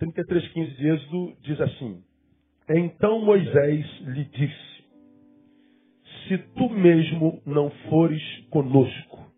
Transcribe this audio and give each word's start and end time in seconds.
33,15 0.00 0.76
de 0.76 0.88
Êxodo 0.88 1.36
diz 1.42 1.60
assim: 1.60 2.02
Então 2.70 3.20
Moisés 3.20 3.86
lhe 4.06 4.24
disse: 4.24 4.84
Se 6.26 6.38
tu 6.56 6.70
mesmo 6.70 7.42
não 7.44 7.70
fores 7.90 8.22
conosco, 8.50 9.30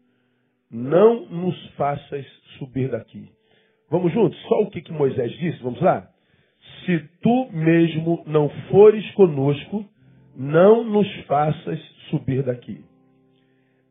não 0.70 1.26
nos 1.26 1.70
faças 1.70 2.24
subir 2.58 2.90
daqui. 2.90 3.28
Vamos 3.90 4.12
juntos? 4.12 4.40
Só 4.42 4.60
o 4.62 4.70
que, 4.70 4.80
que 4.80 4.92
Moisés 4.92 5.32
disse? 5.32 5.62
Vamos 5.62 5.80
lá? 5.82 6.08
Se 6.86 6.98
tu 7.20 7.50
mesmo 7.52 8.22
não 8.26 8.48
fores 8.70 9.08
conosco, 9.14 9.84
não 10.36 10.84
nos 10.84 11.12
faças 11.26 11.78
subir 12.08 12.42
daqui. 12.44 12.84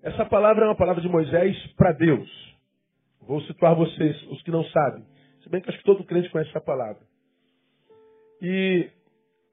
Essa 0.01 0.25
palavra 0.25 0.65
é 0.65 0.67
uma 0.69 0.75
palavra 0.75 1.01
de 1.01 1.09
Moisés 1.09 1.55
para 1.75 1.91
Deus. 1.91 2.29
Vou 3.27 3.41
situar 3.41 3.75
vocês, 3.75 4.19
os 4.31 4.41
que 4.41 4.49
não 4.49 4.63
sabem. 4.65 5.11
Se 5.44 5.50
bem 5.50 5.62
que 5.62 5.70
acho 5.70 5.80
que 5.80 5.86
todo 5.86 6.04
crente 6.04 6.30
conhece 6.30 6.50
essa 6.50 6.62
palavra. 6.62 7.02
E 8.41 8.90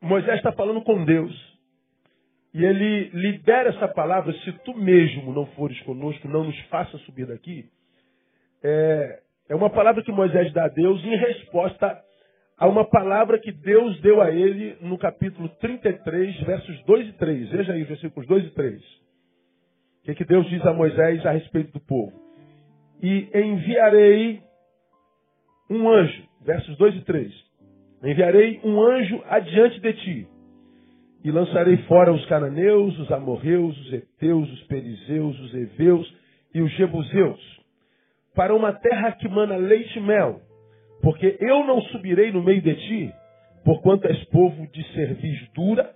Moisés 0.00 0.36
está 0.36 0.52
falando 0.52 0.82
com 0.82 1.04
Deus. 1.04 1.58
E 2.54 2.64
ele 2.64 3.10
libera 3.10 3.68
essa 3.70 3.88
palavra, 3.88 4.32
se 4.32 4.52
tu 4.64 4.74
mesmo 4.74 5.32
não 5.32 5.46
fores 5.48 5.78
conosco, 5.82 6.26
não 6.28 6.44
nos 6.44 6.58
faça 6.68 6.96
subir 6.98 7.26
daqui. 7.26 7.68
É, 8.62 9.20
é 9.50 9.54
uma 9.54 9.70
palavra 9.70 10.02
que 10.02 10.10
Moisés 10.10 10.52
dá 10.52 10.64
a 10.64 10.68
Deus 10.68 11.02
em 11.04 11.16
resposta 11.16 12.02
a 12.56 12.66
uma 12.66 12.84
palavra 12.84 13.38
que 13.38 13.52
Deus 13.52 14.00
deu 14.00 14.20
a 14.20 14.30
ele 14.32 14.76
no 14.80 14.98
capítulo 14.98 15.48
33, 15.60 16.40
versos 16.40 16.84
2 16.84 17.08
e 17.08 17.12
3. 17.12 17.50
Veja 17.50 17.72
aí, 17.72 17.84
versículos 17.84 18.26
2 18.26 18.46
e 18.46 18.50
3. 18.50 18.82
O 18.82 20.02
que, 20.04 20.14
que 20.16 20.24
Deus 20.24 20.48
diz 20.48 20.64
a 20.66 20.72
Moisés 20.72 21.24
a 21.24 21.30
respeito 21.30 21.72
do 21.72 21.80
povo? 21.80 22.12
E 23.00 23.28
enviarei 23.32 24.42
um 25.70 25.88
anjo, 25.88 26.22
versos 26.44 26.76
2 26.76 26.96
e 26.96 27.00
3. 27.02 27.32
Enviarei 28.04 28.60
um 28.64 28.80
anjo 28.80 29.22
adiante 29.26 29.80
de 29.80 29.92
ti, 29.92 30.28
e 31.24 31.30
lançarei 31.30 31.76
fora 31.88 32.12
os 32.12 32.24
cananeus, 32.26 32.98
os 32.98 33.10
amorreus, 33.10 33.76
os 33.78 33.92
heteus, 33.92 34.50
os 34.50 34.62
perizeus, 34.64 35.38
os 35.40 35.54
heveus 35.54 36.14
e 36.54 36.62
os 36.62 36.70
jebuseus, 36.72 37.40
para 38.34 38.54
uma 38.54 38.72
terra 38.72 39.12
que 39.12 39.28
mana 39.28 39.56
leite 39.56 39.98
e 39.98 40.02
mel, 40.02 40.40
porque 41.02 41.36
eu 41.40 41.64
não 41.64 41.80
subirei 41.82 42.30
no 42.30 42.42
meio 42.42 42.62
de 42.62 42.74
ti, 42.74 43.12
porquanto 43.64 44.06
és 44.06 44.24
povo 44.26 44.66
de 44.68 44.82
cerviz 44.94 45.48
dura, 45.52 45.92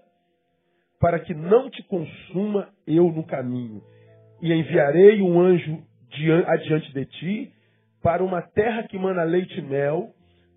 para 1.01 1.19
que 1.19 1.35
não 1.35 1.71
te 1.71 1.83
consuma 1.85 2.69
eu 2.87 3.11
no 3.11 3.25
caminho. 3.25 3.83
E 4.41 4.53
enviarei 4.53 5.21
um 5.23 5.41
anjo 5.41 5.83
adiante 6.47 6.93
de 6.93 7.05
ti, 7.07 7.53
para 8.03 8.23
uma 8.23 8.43
terra 8.43 8.83
que 8.85 8.99
mana 8.99 9.23
leite 9.23 9.59
e 9.59 9.63
mel, 9.63 10.13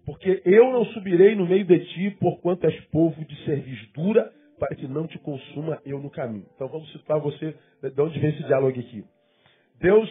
porque 0.06 0.42
eu 0.46 0.72
não 0.72 0.86
subirei 0.86 1.36
no 1.36 1.48
meio 1.48 1.66
de 1.66 1.80
ti, 1.86 2.12
porquanto 2.20 2.66
és 2.66 2.80
povo 2.88 3.24
de 3.24 3.46
cerviz 3.46 3.92
dura, 3.94 4.32
para 4.60 4.76
que 4.76 4.88
não 4.88 5.08
te 5.08 5.18
consuma 5.20 5.82
eu 5.86 6.00
no 6.00 6.10
caminho. 6.10 6.46
Então 6.56 6.68
vamos 6.68 6.92
situar 6.92 7.20
você 7.20 7.56
de 7.82 8.02
onde 8.02 8.20
vem 8.20 8.30
esse 8.30 8.44
diálogo 8.44 8.80
aqui. 8.80 9.04
Deus 9.80 10.10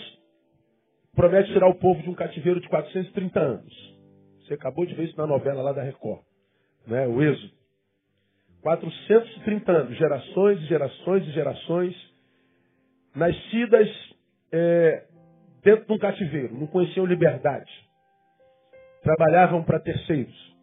promete 1.14 1.52
tirar 1.52 1.68
o 1.68 1.74
povo 1.74 2.02
de 2.02 2.10
um 2.10 2.14
cativeiro 2.14 2.60
de 2.60 2.68
430 2.68 3.40
anos. 3.40 3.94
Você 4.40 4.54
acabou 4.54 4.84
de 4.84 4.94
ver 4.94 5.04
isso 5.04 5.16
na 5.16 5.26
novela 5.26 5.62
lá 5.62 5.72
da 5.72 5.82
Record, 5.82 6.20
né? 6.86 7.06
o 7.06 7.22
Êxodo. 7.22 7.54
430 8.62 9.72
anos, 9.72 9.96
gerações 9.96 10.58
e 10.60 10.66
gerações 10.66 11.26
e 11.26 11.30
gerações, 11.32 11.94
nascidas 13.14 13.88
é, 14.52 15.06
dentro 15.64 15.86
de 15.86 15.92
um 15.92 15.98
cativeiro, 15.98 16.54
não 16.54 16.66
conheciam 16.66 17.06
liberdade. 17.06 17.70
Trabalhavam 19.02 19.62
para 19.62 19.80
terceiros. 19.80 20.54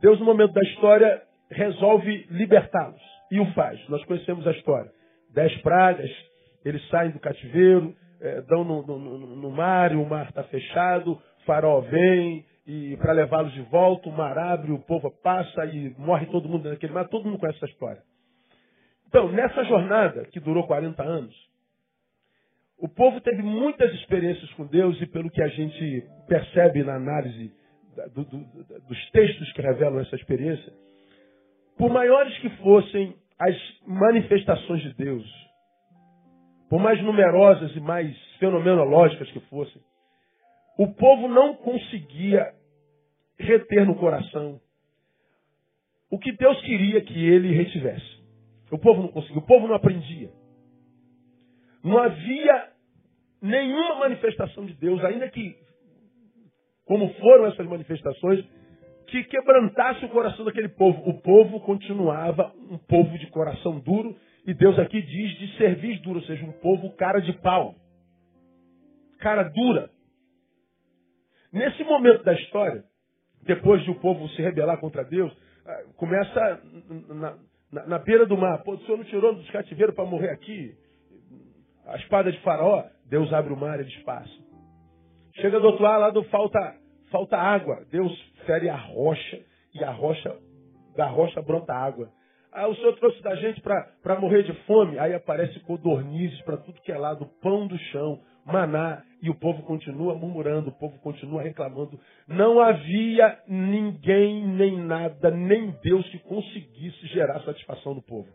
Deus, 0.00 0.18
no 0.18 0.26
momento 0.26 0.52
da 0.52 0.62
história, 0.62 1.22
resolve 1.50 2.26
libertá-los. 2.30 3.00
E 3.30 3.40
o 3.40 3.46
faz. 3.54 3.80
Nós 3.88 4.04
conhecemos 4.04 4.46
a 4.46 4.50
história. 4.52 4.90
Dez 5.32 5.56
pragas, 5.62 6.10
eles 6.64 6.86
saem 6.88 7.10
do 7.10 7.18
cativeiro, 7.18 7.94
é, 8.20 8.40
dão 8.42 8.64
no, 8.64 8.86
no, 8.86 8.98
no, 9.36 9.50
mar, 9.50 9.92
e 9.92 9.96
o 9.96 10.06
mar 10.06 10.28
está 10.28 10.42
fechado, 10.44 11.20
farol 11.44 11.82
vem, 11.82 12.44
e 12.66 12.96
para 12.96 13.12
levá-los 13.12 13.52
de 13.52 13.62
volta, 13.62 14.08
o 14.08 14.12
mar 14.12 14.36
abre, 14.38 14.72
o 14.72 14.78
povo 14.78 15.10
passa 15.22 15.64
e 15.66 15.94
morre 15.98 16.26
todo 16.26 16.48
mundo 16.48 16.68
naquele 16.68 16.92
mar. 16.92 17.08
Todo 17.08 17.24
mundo 17.24 17.38
conhece 17.38 17.58
essa 17.58 17.72
história. 17.72 18.02
Então, 19.08 19.30
nessa 19.30 19.64
jornada, 19.64 20.24
que 20.26 20.40
durou 20.40 20.66
40 20.66 21.02
anos, 21.02 21.34
o 22.78 22.88
povo 22.88 23.20
teve 23.20 23.42
muitas 23.42 23.92
experiências 23.94 24.52
com 24.52 24.66
Deus 24.66 25.00
e 25.00 25.06
pelo 25.06 25.30
que 25.30 25.42
a 25.42 25.48
gente 25.48 26.04
percebe 26.28 26.84
na 26.84 26.96
análise 26.96 27.52
do, 28.14 28.24
do, 28.24 28.38
dos 28.86 29.10
textos 29.10 29.52
que 29.52 29.62
revelam 29.62 30.00
essa 30.00 30.16
experiência, 30.16 30.72
por 31.78 31.90
maiores 31.90 32.36
que 32.38 32.50
fossem 32.58 33.16
as 33.38 33.56
manifestações 33.86 34.82
de 34.82 34.94
Deus, 34.94 35.26
por 36.68 36.80
mais 36.80 37.02
numerosas 37.02 37.74
e 37.74 37.80
mais 37.80 38.14
fenomenológicas 38.38 39.30
que 39.30 39.40
fossem, 39.40 39.80
o 40.78 40.92
povo 40.92 41.28
não 41.28 41.54
conseguia 41.54 42.52
reter 43.38 43.86
no 43.86 43.94
coração 43.94 44.60
o 46.10 46.18
que 46.18 46.32
Deus 46.32 46.60
queria 46.62 47.00
que 47.00 47.26
ele 47.28 47.54
retivesse. 47.54 48.16
O 48.70 48.78
povo 48.78 49.02
não 49.02 49.08
conseguia, 49.08 49.38
o 49.38 49.46
povo 49.46 49.66
não 49.66 49.74
aprendia. 49.74 50.30
Não 51.86 51.98
havia 51.98 52.68
nenhuma 53.40 54.00
manifestação 54.00 54.66
de 54.66 54.74
Deus, 54.74 55.02
ainda 55.04 55.28
que, 55.30 55.56
como 56.84 57.14
foram 57.14 57.46
essas 57.46 57.64
manifestações, 57.64 58.44
que 59.06 59.22
quebrantasse 59.22 60.04
o 60.04 60.08
coração 60.08 60.44
daquele 60.44 60.68
povo. 60.70 61.08
O 61.08 61.22
povo 61.22 61.60
continuava 61.60 62.52
um 62.68 62.76
povo 62.76 63.16
de 63.16 63.28
coração 63.28 63.78
duro, 63.78 64.16
e 64.44 64.52
Deus 64.52 64.76
aqui 64.80 65.00
diz 65.00 65.38
de 65.38 65.56
serviço 65.58 66.02
duro, 66.02 66.18
ou 66.18 66.24
seja, 66.24 66.44
um 66.44 66.52
povo 66.54 66.90
cara 66.96 67.20
de 67.20 67.32
pau. 67.34 67.76
Cara 69.20 69.44
dura. 69.44 69.88
Nesse 71.52 71.84
momento 71.84 72.24
da 72.24 72.32
história, 72.34 72.82
depois 73.44 73.80
de 73.84 73.92
o 73.92 74.00
povo 74.00 74.28
se 74.30 74.42
rebelar 74.42 74.80
contra 74.80 75.04
Deus, 75.04 75.32
ah, 75.64 75.84
começa 75.96 76.60
na, 77.08 77.38
na, 77.72 77.86
na 77.86 77.98
beira 78.00 78.26
do 78.26 78.36
mar. 78.36 78.64
Pô, 78.64 78.74
o 78.74 78.80
Senhor 78.80 78.96
não 78.96 79.04
tirou 79.04 79.36
dos 79.36 79.48
cativeiros 79.50 79.94
para 79.94 80.04
morrer 80.04 80.30
aqui? 80.30 80.74
A 81.86 81.96
espada 81.96 82.32
de 82.32 82.38
faraó, 82.40 82.84
Deus 83.08 83.32
abre 83.32 83.52
o 83.52 83.56
mar 83.56 83.78
eles 83.78 83.96
passam. 84.02 84.44
Chega 85.34 85.60
do 85.60 85.66
outro 85.66 85.82
lado, 85.82 86.22
falta, 86.24 86.74
falta 87.10 87.36
água. 87.36 87.84
Deus 87.90 88.12
fere 88.46 88.68
a 88.68 88.76
rocha 88.76 89.38
e 89.74 89.84
a 89.84 89.90
rocha, 89.90 90.34
da 90.96 91.06
rocha 91.06 91.42
brota 91.42 91.74
água. 91.74 92.08
Ah, 92.52 92.68
o 92.68 92.74
Senhor 92.74 92.96
trouxe 92.96 93.22
da 93.22 93.34
gente 93.36 93.60
para 93.60 94.18
morrer 94.18 94.42
de 94.42 94.52
fome. 94.64 94.98
Aí 94.98 95.12
aparece 95.12 95.60
codornizes 95.60 96.40
para 96.42 96.56
tudo 96.56 96.80
que 96.80 96.90
é 96.90 96.96
lado, 96.96 97.26
pão 97.42 97.66
do 97.66 97.76
chão, 97.90 98.18
maná. 98.46 99.02
E 99.22 99.28
o 99.28 99.34
povo 99.34 99.62
continua 99.64 100.14
murmurando, 100.14 100.70
o 100.70 100.78
povo 100.78 100.98
continua 101.00 101.42
reclamando. 101.42 102.00
Não 102.26 102.58
havia 102.60 103.38
ninguém, 103.46 104.46
nem 104.46 104.78
nada, 104.78 105.30
nem 105.30 105.70
Deus 105.82 106.08
que 106.08 106.18
conseguisse 106.20 107.06
gerar 107.08 107.40
satisfação 107.40 107.94
no 107.94 108.02
povo. 108.02 108.28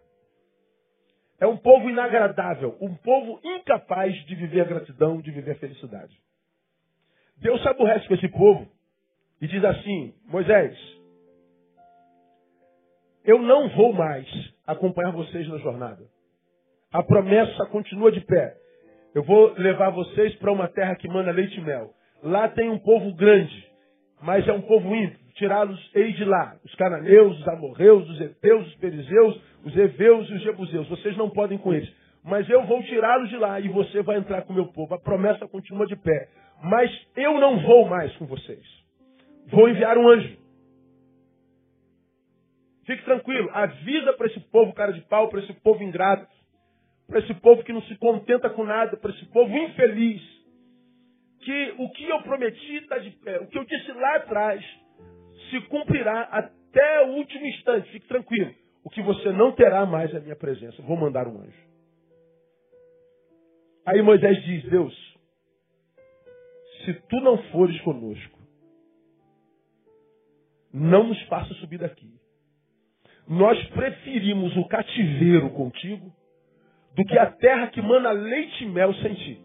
É 1.41 1.47
um 1.47 1.57
povo 1.57 1.89
inagradável, 1.89 2.77
um 2.79 2.93
povo 2.93 3.39
incapaz 3.43 4.13
de 4.27 4.35
viver 4.35 4.61
a 4.61 4.65
gratidão, 4.65 5.19
de 5.19 5.31
viver 5.31 5.53
a 5.53 5.55
felicidade. 5.55 6.15
Deus 7.37 7.59
se 7.63 7.67
aborrece 7.67 8.07
com 8.07 8.13
esse 8.13 8.27
povo 8.27 8.69
e 9.41 9.47
diz 9.47 9.65
assim: 9.65 10.13
Moisés, 10.27 10.77
eu 13.25 13.41
não 13.41 13.69
vou 13.69 13.91
mais 13.91 14.27
acompanhar 14.67 15.11
vocês 15.13 15.47
na 15.47 15.57
jornada. 15.57 16.03
A 16.93 17.01
promessa 17.01 17.65
continua 17.65 18.11
de 18.11 18.21
pé. 18.21 18.55
Eu 19.15 19.23
vou 19.23 19.53
levar 19.53 19.89
vocês 19.89 20.35
para 20.35 20.51
uma 20.51 20.67
terra 20.67 20.95
que 20.95 21.07
manda 21.07 21.31
leite 21.31 21.57
e 21.57 21.63
mel. 21.63 21.91
Lá 22.21 22.49
tem 22.49 22.69
um 22.69 22.77
povo 22.77 23.15
grande, 23.15 23.67
mas 24.21 24.47
é 24.47 24.53
um 24.53 24.61
povo 24.61 24.93
ímpio. 24.95 25.19
Tirá-los 25.35 25.91
ei 25.95 26.13
de 26.13 26.25
lá. 26.25 26.55
Os 26.63 26.75
cananeus, 26.75 27.39
os 27.39 27.47
amorreus, 27.47 28.09
os 28.09 28.21
heteus, 28.21 28.67
os 28.67 28.75
perizeus, 28.75 29.41
os 29.63 29.75
heveus 29.75 30.29
e 30.29 30.33
os 30.33 30.41
jebuseus. 30.43 30.87
Vocês 30.89 31.15
não 31.17 31.29
podem 31.29 31.57
com 31.57 31.73
eles. 31.73 31.91
Mas 32.23 32.47
eu 32.49 32.63
vou 32.65 32.83
tirá-los 32.83 33.29
de 33.29 33.37
lá 33.37 33.59
e 33.59 33.67
você 33.69 34.01
vai 34.03 34.17
entrar 34.17 34.43
com 34.43 34.53
o 34.53 34.55
meu 34.55 34.67
povo. 34.67 34.93
A 34.93 34.99
promessa 34.99 35.47
continua 35.47 35.87
de 35.87 35.95
pé. 35.95 36.29
Mas 36.63 36.91
eu 37.15 37.39
não 37.39 37.59
vou 37.61 37.87
mais 37.87 38.15
com 38.17 38.25
vocês. 38.25 38.63
Vou 39.47 39.67
enviar 39.67 39.97
um 39.97 40.07
anjo. 40.07 40.37
Fique 42.85 43.03
tranquilo. 43.03 43.49
Avisa 43.53 44.13
para 44.13 44.27
esse 44.27 44.39
povo 44.51 44.73
cara 44.73 44.91
de 44.91 45.01
pau, 45.01 45.29
para 45.29 45.39
esse 45.39 45.53
povo 45.53 45.83
ingrato, 45.83 46.27
para 47.07 47.19
esse 47.19 47.33
povo 47.35 47.63
que 47.63 47.73
não 47.73 47.81
se 47.83 47.95
contenta 47.97 48.49
com 48.49 48.63
nada, 48.63 48.97
para 48.97 49.11
esse 49.11 49.25
povo 49.27 49.55
infeliz, 49.55 50.21
que 51.41 51.73
o 51.77 51.89
que 51.91 52.07
eu 52.07 52.21
prometi 52.21 52.75
está 52.77 52.97
de 52.99 53.11
pé. 53.11 53.39
O 53.39 53.47
que 53.47 53.57
eu 53.57 53.65
disse 53.65 53.91
lá 53.93 54.15
atrás 54.17 54.63
se 55.51 55.61
cumprirá 55.67 56.21
até 56.23 57.05
o 57.05 57.17
último 57.17 57.45
instante. 57.45 57.91
Fique 57.91 58.07
tranquilo 58.07 58.51
o 58.83 58.89
que 58.89 59.01
você 59.01 59.31
não 59.31 59.51
terá 59.51 59.85
mais 59.85 60.13
é 60.13 60.17
a 60.17 60.21
minha 60.21 60.35
presença. 60.35 60.81
Vou 60.81 60.97
mandar 60.97 61.27
um 61.27 61.39
anjo. 61.39 61.71
Aí 63.85 64.01
Moisés 64.01 64.41
diz: 64.43 64.63
Deus, 64.69 65.17
se 66.83 66.93
tu 66.93 67.19
não 67.21 67.37
fores 67.51 67.79
conosco, 67.81 68.39
não 70.73 71.07
nos 71.07 71.21
faça 71.23 71.53
subir 71.55 71.77
daqui. 71.77 72.09
Nós 73.27 73.61
preferimos 73.69 74.55
o 74.57 74.67
cativeiro 74.67 75.51
contigo 75.51 76.11
do 76.95 77.05
que 77.05 77.17
a 77.17 77.31
terra 77.31 77.67
que 77.67 77.81
mana 77.81 78.11
leite 78.11 78.63
e 78.63 78.67
mel 78.67 78.93
sem 78.95 79.13
ti. 79.13 79.41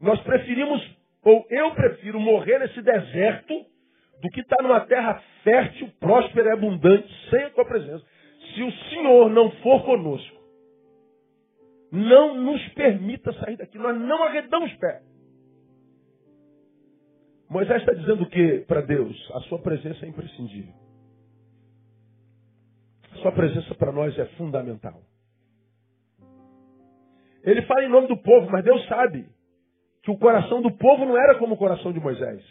Nós 0.00 0.20
preferimos, 0.22 0.82
ou 1.24 1.46
eu 1.48 1.74
prefiro 1.74 2.20
morrer 2.20 2.58
nesse 2.58 2.80
deserto 2.82 3.54
do 4.20 4.28
que 4.30 4.40
estar 4.40 4.62
numa 4.62 4.80
terra 4.80 5.22
fértil, 5.42 5.90
próspera 5.98 6.50
e 6.50 6.52
abundante, 6.52 7.08
sem 7.30 7.44
a 7.44 7.50
tua 7.50 7.64
presença. 7.64 8.04
Se 8.54 8.62
o 8.62 8.72
Senhor 8.90 9.30
não 9.30 9.50
for 9.62 9.84
conosco, 9.84 10.44
não 11.90 12.34
nos 12.34 12.66
permita 12.74 13.32
sair 13.34 13.56
daqui. 13.56 13.78
Nós 13.78 13.98
não 13.98 14.24
arredamos 14.24 14.72
pé. 14.74 15.02
Moisés 17.48 17.80
está 17.80 17.92
dizendo 17.92 18.24
o 18.24 18.28
que 18.28 18.64
para 18.66 18.80
Deus? 18.80 19.30
A 19.34 19.40
sua 19.42 19.58
presença 19.58 20.04
é 20.04 20.08
imprescindível. 20.08 20.74
A 23.12 23.16
sua 23.16 23.32
presença 23.32 23.74
para 23.76 23.92
nós 23.92 24.18
é 24.18 24.26
fundamental. 24.36 25.00
Ele 27.42 27.62
fala 27.62 27.84
em 27.84 27.88
nome 27.88 28.08
do 28.08 28.16
povo, 28.16 28.50
mas 28.50 28.64
Deus 28.64 28.84
sabe 28.88 29.33
que 30.04 30.10
o 30.10 30.18
coração 30.18 30.60
do 30.60 30.70
povo 30.70 31.06
não 31.06 31.16
era 31.16 31.38
como 31.38 31.54
o 31.54 31.56
coração 31.56 31.90
de 31.90 31.98
Moisés. 31.98 32.44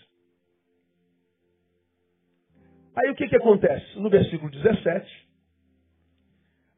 Aí 2.96 3.12
o 3.12 3.16
que, 3.16 3.28
que 3.28 3.36
acontece? 3.36 4.00
No 4.00 4.10
versículo 4.10 4.52
17, 4.52 5.28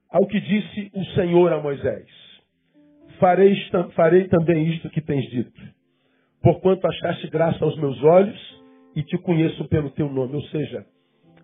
ao 0.10 0.28
que 0.28 0.40
disse 0.40 0.92
o 0.94 1.06
Senhor 1.16 1.52
a 1.54 1.62
Moisés: 1.62 2.08
farei, 3.20 3.56
farei 3.96 4.28
também 4.28 4.68
isto 4.68 4.90
que 4.90 5.02
tens 5.02 5.30
dito, 5.30 5.62
porquanto 6.42 6.88
achaste 6.88 7.28
graça 7.30 7.64
aos 7.64 7.78
meus 7.78 8.02
olhos 8.04 8.64
e 8.96 9.04
te 9.04 9.18
conheço 9.18 9.66
pelo 9.70 9.90
teu 9.92 10.10
nome. 10.10 10.36
Ou 10.36 10.44
seja, 10.44 10.86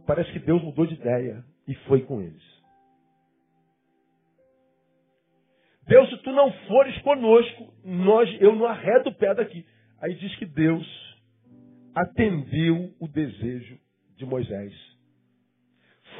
parece 0.05 0.31
que 0.33 0.39
Deus 0.39 0.61
mudou 0.61 0.85
de 0.85 0.95
ideia 0.95 1.43
e 1.67 1.73
foi 1.85 2.01
com 2.01 2.21
eles. 2.21 2.60
Deus, 5.91 6.09
se 6.09 6.17
tu 6.19 6.31
não 6.31 6.49
fores 6.69 6.97
conosco, 6.99 7.73
nós, 7.83 8.33
eu 8.39 8.55
não 8.55 8.65
arredo 8.65 9.09
o 9.09 9.13
pé 9.13 9.33
daqui. 9.33 9.65
Aí 10.01 10.15
diz 10.15 10.33
que 10.37 10.45
Deus 10.45 10.87
atendeu 11.93 12.93
o 12.97 13.09
desejo 13.09 13.77
de 14.15 14.25
Moisés. 14.25 14.71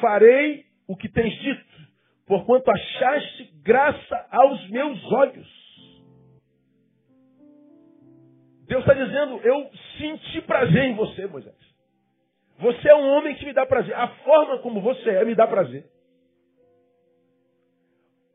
Farei 0.01 0.65
o 0.85 0.97
que 0.97 1.07
tens 1.07 1.33
dito, 1.39 1.87
porquanto 2.27 2.69
achaste 2.69 3.45
graça 3.63 4.27
aos 4.29 4.69
meus 4.71 5.01
olhos. 5.13 5.47
Deus 8.67 8.81
está 8.81 8.93
dizendo, 8.93 9.37
eu 9.37 9.71
senti 9.97 10.41
prazer 10.41 10.83
em 10.83 10.95
você, 10.95 11.27
Moisés. 11.27 11.55
Você 12.59 12.89
é 12.89 12.95
um 12.95 13.07
homem 13.07 13.35
que 13.35 13.45
me 13.45 13.53
dá 13.53 13.65
prazer. 13.65 13.95
A 13.95 14.09
forma 14.25 14.57
como 14.57 14.81
você 14.81 15.11
é 15.11 15.23
me 15.23 15.33
dá 15.33 15.47
prazer. 15.47 15.85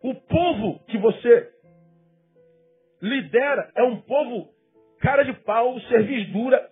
O 0.06 0.14
povo 0.14 0.78
que 0.86 0.96
você 0.98 1.52
lidera 3.02 3.72
é 3.74 3.82
um 3.82 4.00
povo 4.02 4.54
cara 5.00 5.24
de 5.24 5.32
pau, 5.32 5.80
cerviz 5.80 6.30
dura, 6.30 6.70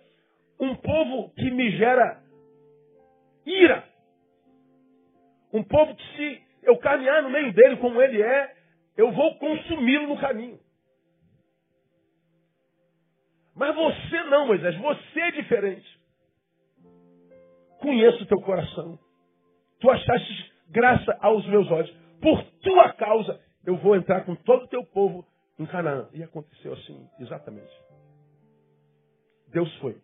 um 0.57 0.73
povo 0.75 1.33
que 1.35 1.51
me 1.51 1.69
gera 1.71 2.23
ira. 3.45 3.83
Um 5.51 5.61
povo 5.63 5.93
que 5.97 6.15
se 6.15 6.43
eu 6.63 6.77
caminhar 6.77 7.23
no 7.23 7.29
meio 7.29 7.51
dele 7.51 7.75
como 7.75 8.01
ele 8.01 8.21
é, 8.21 8.55
eu 8.95 9.11
vou 9.11 9.35
consumi-lo 9.37 10.07
no 10.07 10.17
caminho. 10.17 10.57
Mas 13.53 13.75
você 13.75 14.23
não, 14.29 14.47
Moisés, 14.47 14.77
você 14.77 15.19
é 15.19 15.31
diferente. 15.31 15.99
Conheço 17.79 18.23
o 18.23 18.27
teu 18.27 18.39
coração. 18.39 18.97
Tu 19.81 19.89
achaste 19.89 20.53
graça 20.69 21.17
aos 21.19 21.45
meus 21.47 21.69
olhos. 21.69 22.04
Por 22.21 22.43
tua 22.61 22.93
causa, 22.93 23.39
eu 23.65 23.77
vou 23.77 23.95
entrar 23.95 24.25
com 24.25 24.35
todo 24.35 24.63
o 24.63 24.67
teu 24.67 24.83
povo 24.85 25.25
em 25.59 25.65
Canaã. 25.65 26.07
E 26.13 26.23
aconteceu 26.23 26.73
assim, 26.73 27.07
exatamente. 27.19 27.71
Deus 29.51 29.73
foi. 29.77 29.97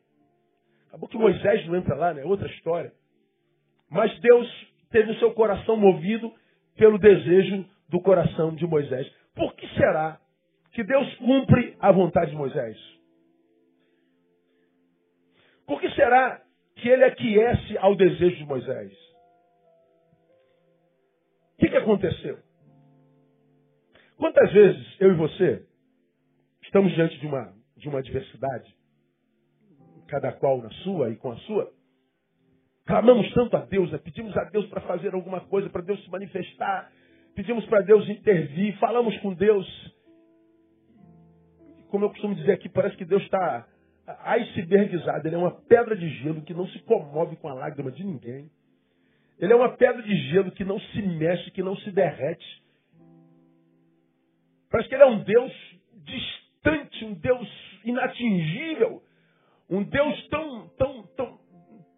Acabou 0.88 1.08
que 1.08 1.18
Moisés 1.18 1.66
não 1.68 1.76
entra 1.76 1.96
lá, 1.96 2.14
né? 2.14 2.24
Outra 2.24 2.48
história. 2.48 2.94
Mas 3.90 4.18
Deus 4.20 4.68
teve 4.90 5.12
o 5.12 5.20
seu 5.20 5.34
coração 5.34 5.78
movido 5.78 6.34
pelo 6.76 6.98
desejo 6.98 7.66
do 7.90 8.02
coração 8.02 8.56
de 8.56 8.66
Moisés. 8.66 9.08
Por 9.36 9.54
que 9.56 9.68
será 9.76 10.20
que 10.72 10.84
Deus 10.84 11.16
cumpre 11.16 11.76
a 11.80 11.92
vontade 11.92 12.32
de 12.32 12.38
Moisés? 12.38 12.78
Por 15.66 15.80
que 15.80 15.90
será 15.92 16.42
que 16.76 16.90
ele 16.90 17.04
aquece 17.04 17.78
ao 17.78 17.96
desejo 17.96 18.38
de 18.38 18.46
Moisés? 18.46 19.11
Que, 21.62 21.70
que 21.70 21.78
aconteceu? 21.78 22.40
Quantas 24.18 24.52
vezes 24.52 24.96
eu 25.00 25.12
e 25.12 25.16
você 25.16 25.64
estamos 26.64 26.92
diante 26.94 27.20
de 27.20 27.28
uma, 27.28 27.54
de 27.78 27.88
uma 27.88 28.00
adversidade, 28.00 28.76
cada 30.08 30.32
qual 30.32 30.60
na 30.60 30.72
sua 30.84 31.12
e 31.12 31.18
com 31.18 31.32
a 31.32 31.38
sua, 31.42 31.72
clamamos 32.84 33.32
tanto 33.36 33.56
a 33.58 33.60
Deus, 33.64 33.92
né? 33.92 34.00
pedimos 34.00 34.36
a 34.38 34.46
Deus 34.46 34.66
para 34.70 34.82
fazer 34.82 35.14
alguma 35.14 35.40
coisa, 35.42 35.70
para 35.70 35.84
Deus 35.84 36.04
se 36.04 36.10
manifestar, 36.10 36.92
pedimos 37.36 37.64
para 37.68 37.82
Deus 37.82 38.10
intervir, 38.10 38.76
falamos 38.80 39.16
com 39.20 39.32
Deus. 39.32 39.68
Como 41.90 42.06
eu 42.06 42.10
costumo 42.10 42.34
dizer 42.34 42.54
aqui, 42.54 42.70
parece 42.70 42.98
que 42.98 43.06
Deus 43.06 43.22
está 43.22 43.68
icebergizado, 44.26 45.28
ele 45.28 45.36
é 45.36 45.38
uma 45.38 45.62
pedra 45.62 45.96
de 45.96 46.10
gelo 46.24 46.42
que 46.42 46.56
não 46.56 46.68
se 46.70 46.80
comove 46.80 47.36
com 47.36 47.50
a 47.50 47.54
lágrima 47.54 47.92
de 47.92 48.04
ninguém. 48.04 48.50
Ele 49.40 49.54
é 49.54 49.56
uma 49.56 49.76
pedra 49.76 50.02
de 50.04 50.16
gelo 50.30 50.52
que 50.52 50.64
não 50.64 50.80
se 50.80 51.02
mexe, 51.02 51.52
que 51.52 51.64
não 51.64 51.76
se 51.78 51.92
derrete. 51.92 52.62
Parece 54.70 54.88
que 54.88 54.96
ele 54.96 55.04
é 55.04 55.08
um 55.08 55.24
Deus 55.24 55.54
distante, 55.94 57.06
um 57.06 57.14
Deus 57.16 57.48
inatingível, 57.84 59.02
um 59.70 59.84
Deus 59.84 60.28
tão, 60.28 60.68
tão, 60.78 61.04
tão, 61.16 61.40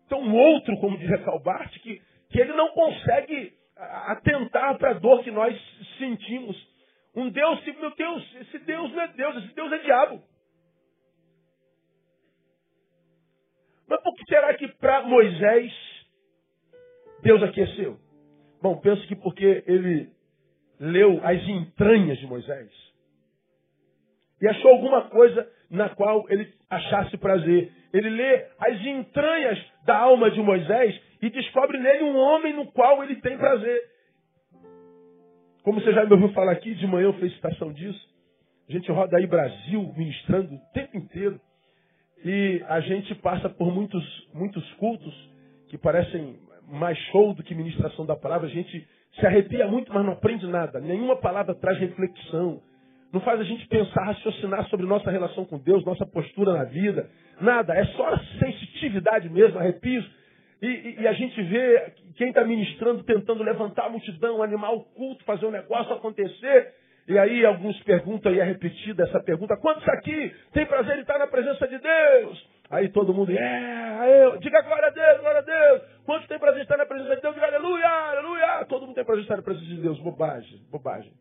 tão 0.10 0.34
outro, 0.34 0.78
como 0.80 0.98
diz 0.98 1.10
Calbart, 1.24 1.72
que, 1.80 2.02
que 2.30 2.40
ele 2.40 2.54
não 2.54 2.70
consegue 2.70 3.54
atentar 3.76 4.78
para 4.78 4.92
a 4.92 4.94
dor 4.94 5.24
que 5.24 5.32
nós 5.32 5.60
sentimos. 5.98 6.56
Um 7.16 7.30
Deus, 7.30 7.64
meu 7.66 7.96
Deus, 7.96 8.36
esse 8.42 8.60
Deus 8.60 8.92
não 8.92 9.02
é 9.02 9.08
Deus, 9.10 9.44
esse 9.44 9.54
Deus 9.54 9.72
é 9.72 9.78
diabo. 9.80 10.24
Mas 13.88 14.02
por 14.02 14.16
que 14.16 14.26
será 14.26 14.54
que 14.56 14.68
para 14.68 15.04
Moisés 15.04 15.72
Deus 17.24 17.42
aqueceu? 17.42 17.98
Bom, 18.62 18.78
penso 18.78 19.06
que 19.08 19.16
porque 19.16 19.64
ele 19.66 20.10
leu 20.80 21.20
as 21.24 21.42
entranhas 21.48 22.18
de 22.20 22.28
Moisés 22.28 22.70
e 24.42 24.48
achou 24.48 24.72
alguma 24.72 25.04
coisa 25.04 25.50
na 25.70 25.88
qual 25.90 26.26
ele 26.30 26.54
achasse 26.70 27.16
prazer. 27.18 27.72
Ele 27.94 28.10
lê 28.10 28.46
as 28.60 28.86
entranhas 28.86 29.58
da 29.86 29.98
alma 29.98 30.30
de 30.32 30.42
Moisés 30.42 31.02
e 31.22 31.30
descobre 31.30 31.78
nele 31.78 32.04
um 32.04 32.18
homem 32.18 32.54
no 32.54 32.70
qual 32.74 33.02
ele 33.04 33.16
tem 33.22 33.38
prazer. 33.38 33.82
Como 35.64 35.80
você 35.80 35.94
já 35.94 36.06
me 36.06 36.12
ouviu 36.12 36.34
falar 36.34 36.52
aqui, 36.52 36.76
de 36.76 36.86
manhã 36.86 37.06
eu 37.06 37.14
fiz 37.14 37.34
citação 37.36 37.72
disso. 37.72 38.06
A 38.68 38.74
gente 38.74 38.92
roda 38.92 39.16
aí 39.16 39.26
Brasil 39.26 39.94
ministrando 39.96 40.56
o 40.56 40.60
tempo 40.74 40.98
inteiro. 40.98 41.40
E 42.26 42.62
a 42.68 42.82
gente 42.82 43.16
passa 43.16 43.50
por 43.50 43.74
muitos, 43.74 44.30
muitos 44.34 44.74
cultos 44.74 45.14
que 45.70 45.78
parecem 45.78 46.38
mais 46.70 46.98
show 47.12 47.34
do 47.34 47.44
que 47.44 47.56
ministração 47.56 48.06
da 48.06 48.16
palavra. 48.16 48.48
A 48.48 48.52
gente 48.52 48.88
se 49.20 49.26
arrepia 49.26 49.68
muito, 49.68 49.94
mas 49.94 50.06
não 50.06 50.14
aprende 50.14 50.48
nada. 50.48 50.80
Nenhuma 50.80 51.16
palavra 51.16 51.54
traz 51.56 51.78
reflexão. 51.80 52.62
Não 53.12 53.22
faz 53.22 53.40
a 53.40 53.44
gente 53.44 53.68
pensar, 53.68 54.06
raciocinar 54.06 54.68
sobre 54.70 54.88
nossa 54.88 55.12
relação 55.12 55.46
com 55.46 55.60
Deus, 55.60 55.86
nossa 55.86 56.06
postura 56.06 56.54
na 56.54 56.64
vida. 56.64 57.08
Nada. 57.40 57.74
É 57.76 57.86
só 57.86 58.18
sensitividade 58.40 59.30
mesmo, 59.30 59.60
arrepios. 59.60 60.04
E, 60.62 60.66
e, 60.66 61.02
e 61.02 61.08
a 61.08 61.14
gente 61.14 61.42
vê 61.44 61.94
quem 62.16 62.30
está 62.30 62.44
ministrando 62.44 63.04
tentando 63.04 63.44
levantar 63.44 63.86
a 63.86 63.90
multidão, 63.90 64.42
animar 64.42 64.74
o 64.74 64.82
culto, 64.82 65.24
fazer 65.26 65.46
o 65.46 65.52
negócio 65.52 65.94
acontecer. 65.94 66.74
E 67.08 67.18
aí 67.20 67.46
alguns 67.46 67.78
perguntam, 67.84 68.34
e 68.34 68.40
é 68.40 68.44
repetida 68.44 69.04
essa 69.04 69.20
pergunta, 69.20 69.58
quantos 69.58 69.88
aqui 69.90 70.34
tem 70.54 70.66
prazer 70.66 70.98
em 70.98 71.02
estar 71.02 71.20
na 71.20 71.28
presença 71.28 71.68
de 71.68 71.78
Deus? 71.78 72.53
Aí 72.74 72.90
todo 72.90 73.14
mundo, 73.14 73.32
é, 73.32 74.38
diga 74.40 74.64
glória 74.64 74.88
a 74.88 74.90
Deus, 74.90 75.22
glória 75.22 75.40
a 75.42 75.44
Deus. 75.44 75.82
Quantos 76.06 76.28
tem 76.28 76.40
prazer 76.40 76.64
estar 76.64 76.76
na 76.76 76.88
presença 76.88 77.16
de 77.16 77.22
Deus? 77.22 77.36
Diga 77.36 77.46
aleluia, 77.46 77.88
aleluia. 77.88 78.66
Todo 78.66 78.88
mundo 78.88 78.96
tem 78.96 79.06
prazer 79.06 79.22
estar 79.22 79.38
na 79.38 79.44
presença 79.44 79.68
de 79.68 79.80
Deus. 79.80 80.00
Bobagem, 80.00 80.60
bobagem. 80.72 81.14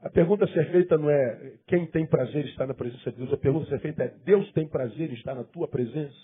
A 0.00 0.08
pergunta 0.08 0.44
a 0.44 0.48
ser 0.48 0.70
feita 0.70 0.96
não 0.96 1.10
é 1.10 1.54
quem 1.66 1.86
tem 1.86 2.06
prazer 2.06 2.44
estar 2.44 2.68
na 2.68 2.74
presença 2.74 3.10
de 3.10 3.16
Deus. 3.16 3.32
A 3.32 3.36
pergunta 3.36 3.66
a 3.66 3.68
ser 3.70 3.80
feita 3.80 4.04
é 4.04 4.08
Deus 4.24 4.48
tem 4.52 4.68
prazer 4.68 5.12
estar 5.12 5.34
na 5.34 5.42
tua 5.42 5.66
presença? 5.66 6.14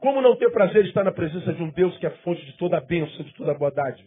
Como 0.00 0.20
não 0.20 0.36
ter 0.36 0.50
prazer 0.50 0.84
estar 0.84 1.02
na 1.02 1.12
presença 1.12 1.50
de 1.54 1.62
um 1.62 1.70
Deus 1.70 1.96
que 1.96 2.06
é 2.06 2.10
fonte 2.10 2.44
de 2.44 2.58
toda 2.58 2.76
a 2.76 2.80
bênção, 2.82 3.24
de 3.24 3.32
toda 3.34 3.52
a 3.52 3.54
bondade? 3.54 4.06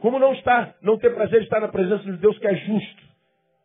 Como 0.00 0.18
não 0.18 0.32
estar, 0.32 0.74
não 0.82 0.98
ter 0.98 1.14
prazer 1.14 1.42
estar 1.42 1.60
na 1.60 1.68
presença 1.68 2.02
de 2.02 2.16
Deus 2.16 2.36
que 2.40 2.48
é 2.48 2.56
justo? 2.56 3.09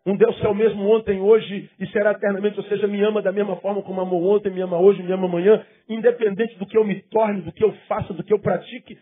Um 0.06 0.16
Deus 0.16 0.40
que 0.40 0.46
é 0.46 0.50
o 0.50 0.54
mesmo 0.54 0.88
ontem, 0.88 1.20
hoje 1.20 1.70
e 1.80 1.88
será 1.88 2.12
eternamente, 2.12 2.60
ou 2.60 2.66
seja, 2.66 2.88
me 2.88 3.02
ama 3.04 3.24
da 3.24 3.32
mesma 3.32 3.56
forma 3.56 3.82
como 3.82 4.02
amou 4.02 4.24
ontem, 4.36 4.52
me 4.52 4.62
ama 4.62 4.78
hoje, 4.78 5.02
me 5.02 5.12
ama 5.12 5.26
amanhã, 5.26 5.66
independente 5.90 6.58
do 6.60 6.66
que 6.68 6.78
eu 6.78 6.84
me 6.84 7.02
torne, 7.10 7.42
do 7.42 7.52
que 7.52 7.64
eu 7.64 7.72
faça, 7.88 8.14
do 8.14 8.24
que 8.24 8.32
eu 8.32 8.38
pratique, 8.38 8.96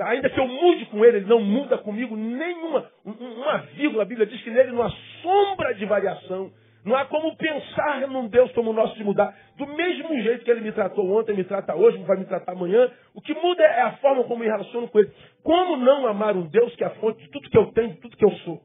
ainda 0.00 0.30
que 0.30 0.38
eu 0.38 0.46
mude 0.46 0.86
com 0.86 1.04
ele, 1.04 1.18
ele 1.18 1.26
não 1.26 1.40
muda 1.40 1.78
comigo 1.78 2.16
nenhuma, 2.16 2.90
uma 3.04 3.58
vírgula. 3.74 4.02
A 4.02 4.06
Bíblia 4.06 4.26
diz 4.26 4.40
que 4.42 4.50
nele 4.50 4.72
não 4.72 4.82
há 4.82 4.90
sombra 5.22 5.74
de 5.74 5.84
variação. 5.86 6.50
Não 6.84 6.96
há 6.96 7.04
como 7.04 7.36
pensar 7.36 8.08
num 8.08 8.26
Deus 8.26 8.50
como 8.52 8.70
o 8.70 8.72
nosso 8.72 8.96
de 8.96 9.04
mudar. 9.04 9.32
Do 9.56 9.66
mesmo 9.68 10.20
jeito 10.20 10.44
que 10.44 10.50
ele 10.50 10.62
me 10.62 10.72
tratou 10.72 11.08
ontem, 11.16 11.36
me 11.36 11.44
trata 11.44 11.76
hoje, 11.76 11.96
vai 11.98 12.18
me 12.18 12.24
tratar 12.24 12.52
amanhã. 12.52 12.90
O 13.14 13.20
que 13.20 13.32
muda 13.34 13.62
é 13.62 13.82
a 13.82 13.92
forma 13.98 14.24
como 14.24 14.40
me 14.40 14.46
relaciono 14.46 14.88
com 14.88 14.98
ele. 14.98 15.10
Como 15.44 15.76
não 15.76 16.08
amar 16.08 16.36
um 16.36 16.48
Deus 16.48 16.74
que 16.74 16.82
é 16.82 16.88
a 16.88 16.94
fonte 16.96 17.22
de 17.22 17.30
tudo 17.30 17.48
que 17.48 17.56
eu 17.56 17.66
tenho, 17.66 17.90
de 17.90 18.00
tudo 18.00 18.16
que 18.16 18.24
eu 18.24 18.32
sou? 18.38 18.60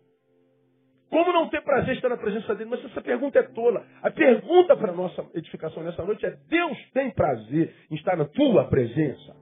Como 1.09 1.31
não 1.31 1.47
ter 1.49 1.61
prazer 1.61 1.95
estar 1.95 2.09
na 2.09 2.17
presença 2.17 2.53
dele? 2.53 2.69
Mas 2.69 2.83
essa 2.83 3.01
pergunta 3.01 3.39
é 3.39 3.43
tola. 3.43 3.85
A 4.01 4.11
pergunta 4.11 4.75
para 4.75 4.91
a 4.91 4.95
nossa 4.95 5.25
edificação 5.33 5.83
nessa 5.83 6.03
noite 6.03 6.25
é: 6.25 6.31
Deus 6.49 6.77
tem 6.91 7.11
prazer 7.11 7.73
em 7.89 7.95
estar 7.95 8.17
na 8.17 8.25
tua 8.25 8.65
presença? 8.65 9.35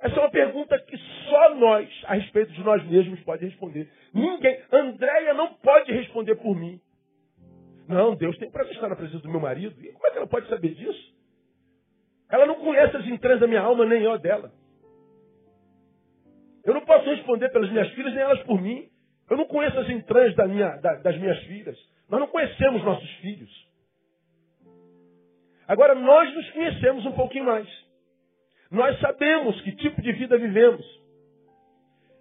Essa 0.00 0.16
é 0.16 0.20
uma 0.20 0.30
pergunta 0.30 0.78
que 0.80 0.96
só 0.96 1.54
nós, 1.54 1.88
a 2.06 2.14
respeito 2.14 2.52
de 2.52 2.64
nós 2.64 2.84
mesmos, 2.88 3.20
pode 3.20 3.44
responder. 3.44 3.88
Ninguém. 4.12 4.60
Andréia 4.72 5.34
não 5.34 5.54
pode 5.54 5.92
responder 5.92 6.34
por 6.36 6.56
mim. 6.56 6.80
Não, 7.86 8.16
Deus 8.16 8.36
tem 8.38 8.50
prazer 8.50 8.74
estar 8.74 8.88
na 8.88 8.96
presença 8.96 9.22
do 9.22 9.30
meu 9.30 9.40
marido. 9.40 9.74
E 9.80 9.92
como 9.92 10.06
é 10.06 10.10
que 10.10 10.18
ela 10.18 10.26
pode 10.26 10.48
saber 10.48 10.74
disso? 10.74 11.14
Ela 12.30 12.46
não 12.46 12.54
conhece 12.56 12.96
as 12.96 13.06
entranhas 13.06 13.40
da 13.40 13.46
minha 13.46 13.60
alma, 13.60 13.84
nem 13.84 14.02
eu 14.02 14.18
dela. 14.18 14.50
Eu 16.64 16.74
não 16.74 16.80
posso 16.80 17.04
responder 17.10 17.50
pelas 17.50 17.70
minhas 17.70 17.90
filhas, 17.90 18.14
nem 18.14 18.22
elas 18.22 18.42
por 18.44 18.60
mim. 18.60 18.88
Eu 19.30 19.36
não 19.36 19.46
conheço 19.46 19.78
as 19.78 19.88
entranhas 19.88 20.34
da 20.34 20.46
minha, 20.46 20.68
da, 20.76 20.94
das 20.96 21.16
minhas 21.18 21.38
filhas. 21.44 21.78
Nós 22.08 22.20
não 22.20 22.28
conhecemos 22.28 22.84
nossos 22.84 23.10
filhos. 23.16 23.50
Agora, 25.66 25.94
nós 25.94 26.34
nos 26.34 26.50
conhecemos 26.50 27.06
um 27.06 27.12
pouquinho 27.12 27.46
mais. 27.46 27.68
Nós 28.70 28.98
sabemos 29.00 29.60
que 29.62 29.72
tipo 29.76 30.00
de 30.02 30.12
vida 30.12 30.36
vivemos. 30.36 30.84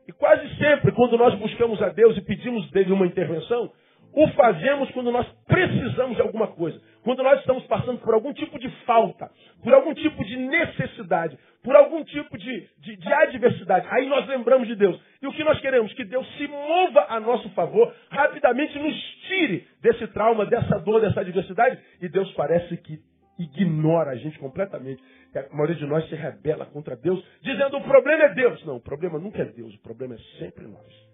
E 0.07 0.11
quase 0.11 0.47
sempre, 0.57 0.91
quando 0.91 1.17
nós 1.17 1.33
buscamos 1.35 1.81
a 1.81 1.89
Deus 1.89 2.17
e 2.17 2.21
pedimos 2.21 2.69
dele 2.71 2.91
uma 2.91 3.05
intervenção, 3.05 3.71
o 4.13 4.27
fazemos 4.29 4.91
quando 4.91 5.11
nós 5.11 5.27
precisamos 5.47 6.15
de 6.15 6.21
alguma 6.21 6.47
coisa. 6.47 6.79
Quando 7.03 7.23
nós 7.23 7.39
estamos 7.39 7.63
passando 7.65 7.99
por 7.99 8.13
algum 8.13 8.33
tipo 8.33 8.59
de 8.59 8.69
falta, 8.85 9.29
por 9.63 9.73
algum 9.73 9.93
tipo 9.93 10.23
de 10.23 10.37
necessidade, 10.37 11.37
por 11.63 11.75
algum 11.75 12.03
tipo 12.03 12.37
de, 12.37 12.67
de, 12.79 12.95
de, 12.97 13.13
adversidade. 13.13 13.87
Aí 13.89 14.07
nós 14.07 14.27
lembramos 14.27 14.67
de 14.67 14.75
Deus. 14.75 14.99
E 15.21 15.27
o 15.27 15.33
que 15.33 15.43
nós 15.43 15.59
queremos? 15.59 15.93
Que 15.93 16.03
Deus 16.03 16.27
se 16.37 16.47
mova 16.47 17.05
a 17.09 17.19
nosso 17.19 17.49
favor, 17.51 17.93
rapidamente 18.09 18.77
nos 18.77 18.95
tire 19.27 19.67
desse 19.81 20.07
trauma, 20.07 20.45
dessa 20.45 20.79
dor, 20.79 21.01
dessa 21.01 21.21
adversidade. 21.21 21.79
E 22.01 22.09
Deus 22.09 22.31
parece 22.33 22.77
que 22.77 22.99
ignora 23.39 24.11
a 24.11 24.15
gente 24.15 24.37
completamente. 24.39 25.01
A 25.35 25.55
maioria 25.55 25.75
de 25.75 25.85
nós 25.85 26.07
se 26.09 26.15
rebela 26.15 26.65
contra 26.65 26.95
Deus, 26.95 27.23
dizendo 27.41 27.77
o 27.77 27.83
problema 27.83 28.23
é 28.25 28.33
Deus. 28.33 28.63
Não, 28.65 28.75
o 28.77 28.81
problema 28.81 29.17
nunca 29.17 29.41
é 29.41 29.45
Deus, 29.45 29.73
o 29.75 29.81
problema 29.81 30.15
é 30.15 30.39
sempre 30.39 30.67
nós. 30.67 31.10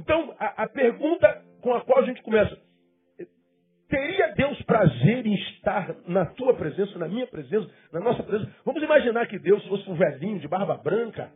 Então, 0.00 0.34
a, 0.38 0.64
a 0.64 0.68
pergunta 0.68 1.42
com 1.62 1.74
a 1.74 1.80
qual 1.82 2.00
a 2.00 2.06
gente 2.06 2.22
começa, 2.22 2.56
Teria 3.90 4.32
Deus 4.36 4.62
prazer 4.62 5.26
em 5.26 5.34
estar 5.34 5.96
na 6.06 6.24
tua 6.24 6.54
presença, 6.54 6.96
na 6.96 7.08
minha 7.08 7.26
presença, 7.26 7.68
na 7.92 7.98
nossa 7.98 8.22
presença? 8.22 8.48
Vamos 8.64 8.80
imaginar 8.84 9.26
que 9.26 9.36
Deus 9.36 9.66
fosse 9.66 9.90
um 9.90 9.96
velhinho 9.96 10.38
de 10.38 10.46
barba 10.46 10.76
branca, 10.76 11.28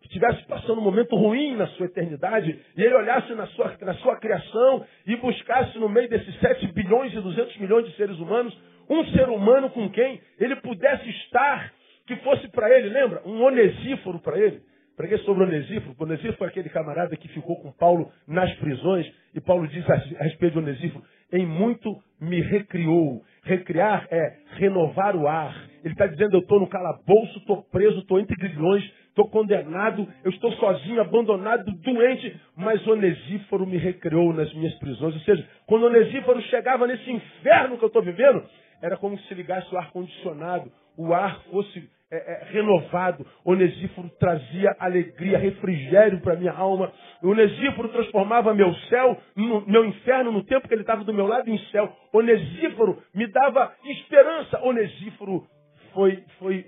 que 0.00 0.08
estivesse 0.08 0.44
passando 0.48 0.80
um 0.80 0.84
momento 0.84 1.14
ruim 1.14 1.54
na 1.54 1.68
sua 1.68 1.86
eternidade, 1.86 2.58
e 2.76 2.82
ele 2.82 2.94
olhasse 2.94 3.32
na 3.34 3.46
sua, 3.46 3.76
na 3.82 3.94
sua 3.94 4.16
criação 4.16 4.84
e 5.06 5.14
buscasse 5.14 5.78
no 5.78 5.88
meio 5.88 6.08
desses 6.08 6.40
7 6.40 6.66
bilhões 6.72 7.12
e 7.12 7.20
200 7.20 7.56
milhões 7.58 7.86
de 7.86 7.94
seres 7.94 8.18
humanos, 8.18 8.58
um 8.90 9.04
ser 9.12 9.28
humano 9.28 9.70
com 9.70 9.88
quem 9.90 10.20
ele 10.40 10.56
pudesse 10.56 11.08
estar, 11.08 11.72
que 12.04 12.16
fosse 12.16 12.48
para 12.48 12.68
ele, 12.76 12.88
lembra? 12.88 13.22
Um 13.24 13.40
onesíforo 13.44 14.18
para 14.18 14.36
ele. 14.40 14.60
Preguei 15.02 15.18
sobre 15.24 15.42
Onesíforo. 15.42 15.96
Onesíforo 15.98 16.36
foi 16.36 16.46
aquele 16.46 16.68
camarada 16.68 17.16
que 17.16 17.26
ficou 17.26 17.56
com 17.56 17.72
Paulo 17.72 18.12
nas 18.24 18.54
prisões. 18.58 19.04
E 19.34 19.40
Paulo 19.40 19.66
diz 19.66 19.84
a 19.90 19.96
respeito 20.22 20.52
de 20.52 20.58
Onesíforo: 20.60 21.04
em 21.32 21.44
muito 21.44 22.00
me 22.20 22.40
recriou. 22.40 23.20
Recriar 23.42 24.06
é 24.12 24.36
renovar 24.58 25.16
o 25.16 25.26
ar. 25.26 25.60
Ele 25.82 25.92
está 25.92 26.06
dizendo: 26.06 26.36
eu 26.36 26.40
estou 26.42 26.60
no 26.60 26.68
calabouço, 26.68 27.36
estou 27.38 27.64
preso, 27.64 27.98
estou 27.98 28.20
entre 28.20 28.36
grilhões, 28.36 28.88
estou 29.08 29.28
condenado, 29.28 30.06
eu 30.22 30.30
estou 30.30 30.52
sozinho, 30.52 31.00
abandonado, 31.00 31.72
doente. 31.82 32.40
Mas 32.56 32.86
Onesíforo 32.86 33.66
me 33.66 33.78
recriou 33.78 34.32
nas 34.32 34.54
minhas 34.54 34.74
prisões. 34.76 35.16
Ou 35.16 35.20
seja, 35.22 35.44
quando 35.66 35.86
Onesíforo 35.86 36.40
chegava 36.42 36.86
nesse 36.86 37.10
inferno 37.10 37.76
que 37.76 37.82
eu 37.82 37.88
estou 37.88 38.04
vivendo, 38.04 38.44
era 38.80 38.96
como 38.96 39.18
se 39.18 39.34
ligasse 39.34 39.74
o 39.74 39.78
ar-condicionado, 39.78 40.70
o 40.96 41.12
ar 41.12 41.42
fosse 41.50 41.90
é, 42.12 42.16
é, 42.16 42.44
renovado. 42.52 43.26
Onesíforo 43.42 44.10
trazia 44.20 44.76
alegria, 44.78 45.38
refrigério 45.38 46.20
para 46.20 46.36
minha 46.36 46.52
alma. 46.52 46.92
Onesíforo 47.22 47.88
transformava 47.88 48.54
meu 48.54 48.74
céu, 48.90 49.18
no, 49.34 49.66
meu 49.66 49.86
inferno, 49.86 50.30
no 50.30 50.44
tempo 50.44 50.68
que 50.68 50.74
ele 50.74 50.82
estava 50.82 51.04
do 51.04 51.14
meu 51.14 51.26
lado, 51.26 51.48
em 51.48 51.58
céu. 51.70 51.90
Onesíforo 52.12 53.02
me 53.14 53.26
dava 53.28 53.74
esperança. 53.82 54.62
Onesíforo 54.62 55.46
foi, 55.94 56.22
foi 56.38 56.66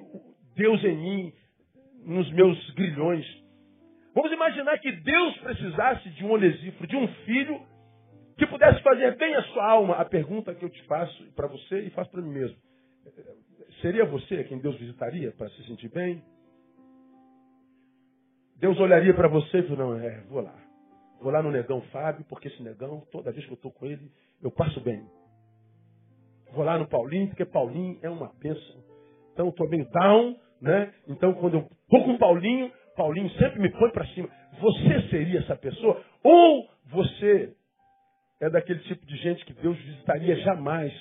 Deus 0.57 0.83
em 0.83 0.97
mim, 0.97 1.33
nos 2.07 2.33
meus 2.33 2.71
grilhões. 2.71 3.27
Vamos 4.15 4.33
imaginar 4.33 4.79
que 4.79 4.93
Deus 4.93 5.37
precisasse 5.39 6.09
de 6.09 6.25
um 6.25 6.33
Onesíforo, 6.33 6.87
de 6.87 6.97
um 6.97 7.07
filho 7.27 7.61
que 8.39 8.47
pudesse 8.47 8.83
fazer 8.83 9.15
bem 9.17 9.35
a 9.35 9.43
sua 9.43 9.71
alma. 9.71 9.97
A 9.97 10.07
pergunta 10.07 10.55
que 10.55 10.65
eu 10.65 10.71
te 10.71 10.83
faço 10.85 11.23
para 11.37 11.49
você 11.49 11.81
e 11.81 11.91
faço 11.91 12.11
para 12.11 12.23
mim 12.23 12.33
mesmo. 12.33 12.57
Seria 13.81 14.05
você 14.05 14.45
quem 14.45 14.59
Deus 14.59 14.77
visitaria 14.79 15.33
para 15.33 15.49
se 15.51 15.67
sentir 15.67 15.89
bem? 15.89 16.23
Deus 18.57 18.79
olharia 18.79 19.13
para 19.15 19.29
você 19.29 19.59
e 19.59 19.63
falaria, 19.63 19.77
não, 19.77 19.99
é, 19.99 20.21
vou 20.29 20.41
lá. 20.41 20.55
Vou 21.21 21.33
lá 21.33 21.43
no 21.43 21.51
negão 21.51 21.81
Fábio, 21.93 22.25
porque 22.29 22.49
esse 22.49 22.63
negão, 22.63 23.03
toda 23.11 23.33
vez 23.33 23.45
que 23.45 23.53
eu 23.53 23.57
estou 23.57 23.73
com 23.73 23.87
ele, 23.87 24.11
eu 24.43 24.51
passo 24.51 24.81
bem. 24.81 25.05
Vou 26.53 26.65
lá 26.65 26.79
no 26.79 26.89
Paulinho, 26.89 27.29
porque 27.29 27.45
Paulinho 27.45 27.99
é 28.03 28.09
uma 28.09 28.33
bênção. 28.41 28.85
Então 29.33 29.47
eu 29.47 29.51
estou 29.51 29.69
meio 29.69 29.89
down, 29.91 30.37
né? 30.61 30.95
Então 31.09 31.35
quando 31.35 31.55
eu 31.55 31.61
estou 31.61 32.05
com 32.05 32.17
Paulinho, 32.17 32.71
Paulinho 32.97 33.29
sempre 33.31 33.61
me 33.61 33.71
põe 33.71 33.91
para 33.91 34.07
cima. 34.09 34.29
Você 34.61 35.09
seria 35.11 35.41
essa 35.41 35.57
pessoa? 35.57 36.01
Ou 36.23 36.69
você 36.87 37.55
é 38.41 38.49
daquele 38.51 38.81
tipo 38.81 39.05
de 39.05 39.17
gente 39.17 39.45
que 39.45 39.53
Deus 39.55 39.77
visitaria 39.79 40.37
jamais 40.37 40.93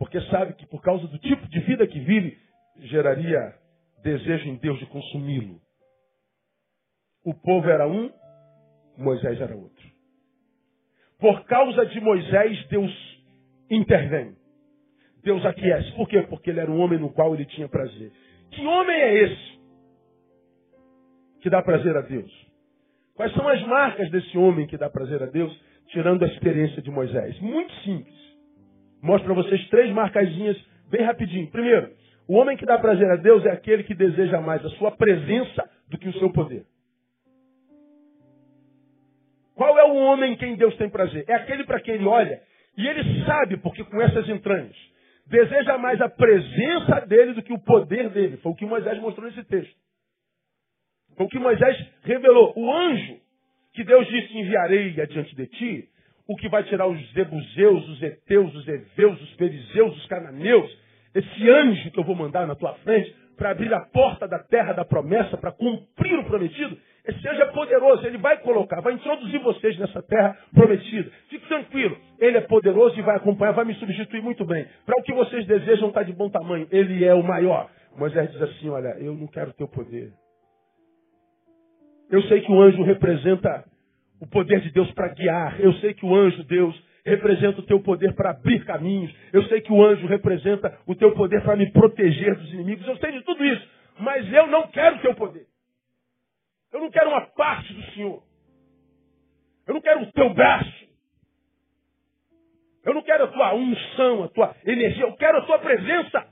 porque 0.00 0.18
sabe 0.30 0.54
que 0.54 0.64
por 0.64 0.80
causa 0.80 1.06
do 1.06 1.18
tipo 1.18 1.46
de 1.46 1.60
vida 1.60 1.86
que 1.86 2.00
vive, 2.00 2.38
geraria 2.78 3.54
desejo 4.02 4.48
em 4.48 4.56
Deus 4.56 4.78
de 4.78 4.86
consumi-lo. 4.86 5.60
O 7.22 7.34
povo 7.34 7.68
era 7.68 7.86
um, 7.86 8.10
Moisés 8.96 9.38
era 9.38 9.54
outro. 9.54 9.90
Por 11.18 11.44
causa 11.44 11.84
de 11.84 12.00
Moisés, 12.00 12.66
Deus 12.68 12.90
intervém. 13.70 14.34
Deus 15.22 15.44
aquece. 15.44 15.92
Por 15.92 16.08
quê? 16.08 16.22
Porque 16.22 16.48
ele 16.48 16.60
era 16.60 16.70
um 16.70 16.80
homem 16.80 16.98
no 16.98 17.12
qual 17.12 17.34
ele 17.34 17.44
tinha 17.44 17.68
prazer. 17.68 18.10
Que 18.52 18.64
homem 18.64 18.96
é 18.96 19.24
esse 19.24 19.60
que 21.42 21.50
dá 21.50 21.60
prazer 21.60 21.94
a 21.94 22.00
Deus? 22.00 22.32
Quais 23.14 23.34
são 23.34 23.46
as 23.46 23.62
marcas 23.66 24.10
desse 24.10 24.38
homem 24.38 24.66
que 24.66 24.78
dá 24.78 24.88
prazer 24.88 25.22
a 25.22 25.26
Deus, 25.26 25.54
tirando 25.88 26.24
a 26.24 26.28
experiência 26.28 26.80
de 26.80 26.90
Moisés? 26.90 27.38
Muito 27.40 27.74
simples. 27.82 28.29
Mostro 29.02 29.32
para 29.32 29.42
vocês 29.42 29.68
três 29.68 29.90
marcazinhas 29.92 30.56
bem 30.90 31.02
rapidinho. 31.02 31.50
Primeiro, 31.50 31.90
o 32.28 32.34
homem 32.34 32.56
que 32.56 32.66
dá 32.66 32.78
prazer 32.78 33.10
a 33.10 33.16
Deus 33.16 33.44
é 33.46 33.50
aquele 33.50 33.82
que 33.84 33.94
deseja 33.94 34.40
mais 34.40 34.64
a 34.64 34.68
sua 34.70 34.90
presença 34.90 35.68
do 35.88 35.98
que 35.98 36.08
o 36.08 36.18
seu 36.18 36.30
poder. 36.32 36.64
Qual 39.54 39.78
é 39.78 39.84
o 39.84 39.94
homem 39.94 40.32
em 40.32 40.36
quem 40.36 40.56
Deus 40.56 40.76
tem 40.76 40.88
prazer? 40.88 41.24
É 41.28 41.34
aquele 41.34 41.64
para 41.64 41.80
quem 41.80 41.94
ele 41.94 42.06
olha 42.06 42.40
e 42.76 42.86
ele 42.86 43.24
sabe, 43.24 43.56
porque 43.58 43.84
com 43.84 44.00
essas 44.00 44.28
entranhas, 44.28 44.76
deseja 45.26 45.76
mais 45.76 46.00
a 46.00 46.08
presença 46.08 47.00
dele 47.06 47.34
do 47.34 47.42
que 47.42 47.52
o 47.52 47.58
poder 47.58 48.08
dele. 48.10 48.36
Foi 48.38 48.52
o 48.52 48.54
que 48.54 48.64
Moisés 48.64 48.98
mostrou 49.00 49.26
nesse 49.26 49.44
texto. 49.44 49.74
Foi 51.16 51.26
o 51.26 51.28
que 51.28 51.38
Moisés 51.38 51.76
revelou. 52.04 52.52
O 52.56 52.72
anjo 52.72 53.18
que 53.74 53.84
Deus 53.84 54.06
disse 54.06 54.38
enviarei 54.38 55.00
adiante 55.00 55.34
de 55.36 55.46
ti, 55.46 55.88
o 56.28 56.36
que 56.36 56.48
vai 56.48 56.62
tirar 56.64 56.86
os 56.86 57.12
Zebuseus, 57.12 57.88
os 57.88 58.02
Eteus, 58.02 58.54
os 58.54 58.68
Eveus, 58.68 59.20
os 59.20 59.34
Perizeus, 59.34 59.96
os 59.96 60.06
Cananeus, 60.06 60.78
esse 61.14 61.50
anjo 61.50 61.90
que 61.90 61.98
eu 61.98 62.04
vou 62.04 62.14
mandar 62.14 62.46
na 62.46 62.54
tua 62.54 62.74
frente 62.76 63.14
para 63.36 63.50
abrir 63.50 63.72
a 63.72 63.80
porta 63.80 64.28
da 64.28 64.38
terra 64.38 64.72
da 64.72 64.84
promessa, 64.84 65.36
para 65.36 65.50
cumprir 65.50 66.18
o 66.18 66.24
prometido, 66.24 66.76
esse 67.06 67.28
anjo 67.28 67.42
é 67.42 67.46
poderoso, 67.46 68.06
ele 68.06 68.18
vai 68.18 68.38
colocar, 68.38 68.80
vai 68.80 68.92
introduzir 68.92 69.40
vocês 69.40 69.78
nessa 69.78 70.02
terra 70.02 70.36
prometida. 70.54 71.10
Fique 71.28 71.48
tranquilo, 71.48 71.96
ele 72.18 72.36
é 72.36 72.42
poderoso 72.42 72.98
e 72.98 73.02
vai 73.02 73.16
acompanhar, 73.16 73.52
vai 73.52 73.64
me 73.64 73.74
substituir 73.74 74.22
muito 74.22 74.44
bem. 74.44 74.66
Para 74.84 75.00
o 75.00 75.02
que 75.02 75.12
vocês 75.12 75.46
desejam 75.46 75.88
está 75.88 76.02
de 76.02 76.12
bom 76.12 76.28
tamanho, 76.28 76.68
ele 76.70 77.04
é 77.04 77.14
o 77.14 77.22
maior. 77.22 77.70
Moisés 77.96 78.30
diz 78.30 78.42
assim: 78.42 78.68
Olha, 78.68 78.96
eu 78.98 79.14
não 79.14 79.26
quero 79.26 79.52
teu 79.54 79.66
poder. 79.66 80.12
Eu 82.10 82.22
sei 82.24 82.40
que 82.42 82.52
o 82.52 82.60
anjo 82.60 82.82
representa 82.82 83.64
o 84.20 84.26
poder 84.26 84.60
de 84.60 84.70
Deus 84.70 84.90
para 84.92 85.08
guiar. 85.08 85.60
Eu 85.60 85.72
sei 85.74 85.94
que 85.94 86.04
o 86.04 86.14
anjo 86.14 86.44
Deus 86.44 86.80
representa 87.04 87.60
o 87.60 87.66
teu 87.66 87.80
poder 87.80 88.14
para 88.14 88.30
abrir 88.30 88.64
caminhos. 88.64 89.12
Eu 89.32 89.42
sei 89.44 89.60
que 89.60 89.72
o 89.72 89.82
anjo 89.82 90.06
representa 90.06 90.78
o 90.86 90.94
teu 90.94 91.12
poder 91.12 91.42
para 91.42 91.56
me 91.56 91.70
proteger 91.72 92.36
dos 92.36 92.52
inimigos. 92.52 92.86
Eu 92.86 92.96
sei 92.98 93.12
de 93.12 93.22
tudo 93.22 93.44
isso. 93.44 93.66
Mas 93.98 94.30
eu 94.32 94.46
não 94.46 94.68
quero 94.68 94.96
o 94.96 95.00
teu 95.00 95.14
poder. 95.14 95.46
Eu 96.72 96.80
não 96.80 96.90
quero 96.90 97.10
uma 97.10 97.22
parte 97.22 97.72
do 97.72 97.82
Senhor. 97.92 98.22
Eu 99.66 99.74
não 99.74 99.80
quero 99.80 100.02
o 100.02 100.12
teu 100.12 100.32
braço. 100.34 100.88
Eu 102.84 102.94
não 102.94 103.02
quero 103.02 103.24
a 103.24 103.28
tua 103.28 103.54
unção, 103.54 104.24
a 104.24 104.28
tua 104.28 104.54
energia. 104.64 105.04
Eu 105.04 105.16
quero 105.16 105.38
a 105.38 105.42
tua 105.42 105.58
presença. 105.58 106.26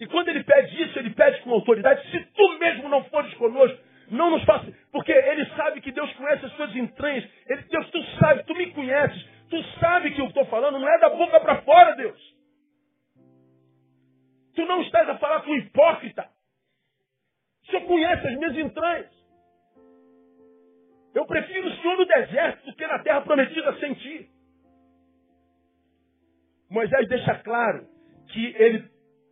E 0.00 0.06
quando 0.06 0.28
ele 0.28 0.44
pede 0.44 0.82
isso, 0.82 0.98
ele 0.98 1.10
pede 1.10 1.40
com 1.42 1.50
autoridade. 1.50 2.08
Se 2.10 2.20
tu 2.32 2.58
mesmo 2.58 2.88
não 2.88 3.04
fores 3.04 3.32
conosco, 3.34 3.78
não 4.10 4.30
nos 4.30 4.44
faça. 4.44 4.72
Porque 4.92 5.12
ele 5.12 5.46
sabe 5.56 5.80
que 5.80 5.92
Deus 5.92 6.12
conhece 6.14 6.46
as 6.46 6.52
suas 6.52 6.74
entranhas. 6.74 7.28
Ele, 7.46 7.62
Deus, 7.62 7.90
tu 7.90 8.02
sabe, 8.18 8.42
tu 8.44 8.54
me 8.54 8.70
conheces. 8.72 9.26
Tu 9.48 9.62
sabe 9.80 10.10
que 10.12 10.20
eu 10.20 10.26
estou 10.26 10.44
falando 10.46 10.78
não 10.78 10.88
é 10.88 10.98
da 10.98 11.10
boca 11.10 11.40
para 11.40 11.62
fora, 11.62 11.96
Deus. 11.96 12.36
Tu 14.54 14.64
não 14.66 14.82
estás 14.82 15.08
a 15.08 15.18
falar 15.18 15.42
com 15.42 15.54
hipócrita. 15.54 16.28
O 17.62 17.66
Senhor 17.70 17.86
conhece 17.86 18.26
as 18.26 18.36
minhas 18.36 18.56
entranhas. 18.56 19.18
Eu 21.14 21.26
prefiro 21.26 21.68
o 21.68 21.76
Senhor 21.76 21.96
no 21.96 22.06
deserto 22.06 22.66
do 22.66 22.76
que 22.76 22.86
na 22.86 22.98
terra 23.00 23.20
prometida 23.22 23.78
sem 23.78 23.94
ti. 23.94 24.30
Moisés 26.70 27.08
deixa 27.08 27.34
claro 27.36 27.86
que 28.28 28.54
ele 28.58 28.84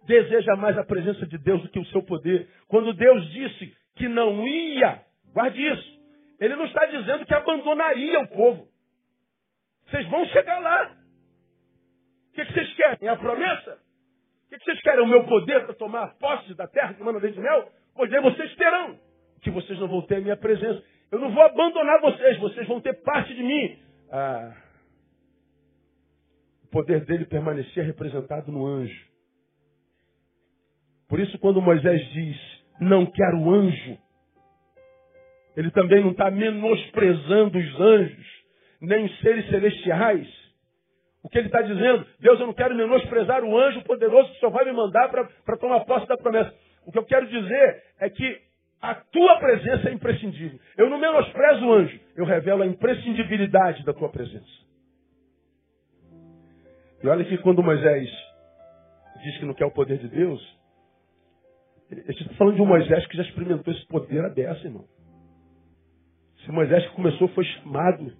deseja 0.06 0.56
mais 0.56 0.78
a 0.78 0.84
presença 0.84 1.26
de 1.26 1.36
Deus 1.38 1.62
do 1.62 1.68
que 1.68 1.78
o 1.78 1.84
seu 1.86 2.02
poder. 2.02 2.48
Quando 2.68 2.94
Deus 2.94 3.30
disse 3.30 3.75
que 3.96 4.08
não 4.08 4.46
ia, 4.46 5.02
guarde 5.32 5.60
isso. 5.60 5.96
Ele 6.38 6.54
não 6.54 6.66
está 6.66 6.84
dizendo 6.86 7.24
que 7.24 7.34
abandonaria 7.34 8.20
o 8.20 8.28
povo. 8.28 8.68
Vocês 9.86 10.06
vão 10.08 10.24
chegar 10.26 10.58
lá. 10.60 10.94
O 12.30 12.32
que, 12.34 12.44
vocês 12.44 12.74
querem? 12.74 13.08
É 13.08 13.10
a 13.10 13.16
promessa? 13.16 13.78
O 14.46 14.48
que, 14.50 14.62
vocês 14.62 14.80
querem? 14.82 15.02
O 15.02 15.08
meu 15.08 15.24
poder 15.24 15.64
para 15.64 15.74
tomar 15.74 16.14
posse 16.18 16.54
da 16.54 16.68
terra 16.68 16.94
que 16.94 17.02
manda 17.02 17.20
de 17.20 17.40
mel? 17.40 17.72
Pois 17.94 18.12
aí 18.12 18.20
vocês 18.20 18.54
terão. 18.56 18.98
Que 19.42 19.50
vocês 19.50 19.78
não 19.78 19.88
vão 19.88 20.02
ter 20.02 20.16
a 20.16 20.20
minha 20.20 20.36
presença. 20.36 20.82
Eu 21.10 21.18
não 21.18 21.32
vou 21.32 21.42
abandonar 21.42 22.00
vocês, 22.00 22.38
vocês 22.38 22.66
vão 22.66 22.80
ter 22.80 22.94
parte 23.02 23.34
de 23.34 23.42
mim. 23.42 23.78
Ah, 24.10 24.54
o 26.64 26.68
poder 26.68 27.04
dele 27.04 27.24
permanecia 27.24 27.82
representado 27.82 28.50
no 28.52 28.66
anjo. 28.66 29.06
Por 31.08 31.20
isso, 31.20 31.38
quando 31.38 31.62
Moisés 31.62 32.04
diz, 32.10 32.36
não 32.80 33.06
quero 33.06 33.50
anjo, 33.50 33.98
ele 35.56 35.70
também 35.70 36.02
não 36.02 36.10
está 36.10 36.30
menosprezando 36.30 37.58
os 37.58 37.80
anjos, 37.80 38.26
nem 38.80 39.06
os 39.06 39.20
seres 39.20 39.48
celestiais. 39.48 40.28
O 41.22 41.28
que 41.28 41.38
ele 41.38 41.48
está 41.48 41.62
dizendo? 41.62 42.06
Deus, 42.20 42.38
eu 42.38 42.46
não 42.46 42.52
quero 42.52 42.74
menosprezar 42.74 43.42
o 43.42 43.58
anjo 43.58 43.82
poderoso 43.82 44.32
que 44.32 44.38
só 44.38 44.50
vai 44.50 44.64
me 44.64 44.72
mandar 44.72 45.08
para 45.08 45.56
tomar 45.56 45.80
posse 45.80 46.06
da 46.06 46.16
promessa. 46.16 46.54
O 46.84 46.92
que 46.92 46.98
eu 46.98 47.04
quero 47.04 47.26
dizer 47.26 47.82
é 47.98 48.10
que 48.10 48.40
a 48.80 48.94
tua 48.94 49.38
presença 49.38 49.88
é 49.88 49.92
imprescindível. 49.92 50.60
Eu 50.76 50.90
não 50.90 50.98
menosprezo 50.98 51.66
o 51.66 51.72
anjo, 51.72 51.98
eu 52.16 52.24
revelo 52.24 52.62
a 52.62 52.66
imprescindibilidade 52.66 53.84
da 53.84 53.92
tua 53.92 54.10
presença. 54.10 54.66
E 57.02 57.08
olha 57.08 57.24
que 57.24 57.38
quando 57.38 57.62
Moisés 57.62 58.08
diz 59.22 59.38
que 59.38 59.44
não 59.46 59.54
quer 59.54 59.66
o 59.66 59.70
poder 59.70 59.98
de 59.98 60.08
Deus, 60.08 60.40
ele 61.90 62.00
está 62.08 62.34
falando 62.34 62.56
de 62.56 62.62
um 62.62 62.66
Moisés 62.66 63.06
que 63.06 63.16
já 63.16 63.22
experimentou 63.22 63.72
esse 63.72 63.86
poder 63.86 64.24
a 64.24 64.28
dessa, 64.28 64.66
irmão. 64.66 64.84
Esse 66.40 66.50
Moisés 66.50 66.84
que 66.88 66.96
começou 66.96 67.28
foi 67.28 67.44
chamado, 67.44 68.12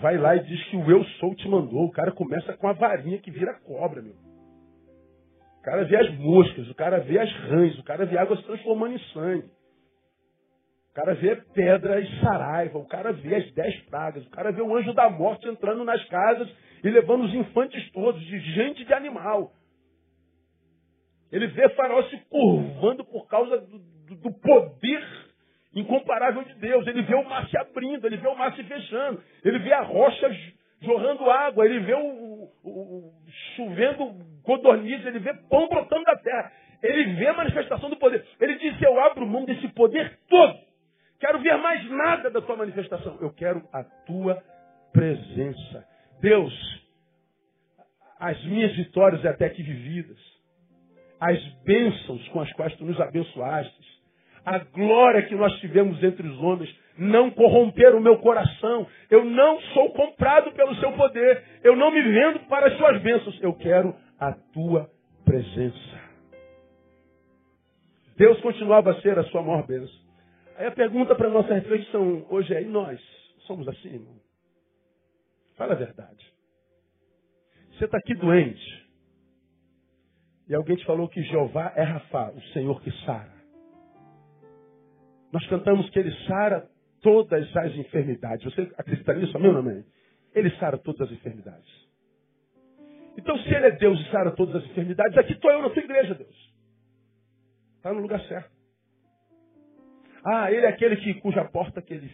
vai 0.00 0.16
lá 0.16 0.36
e 0.36 0.44
diz 0.44 0.64
que 0.64 0.76
o 0.76 0.90
eu 0.90 1.04
sou 1.20 1.34
te 1.34 1.48
mandou. 1.48 1.84
O 1.84 1.92
cara 1.92 2.12
começa 2.12 2.56
com 2.56 2.68
a 2.68 2.72
varinha 2.72 3.18
que 3.18 3.30
vira 3.30 3.54
cobra, 3.60 4.02
meu. 4.02 4.14
O 5.58 5.62
cara 5.62 5.84
vê 5.84 5.96
as 5.96 6.18
moscas, 6.18 6.68
o 6.68 6.74
cara 6.74 6.98
vê 6.98 7.18
as 7.18 7.32
rãs, 7.32 7.78
o 7.78 7.84
cara 7.84 8.04
vê 8.04 8.18
água 8.18 8.36
se 8.36 8.42
transformando 8.44 8.94
em 8.94 8.98
sangue. 9.12 9.48
O 10.90 10.94
cara 10.94 11.14
vê 11.14 11.36
pedra 11.54 12.00
e 12.00 12.20
saraiva, 12.20 12.78
o 12.78 12.86
cara 12.86 13.12
vê 13.12 13.36
as 13.36 13.52
dez 13.54 13.80
pragas, 13.84 14.26
o 14.26 14.30
cara 14.30 14.52
vê 14.52 14.60
o 14.60 14.76
anjo 14.76 14.92
da 14.92 15.08
morte 15.08 15.48
entrando 15.48 15.84
nas 15.84 16.04
casas 16.08 16.48
e 16.84 16.90
levando 16.90 17.24
os 17.24 17.34
infantes 17.34 17.90
todos, 17.92 18.20
de 18.20 18.40
gente 18.54 18.84
de 18.84 18.92
animal. 18.92 19.52
Ele 21.32 21.46
vê 21.46 21.66
Faraó 21.70 22.02
se 22.04 22.16
curvando 22.28 23.04
por 23.06 23.26
causa 23.26 23.56
do, 23.58 23.78
do, 23.78 24.16
do 24.16 24.32
poder 24.32 25.02
incomparável 25.74 26.44
de 26.44 26.54
Deus. 26.56 26.86
Ele 26.86 27.00
vê 27.02 27.14
o 27.14 27.24
mar 27.24 27.48
se 27.48 27.56
abrindo, 27.56 28.06
ele 28.06 28.18
vê 28.18 28.28
o 28.28 28.36
mar 28.36 28.54
se 28.54 28.62
fechando, 28.62 29.22
ele 29.42 29.58
vê 29.60 29.72
a 29.72 29.80
rocha 29.80 30.30
jorrando 30.82 31.30
água, 31.30 31.64
ele 31.64 31.80
vê 31.80 31.94
o, 31.94 32.50
o, 32.62 32.70
o 32.70 33.12
chovendo 33.56 34.14
codornizes, 34.42 35.06
ele 35.06 35.20
vê 35.20 35.32
pão 35.48 35.68
brotando 35.68 36.04
da 36.04 36.16
terra. 36.16 36.52
Ele 36.82 37.14
vê 37.14 37.28
a 37.28 37.34
manifestação 37.34 37.88
do 37.88 37.96
poder. 37.96 38.26
Ele 38.38 38.56
diz: 38.56 38.82
Eu 38.82 39.00
abro 39.00 39.26
mão 39.26 39.46
desse 39.46 39.68
poder 39.68 40.18
todo. 40.28 40.58
Quero 41.18 41.38
ver 41.38 41.56
mais 41.56 41.88
nada 41.88 42.28
da 42.28 42.42
tua 42.42 42.56
manifestação. 42.56 43.16
Eu 43.20 43.32
quero 43.32 43.62
a 43.72 43.84
tua 43.84 44.42
presença. 44.92 45.86
Deus, 46.20 46.52
as 48.18 48.44
minhas 48.44 48.74
vitórias 48.76 49.24
é 49.24 49.28
até 49.28 49.46
aqui 49.46 49.62
vividas 49.62 50.31
as 51.22 51.40
bênçãos 51.62 52.26
com 52.30 52.40
as 52.40 52.52
quais 52.54 52.74
tu 52.74 52.84
nos 52.84 53.00
abençoaste, 53.00 53.92
a 54.44 54.58
glória 54.58 55.22
que 55.22 55.36
nós 55.36 55.56
tivemos 55.60 56.02
entre 56.02 56.26
os 56.26 56.36
homens, 56.40 56.76
não 56.98 57.30
corromper 57.30 57.94
o 57.94 58.00
meu 58.00 58.18
coração. 58.18 58.88
Eu 59.08 59.24
não 59.24 59.60
sou 59.72 59.92
comprado 59.92 60.50
pelo 60.50 60.74
seu 60.80 60.90
poder. 60.94 61.44
Eu 61.62 61.76
não 61.76 61.92
me 61.92 62.02
vendo 62.02 62.40
para 62.48 62.66
as 62.66 62.76
suas 62.76 63.00
bênçãos. 63.02 63.40
Eu 63.40 63.54
quero 63.54 63.94
a 64.18 64.32
tua 64.52 64.90
presença. 65.24 66.02
Deus 68.16 68.40
continuava 68.40 68.90
a 68.90 69.00
ser 69.00 69.16
a 69.16 69.22
sua 69.26 69.42
maior 69.42 69.64
bênção. 69.64 69.94
Aí 70.56 70.66
a 70.66 70.72
pergunta 70.72 71.14
para 71.14 71.28
a 71.28 71.32
nossa 71.32 71.54
reflexão 71.54 72.26
hoje 72.30 72.52
é: 72.52 72.62
e 72.62 72.66
nós? 72.66 73.00
Somos 73.46 73.68
assim, 73.68 73.94
irmão? 73.94 74.16
Fala 75.56 75.74
a 75.74 75.76
verdade. 75.76 76.32
Você 77.74 77.84
está 77.84 77.96
aqui 77.98 78.12
doente. 78.16 78.81
E 80.52 80.54
alguém 80.54 80.76
te 80.76 80.84
falou 80.84 81.08
que 81.08 81.22
Jeová 81.22 81.72
é 81.74 81.82
Rafa, 81.82 82.30
o 82.32 82.42
Senhor 82.52 82.78
que 82.82 82.90
sara. 83.06 83.32
Nós 85.32 85.46
cantamos 85.46 85.88
que 85.88 85.98
Ele 85.98 86.12
sara 86.26 86.68
todas 87.00 87.56
as 87.56 87.74
enfermidades. 87.74 88.44
Você 88.44 88.70
acredita 88.76 89.14
nisso, 89.14 89.34
amém 89.34 89.50
ou 89.50 89.56
amém? 89.60 89.82
Ele 90.34 90.50
sara 90.56 90.76
todas 90.76 91.08
as 91.08 91.10
enfermidades. 91.10 91.88
Então, 93.16 93.34
se 93.38 93.48
Ele 93.48 93.68
é 93.68 93.70
Deus 93.70 93.98
e 93.98 94.10
sara 94.10 94.30
todas 94.32 94.56
as 94.56 94.64
enfermidades, 94.66 95.16
aqui 95.16 95.32
estou 95.32 95.50
eu 95.50 95.62
na 95.62 95.70
tua 95.70 95.82
igreja, 95.82 96.14
Deus. 96.14 96.52
Está 97.78 97.94
no 97.94 98.00
lugar 98.00 98.20
certo. 98.24 98.50
Ah, 100.22 100.52
Ele 100.52 100.66
é 100.66 100.68
aquele 100.68 100.96
que, 100.96 101.14
cuja 101.14 101.46
porta 101.46 101.80
que 101.80 101.94
Ele 101.94 102.10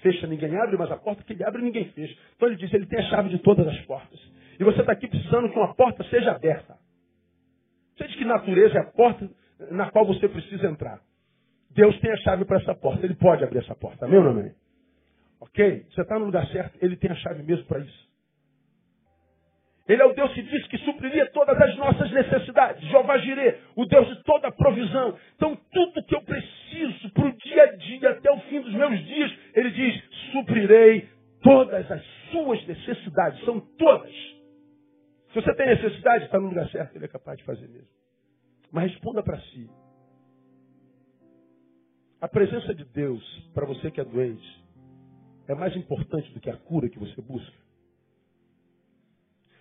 fecha, 0.00 0.26
ninguém 0.26 0.56
abre, 0.56 0.78
mas 0.78 0.90
a 0.90 0.96
porta 0.96 1.22
que 1.24 1.34
Ele 1.34 1.44
abre, 1.44 1.60
ninguém 1.60 1.90
fecha. 1.90 2.18
Então 2.36 2.48
Ele 2.48 2.56
diz, 2.56 2.72
Ele 2.72 2.86
tem 2.86 3.00
a 3.00 3.10
chave 3.10 3.28
de 3.28 3.38
todas 3.40 3.68
as 3.68 3.78
portas. 3.82 4.18
E 4.58 4.64
você 4.64 4.80
está 4.80 4.92
aqui 4.92 5.06
precisando 5.06 5.50
que 5.50 5.58
uma 5.58 5.74
porta 5.74 6.02
seja 6.04 6.30
aberta. 6.30 6.80
Você 7.96 8.06
diz 8.06 8.16
que 8.16 8.24
natureza 8.24 8.78
é 8.78 8.80
a 8.80 8.84
porta 8.84 9.28
na 9.70 9.90
qual 9.90 10.06
você 10.06 10.28
precisa 10.28 10.66
entrar. 10.66 11.00
Deus 11.70 11.98
tem 12.00 12.10
a 12.10 12.16
chave 12.18 12.44
para 12.44 12.58
essa 12.58 12.74
porta. 12.74 13.04
Ele 13.04 13.14
pode 13.14 13.44
abrir 13.44 13.58
essa 13.58 13.74
porta. 13.74 14.04
Amém 14.04 14.18
ou 14.18 14.24
não 14.24 14.30
amém? 14.32 14.54
Ok? 15.40 15.86
Você 15.90 16.02
está 16.02 16.18
no 16.18 16.26
lugar 16.26 16.46
certo. 16.48 16.78
Ele 16.80 16.96
tem 16.96 17.10
a 17.10 17.16
chave 17.16 17.42
mesmo 17.42 17.64
para 17.66 17.80
isso. 17.80 18.12
Ele 19.88 20.00
é 20.00 20.04
o 20.06 20.14
Deus 20.14 20.32
que 20.32 20.42
disse 20.42 20.68
que 20.68 20.78
supriria 20.78 21.26
todas 21.32 21.60
as 21.60 21.76
nossas 21.76 22.10
necessidades. 22.12 22.82
Jeová 22.88 23.18
Jireh, 23.18 23.58
o 23.74 23.84
Deus 23.84 24.08
de 24.08 24.22
toda 24.22 24.48
a 24.48 24.52
provisão. 24.52 25.18
Então, 25.34 25.58
tudo 25.72 26.04
que 26.04 26.14
eu 26.14 26.22
preciso 26.22 27.10
para 27.12 27.26
o 27.26 27.32
dia 27.32 27.62
a 27.64 27.76
dia, 27.76 28.10
até 28.10 28.30
o 28.30 28.40
fim 28.42 28.60
dos 28.60 28.72
meus 28.74 29.04
dias, 29.04 29.32
ele 29.54 29.70
diz: 29.70 30.02
suprirei 30.32 31.08
todas 31.42 31.90
as 31.90 32.02
suas 32.30 32.64
necessidades. 32.66 33.44
São 33.44 33.60
todas. 33.76 34.12
Se 35.32 35.40
você 35.40 35.54
tem 35.54 35.66
necessidade, 35.66 36.26
está 36.26 36.38
no 36.38 36.48
lugar 36.48 36.68
certo, 36.70 36.94
ele 36.94 37.06
é 37.06 37.08
capaz 37.08 37.38
de 37.38 37.44
fazer 37.44 37.66
mesmo. 37.66 37.88
Mas 38.70 38.92
responda 38.92 39.22
para 39.22 39.40
si. 39.40 39.68
A 42.20 42.28
presença 42.28 42.74
de 42.74 42.84
Deus, 42.84 43.22
para 43.54 43.66
você 43.66 43.90
que 43.90 44.00
é 44.00 44.04
doente, 44.04 44.64
é 45.48 45.54
mais 45.54 45.74
importante 45.74 46.32
do 46.32 46.40
que 46.40 46.50
a 46.50 46.56
cura 46.56 46.88
que 46.88 46.98
você 46.98 47.20
busca. 47.22 47.56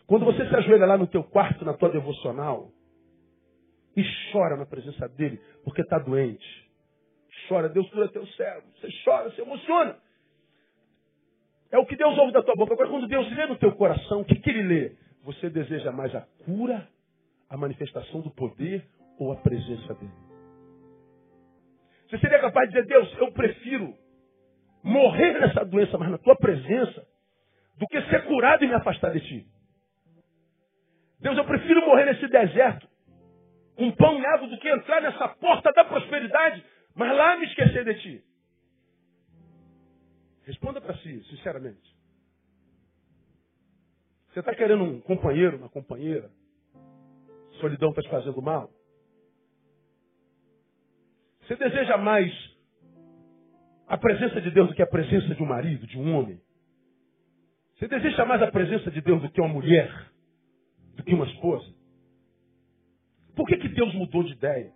Quando 0.05 0.25
você 0.25 0.45
se 0.47 0.55
ajoelha 0.55 0.85
lá 0.85 0.97
no 0.97 1.07
teu 1.07 1.23
quarto, 1.23 1.63
na 1.63 1.73
tua 1.73 1.89
devocional, 1.89 2.69
e 3.95 4.03
chora 4.31 4.57
na 4.57 4.65
presença 4.65 5.07
dele, 5.07 5.39
porque 5.63 5.81
está 5.81 5.97
doente. 5.99 6.69
Chora, 7.47 7.69
Deus 7.69 7.89
cura 7.89 8.09
teu 8.09 8.25
servo. 8.27 8.67
Você 8.79 8.89
chora, 9.03 9.31
se 9.31 9.41
emociona. 9.41 9.97
É 11.71 11.77
o 11.77 11.85
que 11.85 11.95
Deus 11.95 12.17
ouve 12.17 12.33
da 12.33 12.43
tua 12.43 12.55
boca. 12.55 12.73
Agora, 12.73 12.89
quando 12.89 13.07
Deus 13.07 13.29
lê 13.35 13.45
no 13.47 13.57
teu 13.57 13.71
coração, 13.73 14.21
o 14.21 14.25
que, 14.25 14.35
que 14.35 14.49
ele 14.49 14.63
lê? 14.63 14.95
Você 15.23 15.49
deseja 15.49 15.91
mais 15.91 16.13
a 16.15 16.21
cura, 16.45 16.87
a 17.49 17.57
manifestação 17.57 18.21
do 18.21 18.31
poder 18.31 18.85
ou 19.19 19.31
a 19.31 19.35
presença 19.35 19.93
dele? 19.93 20.11
Você 22.09 22.17
seria 22.19 22.39
capaz 22.39 22.69
de 22.69 22.75
dizer, 22.75 22.87
Deus, 22.87 23.13
eu 23.19 23.31
prefiro 23.31 23.93
morrer 24.83 25.39
nessa 25.39 25.63
doença, 25.63 25.97
mas 25.97 26.09
na 26.09 26.17
tua 26.17 26.35
presença, 26.35 27.05
do 27.77 27.87
que 27.87 28.01
ser 28.09 28.25
curado 28.25 28.63
e 28.63 28.67
me 28.67 28.73
afastar 28.73 29.11
de 29.11 29.21
ti. 29.21 29.47
Deus, 31.19 31.37
eu 31.37 31.45
prefiro 31.45 31.85
morrer 31.85 32.05
nesse 32.05 32.27
deserto 32.27 32.87
com 33.75 33.91
pão 33.91 34.19
e 34.19 34.25
água 34.25 34.47
do 34.47 34.57
que 34.59 34.69
entrar 34.69 35.01
nessa 35.01 35.27
porta 35.29 35.71
da 35.71 35.85
prosperidade, 35.85 36.63
mas 36.95 37.15
lá 37.15 37.37
me 37.37 37.45
esquecer 37.45 37.85
de 37.85 37.95
ti. 38.01 38.23
Responda 40.45 40.81
para 40.81 40.95
si, 40.97 41.23
sinceramente. 41.29 41.90
Você 44.31 44.39
está 44.39 44.55
querendo 44.55 44.83
um 44.83 45.01
companheiro, 45.01 45.57
uma 45.57 45.69
companheira? 45.69 46.31
Solidão 47.59 47.89
está 47.89 48.01
te 48.01 48.09
fazendo 48.09 48.41
mal? 48.41 48.71
Você 51.41 51.55
deseja 51.57 51.97
mais 51.97 52.31
a 53.87 53.97
presença 53.97 54.39
de 54.39 54.49
Deus 54.51 54.69
do 54.69 54.75
que 54.75 54.81
a 54.81 54.87
presença 54.87 55.35
de 55.35 55.43
um 55.43 55.45
marido, 55.45 55.85
de 55.85 55.97
um 55.97 56.15
homem? 56.15 56.39
Você 57.75 57.89
deseja 57.89 58.23
mais 58.23 58.41
a 58.41 58.49
presença 58.49 58.89
de 58.89 59.01
Deus 59.01 59.21
do 59.21 59.29
que 59.29 59.41
uma 59.41 59.49
mulher, 59.49 59.91
do 60.95 61.03
que 61.03 61.13
uma 61.13 61.25
esposa? 61.25 61.69
Por 63.35 63.45
que, 63.47 63.57
que 63.57 63.67
Deus 63.67 63.93
mudou 63.95 64.23
de 64.23 64.31
ideia? 64.31 64.71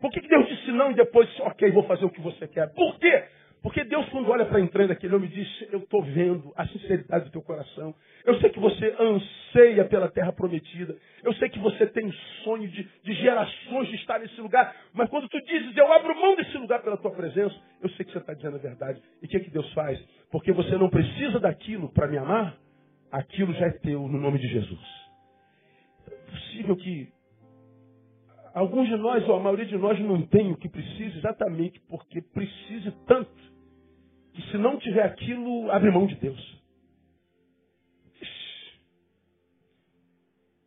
Por 0.00 0.12
que, 0.12 0.20
que 0.20 0.28
Deus 0.28 0.46
disse 0.46 0.70
não 0.70 0.92
e 0.92 0.94
depois, 0.94 1.28
ok, 1.40 1.72
vou 1.72 1.82
fazer 1.82 2.04
o 2.04 2.10
que 2.10 2.20
você 2.20 2.46
quer? 2.46 2.72
Por 2.74 2.96
quê? 3.00 3.24
Porque 3.68 3.84
Deus, 3.84 4.08
quando 4.08 4.30
olha 4.30 4.46
para 4.46 4.56
a 4.56 4.60
entrada 4.62 4.88
daquele 4.88 5.14
homem, 5.14 5.28
diz: 5.28 5.46
Eu 5.70 5.80
estou 5.80 6.02
vendo 6.02 6.54
a 6.56 6.66
sinceridade 6.68 7.26
do 7.26 7.32
teu 7.32 7.42
coração. 7.42 7.94
Eu 8.24 8.40
sei 8.40 8.48
que 8.48 8.58
você 8.58 8.96
anseia 8.98 9.84
pela 9.84 10.08
terra 10.08 10.32
prometida. 10.32 10.96
Eu 11.22 11.34
sei 11.34 11.50
que 11.50 11.58
você 11.58 11.86
tem 11.86 12.10
sonho 12.44 12.66
de, 12.66 12.88
de 13.04 13.12
gerações 13.12 13.88
de 13.88 13.96
estar 13.96 14.20
nesse 14.20 14.40
lugar. 14.40 14.74
Mas 14.94 15.10
quando 15.10 15.28
tu 15.28 15.38
dizes, 15.42 15.76
Eu 15.76 15.92
abro 15.92 16.18
mão 16.18 16.34
desse 16.34 16.56
lugar 16.56 16.82
pela 16.82 16.96
tua 16.96 17.10
presença, 17.10 17.54
eu 17.82 17.90
sei 17.90 18.06
que 18.06 18.12
você 18.12 18.16
está 18.16 18.32
dizendo 18.32 18.56
a 18.56 18.58
verdade. 18.58 19.02
E 19.20 19.26
o 19.26 19.28
que, 19.28 19.36
é 19.36 19.40
que 19.40 19.50
Deus 19.50 19.70
faz? 19.74 20.02
Porque 20.30 20.50
você 20.50 20.74
não 20.78 20.88
precisa 20.88 21.38
daquilo 21.38 21.90
para 21.90 22.06
me 22.06 22.16
amar, 22.16 22.56
aquilo 23.12 23.52
já 23.52 23.66
é 23.66 23.72
teu 23.72 24.08
no 24.08 24.18
nome 24.18 24.38
de 24.38 24.48
Jesus. 24.48 24.80
É 26.10 26.30
possível 26.30 26.74
que 26.74 27.12
alguns 28.54 28.88
de 28.88 28.96
nós, 28.96 29.28
ou 29.28 29.36
a 29.36 29.40
maioria 29.40 29.66
de 29.66 29.76
nós, 29.76 30.00
não 30.00 30.22
tem 30.22 30.52
o 30.52 30.56
que 30.56 30.70
precisa 30.70 31.18
exatamente 31.18 31.78
porque 31.80 32.22
precise 32.22 32.90
tanto 33.06 33.57
que 34.38 34.50
se 34.52 34.58
não 34.58 34.78
tiver 34.78 35.02
aquilo, 35.02 35.68
abre 35.72 35.90
mão 35.90 36.06
de 36.06 36.14
Deus. 36.14 36.62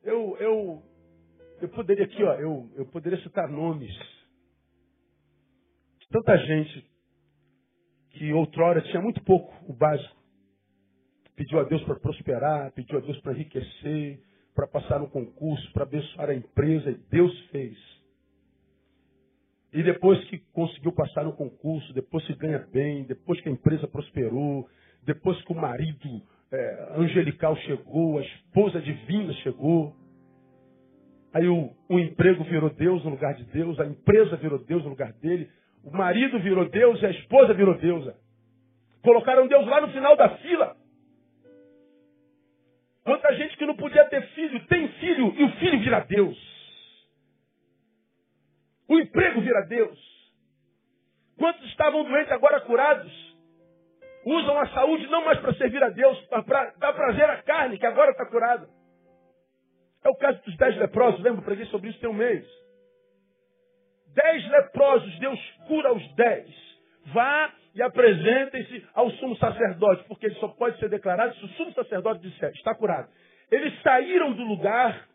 Eu, 0.04 0.36
eu, 0.40 0.84
eu 1.62 1.70
poderia 1.70 2.04
aqui, 2.04 2.22
ó, 2.22 2.34
eu, 2.34 2.70
eu 2.76 2.86
poderia 2.88 3.22
citar 3.24 3.48
nomes 3.48 3.94
de 6.00 6.08
tanta 6.10 6.38
gente 6.38 6.92
que 8.10 8.34
outrora 8.34 8.82
tinha 8.82 9.02
muito 9.02 9.24
pouco 9.24 9.54
o 9.72 9.74
básico. 9.74 10.20
Pediu 11.38 11.60
a 11.60 11.64
Deus 11.64 11.82
para 11.84 11.98
prosperar, 11.98 12.74
pediu 12.74 12.98
a 12.98 13.02
Deus 13.02 13.18
para 13.22 13.32
enriquecer, 13.32 14.22
para 14.54 14.68
passar 14.68 15.00
no 15.00 15.10
concurso, 15.10 15.72
para 15.72 15.84
abençoar 15.84 16.30
a 16.30 16.36
empresa, 16.36 16.92
e 16.92 16.96
Deus 17.10 17.40
fez. 17.52 17.78
E 19.74 19.82
depois 19.82 20.22
que 20.26 20.40
conseguiu 20.54 20.92
passar 20.92 21.24
no 21.24 21.34
concurso, 21.34 21.94
depois 21.94 22.26
se 22.26 22.34
ganha 22.34 22.60
bem, 22.74 23.04
depois 23.04 23.40
que 23.40 23.48
a 23.48 23.52
empresa 23.52 23.88
prosperou, 23.88 24.68
depois 25.04 25.42
que 25.44 25.54
o 25.54 25.56
marido 25.56 26.22
é, 26.52 26.94
angelical 26.98 27.56
chegou, 27.58 28.20
a 28.20 28.22
esposa 28.22 28.82
divina 28.82 29.34
chegou. 29.36 29.96
Aí 31.34 31.48
o, 31.48 31.72
o 31.88 32.00
emprego 32.00 32.44
virou 32.44 32.70
Deus 32.70 33.04
no 33.06 33.12
lugar 33.12 33.34
de 33.34 33.46
Deus, 33.46 33.80
a 33.80 33.86
empresa 33.86 34.36
virou 34.36 34.60
Deus 34.60 34.84
no 34.84 34.90
lugar 34.90 35.14
dele, 35.14 35.50
o 35.84 35.92
marido 35.96 36.38
virou 36.40 36.68
Deus 36.70 37.02
e 37.02 37.06
a 37.06 37.12
esposa 37.12 37.54
virou 37.54 37.78
deusa. 37.78 38.16
Colocaram 39.02 39.48
Deus 39.48 39.66
lá 39.68 39.80
no 39.82 39.88
final 39.94 40.18
da 40.18 40.30
fila. 40.38 40.76
Quanta 43.04 43.34
gente 43.36 43.58
que 43.58 43.66
não 43.66 43.76
podia 43.76 44.06
ter 44.06 44.22
filho, 44.30 44.68
tem 44.68 44.88
filho 45.00 45.34
e 45.38 45.44
o 45.44 45.52
filho 45.54 45.80
vira 45.80 46.02
Deus. 46.02 46.61
O 48.92 49.00
emprego 49.00 49.40
vira 49.40 49.62
Deus. 49.62 49.98
Quantos 51.38 51.66
estavam 51.70 52.04
doentes 52.04 52.30
agora 52.30 52.60
curados? 52.60 53.10
Usam 54.26 54.60
a 54.60 54.68
saúde 54.68 55.08
não 55.08 55.24
mais 55.24 55.40
para 55.40 55.54
servir 55.54 55.82
a 55.82 55.90
Deus, 55.90 56.28
mas 56.30 56.46
para 56.46 56.72
dar 56.72 56.92
prazer 56.92 57.24
à 57.24 57.42
carne, 57.42 57.80
que 57.80 57.86
agora 57.86 58.12
está 58.12 58.26
curada. 58.26 58.68
É 60.04 60.10
o 60.10 60.16
caso 60.16 60.44
dos 60.44 60.58
dez 60.58 60.76
leprosos, 60.76 61.22
lembra? 61.22 61.42
Preguei 61.42 61.68
sobre 61.68 61.90
isso 61.90 62.02
tem 62.02 62.10
um 62.10 62.14
mês. 62.14 62.46
Dez 64.14 64.50
leprosos, 64.50 65.20
Deus 65.20 65.40
cura 65.70 65.94
os 65.94 66.16
dez. 66.16 66.54
Vá 67.14 67.50
e 67.74 67.82
apresentem-se 67.82 68.86
ao 68.94 69.10
sumo 69.12 69.38
sacerdote, 69.38 70.04
porque 70.10 70.26
ele 70.26 70.36
só 70.36 70.50
pode 70.50 70.78
ser 70.80 70.90
declarado 70.90 71.34
se 71.36 71.46
o 71.46 71.50
sumo 71.50 71.72
sacerdote 71.72 72.20
disser, 72.28 72.52
está 72.56 72.76
curado. 72.76 73.08
Eles 73.50 73.82
saíram 73.84 74.34
do 74.34 74.44
lugar 74.44 75.08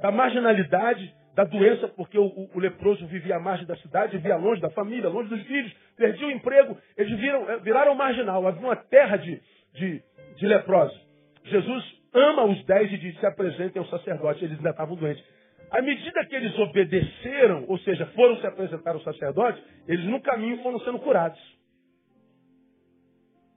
da 0.00 0.10
marginalidade, 0.10 1.14
da 1.34 1.44
doença, 1.44 1.88
porque 1.88 2.18
o, 2.18 2.24
o, 2.24 2.50
o, 2.54 2.58
leproso 2.58 3.06
vivia 3.06 3.36
à 3.36 3.40
margem 3.40 3.66
da 3.66 3.76
cidade, 3.76 4.16
vivia 4.16 4.36
longe 4.36 4.60
da 4.60 4.70
família, 4.70 5.08
longe 5.08 5.28
dos 5.28 5.42
filhos, 5.46 5.72
perdia 5.96 6.26
o 6.26 6.30
emprego, 6.30 6.76
eles 6.96 7.18
viram, 7.18 7.48
eh, 7.48 7.58
viraram 7.58 7.94
marginal, 7.94 8.46
havia 8.46 8.66
uma 8.66 8.76
terra 8.76 9.16
de, 9.16 9.40
de, 9.74 10.02
de 10.36 10.46
leprosos. 10.46 10.98
Jesus 11.44 12.00
ama 12.12 12.44
os 12.44 12.64
dez 12.64 12.92
e 12.92 12.98
diz, 12.98 13.18
se 13.18 13.26
apresentem 13.26 13.80
ao 13.80 13.88
sacerdote, 13.88 14.44
eles 14.44 14.56
ainda 14.56 14.70
estavam 14.70 14.96
doentes. 14.96 15.24
À 15.70 15.80
medida 15.80 16.24
que 16.26 16.34
eles 16.34 16.58
obedeceram, 16.58 17.64
ou 17.68 17.78
seja, 17.78 18.04
foram 18.06 18.36
se 18.40 18.46
apresentar 18.46 18.92
ao 18.92 19.00
sacerdote, 19.02 19.62
eles 19.86 20.04
no 20.06 20.20
caminho 20.20 20.60
foram 20.62 20.80
sendo 20.80 20.98
curados. 20.98 21.40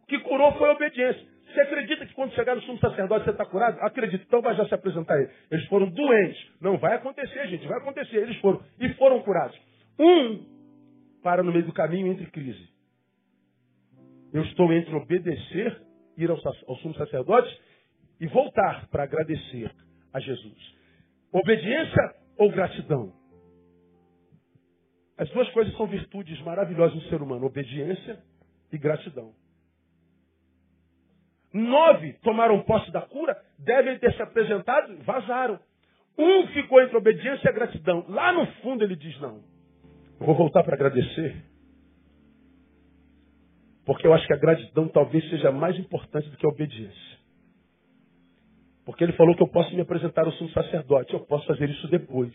O 0.03 0.05
que 0.05 0.19
curou 0.19 0.53
foi 0.53 0.69
a 0.69 0.73
obediência. 0.73 1.32
Você 1.53 1.61
acredita 1.61 2.05
que 2.07 2.13
quando 2.15 2.33
chegar 2.33 2.55
no 2.55 2.61
sumo 2.63 2.79
sacerdote 2.79 3.25
você 3.25 3.31
está 3.31 3.45
curado? 3.45 3.77
Acredito. 3.81 4.23
Então 4.25 4.41
vai 4.41 4.55
já 4.55 4.65
se 4.67 4.73
apresentar 4.73 5.19
ele. 5.19 5.29
Eles 5.51 5.65
foram 5.67 5.87
doentes. 5.87 6.51
Não 6.59 6.77
vai 6.79 6.95
acontecer, 6.95 7.47
gente. 7.47 7.67
Vai 7.67 7.77
acontecer. 7.77 8.17
Eles 8.17 8.37
foram. 8.37 8.59
E 8.79 8.89
foram 8.95 9.21
curados. 9.21 9.55
Um 9.99 10.45
para 11.21 11.43
no 11.43 11.51
meio 11.51 11.65
do 11.65 11.73
caminho 11.73 12.07
entre 12.07 12.25
crise. 12.31 12.67
Eu 14.33 14.43
estou 14.45 14.73
entre 14.73 14.95
obedecer, 14.95 15.79
ir 16.17 16.29
ao, 16.31 16.39
ao 16.67 16.75
sumo 16.77 16.95
sacerdote 16.95 17.61
e 18.19 18.25
voltar 18.27 18.87
para 18.87 19.03
agradecer 19.03 19.71
a 20.11 20.19
Jesus. 20.19 20.75
Obediência 21.31 22.15
ou 22.37 22.51
gratidão? 22.51 23.13
As 25.17 25.29
duas 25.29 25.47
coisas 25.49 25.75
são 25.77 25.85
virtudes 25.85 26.41
maravilhosas 26.41 26.95
no 26.95 27.09
ser 27.09 27.21
humano: 27.21 27.45
obediência 27.45 28.17
e 28.71 28.77
gratidão. 28.79 29.35
Nove 31.53 32.13
tomaram 32.23 32.63
posse 32.63 32.91
da 32.91 33.01
cura, 33.01 33.37
devem 33.59 33.99
ter 33.99 34.11
se 34.13 34.21
apresentado 34.21 34.97
vazaram. 35.03 35.59
Um 36.17 36.47
ficou 36.47 36.81
entre 36.81 36.97
obediência 36.97 37.49
e 37.49 37.53
gratidão. 37.53 38.05
Lá 38.09 38.33
no 38.33 38.45
fundo 38.61 38.83
ele 38.83 38.95
diz: 38.95 39.19
Não, 39.19 39.41
eu 40.19 40.25
vou 40.25 40.35
voltar 40.35 40.63
para 40.63 40.75
agradecer. 40.75 41.35
Porque 43.85 44.07
eu 44.07 44.13
acho 44.13 44.25
que 44.25 44.33
a 44.33 44.37
gratidão 44.37 44.87
talvez 44.87 45.29
seja 45.29 45.51
mais 45.51 45.77
importante 45.77 46.29
do 46.29 46.37
que 46.37 46.45
a 46.45 46.49
obediência. 46.49 47.13
Porque 48.85 49.03
ele 49.03 49.13
falou 49.13 49.35
que 49.35 49.43
eu 49.43 49.47
posso 49.47 49.73
me 49.75 49.81
apresentar 49.81 50.25
ao 50.25 50.31
sumo 50.33 50.49
sacerdote, 50.51 51.13
eu 51.13 51.19
posso 51.21 51.45
fazer 51.45 51.69
isso 51.69 51.87
depois. 51.89 52.33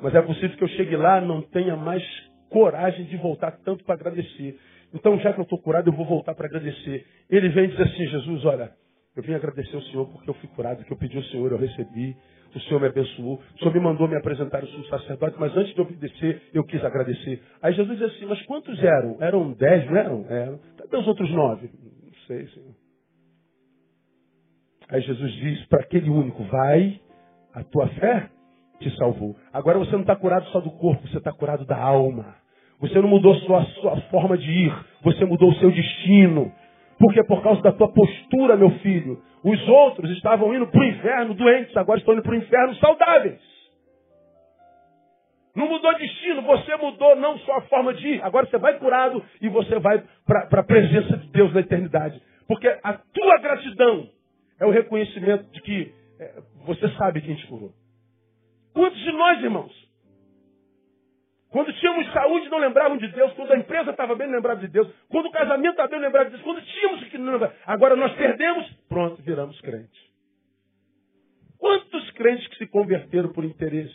Mas 0.00 0.14
é 0.14 0.22
possível 0.22 0.56
que 0.56 0.64
eu 0.64 0.68
chegue 0.68 0.96
lá 0.96 1.20
e 1.20 1.26
não 1.26 1.42
tenha 1.42 1.76
mais 1.76 2.02
coragem 2.48 3.06
de 3.06 3.16
voltar 3.16 3.52
tanto 3.64 3.84
para 3.84 3.94
agradecer. 3.94 4.58
Então, 4.94 5.18
já 5.20 5.32
que 5.32 5.40
eu 5.40 5.44
estou 5.44 5.58
curado, 5.60 5.88
eu 5.88 5.92
vou 5.94 6.06
voltar 6.06 6.34
para 6.34 6.46
agradecer. 6.46 7.06
Ele 7.30 7.48
vem 7.48 7.64
e 7.64 7.68
diz 7.68 7.80
assim: 7.80 8.06
Jesus, 8.08 8.44
olha, 8.44 8.72
eu 9.16 9.22
vim 9.22 9.34
agradecer 9.34 9.74
ao 9.74 9.82
Senhor 9.82 10.06
porque 10.08 10.28
eu 10.28 10.34
fui 10.34 10.48
curado, 10.50 10.84
que 10.84 10.92
eu 10.92 10.96
pedi 10.96 11.16
ao 11.16 11.22
Senhor, 11.24 11.50
eu 11.50 11.58
recebi. 11.58 12.16
O 12.54 12.60
Senhor 12.60 12.80
me 12.80 12.86
abençoou. 12.86 13.40
O 13.54 13.58
Senhor 13.58 13.72
me 13.72 13.80
mandou 13.80 14.06
me 14.06 14.16
apresentar 14.16 14.62
o 14.62 14.66
sumo 14.66 14.84
sacerdote, 14.86 15.36
mas 15.38 15.56
antes 15.56 15.74
de 15.74 15.80
obedecer, 15.80 16.42
eu 16.52 16.62
quis 16.64 16.84
agradecer. 16.84 17.42
Aí 17.62 17.72
Jesus 17.72 17.98
diz 17.98 18.10
assim: 18.10 18.26
Mas 18.26 18.42
quantos 18.42 18.78
eram? 18.82 19.16
Eram 19.20 19.52
dez, 19.52 19.86
não 19.86 19.96
eram? 19.96 20.26
Eram. 20.28 20.60
Cadê 20.76 20.96
os 20.98 21.06
outros 21.06 21.30
nove? 21.30 21.70
Não 21.72 22.12
sei, 22.26 22.46
Senhor. 22.48 22.74
Aí 24.90 25.00
Jesus 25.00 25.32
diz 25.32 25.66
para 25.66 25.80
aquele 25.80 26.10
único: 26.10 26.42
Vai, 26.44 27.00
a 27.54 27.64
tua 27.64 27.88
fé 27.88 28.28
te 28.80 28.94
salvou. 28.96 29.34
Agora 29.52 29.78
você 29.78 29.92
não 29.92 30.02
está 30.02 30.14
curado 30.14 30.44
só 30.48 30.60
do 30.60 30.70
corpo, 30.72 31.08
você 31.08 31.18
está 31.18 31.32
curado 31.32 31.64
da 31.64 31.78
alma. 31.78 32.41
Você 32.82 33.00
não 33.00 33.08
mudou 33.08 33.32
sua, 33.36 33.64
sua 33.80 33.96
forma 34.10 34.36
de 34.36 34.50
ir, 34.50 34.74
você 35.02 35.24
mudou 35.24 35.50
o 35.50 35.54
seu 35.54 35.70
destino. 35.70 36.52
Porque 36.98 37.22
por 37.22 37.40
causa 37.40 37.62
da 37.62 37.70
tua 37.70 37.92
postura, 37.92 38.56
meu 38.56 38.70
filho, 38.80 39.22
os 39.44 39.68
outros 39.68 40.10
estavam 40.10 40.52
indo 40.52 40.66
para 40.66 40.80
o 40.80 40.84
inferno 40.84 41.34
doentes, 41.34 41.76
agora 41.76 42.00
estão 42.00 42.14
indo 42.14 42.24
para 42.24 42.32
o 42.32 42.36
inferno 42.36 42.74
saudáveis. 42.76 43.40
Não 45.54 45.68
mudou 45.68 45.96
destino, 45.96 46.42
você 46.42 46.74
mudou 46.76 47.14
não 47.16 47.38
só 47.38 47.58
a 47.58 47.60
forma 47.62 47.94
de 47.94 48.08
ir, 48.08 48.22
agora 48.24 48.46
você 48.46 48.58
vai 48.58 48.76
curado 48.78 49.22
e 49.40 49.48
você 49.48 49.78
vai 49.78 50.02
para 50.26 50.60
a 50.60 50.64
presença 50.64 51.16
de 51.18 51.28
Deus 51.28 51.54
na 51.54 51.60
eternidade. 51.60 52.20
Porque 52.48 52.66
a 52.82 52.94
tua 52.94 53.38
gratidão 53.38 54.08
é 54.60 54.66
o 54.66 54.70
reconhecimento 54.70 55.44
de 55.52 55.60
que 55.60 55.94
é, 56.18 56.34
você 56.66 56.88
sabe 56.96 57.20
quem 57.20 57.36
te 57.36 57.46
curou. 57.46 57.70
Quantos 58.74 58.98
de 58.98 59.12
nós, 59.12 59.40
irmãos, 59.40 59.91
Quando 61.52 61.70
tínhamos 61.74 62.10
saúde, 62.14 62.48
não 62.48 62.58
lembravam 62.58 62.96
de 62.96 63.08
Deus. 63.08 63.30
Quando 63.34 63.52
a 63.52 63.58
empresa 63.58 63.90
estava 63.90 64.14
bem, 64.14 64.26
não 64.26 64.36
lembravam 64.36 64.62
de 64.62 64.68
Deus. 64.68 64.88
Quando 65.10 65.26
o 65.26 65.30
casamento 65.30 65.72
estava 65.72 65.88
bem, 65.90 65.98
não 65.98 66.06
lembravam 66.06 66.30
de 66.30 66.36
Deus. 66.36 66.42
Quando 66.42 66.64
tínhamos 66.64 67.04
que 67.04 67.18
não 67.18 67.32
lembravam. 67.32 67.56
Agora 67.66 67.94
nós 67.94 68.12
perdemos, 68.14 68.72
pronto, 68.88 69.22
viramos 69.22 69.60
crentes. 69.60 70.00
Quantos 71.58 72.10
crentes 72.12 72.48
que 72.48 72.56
se 72.56 72.66
converteram 72.66 73.32
por 73.34 73.44
interesse? 73.44 73.94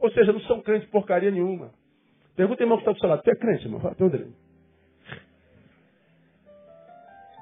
Ou 0.00 0.10
seja, 0.10 0.32
não 0.32 0.40
são 0.40 0.60
crentes 0.60 0.88
porcaria 0.90 1.30
nenhuma. 1.30 1.72
Pergunta 2.34 2.62
irmão 2.64 2.76
que 2.76 2.82
está 2.82 2.92
do 2.92 2.98
seu 2.98 3.08
lado. 3.08 3.22
Tu 3.22 3.30
é 3.30 3.36
crente, 3.36 3.64
irmão? 3.64 3.80
Fala, 3.80 3.94
pergunta 3.94 4.16
ele. 4.16 4.34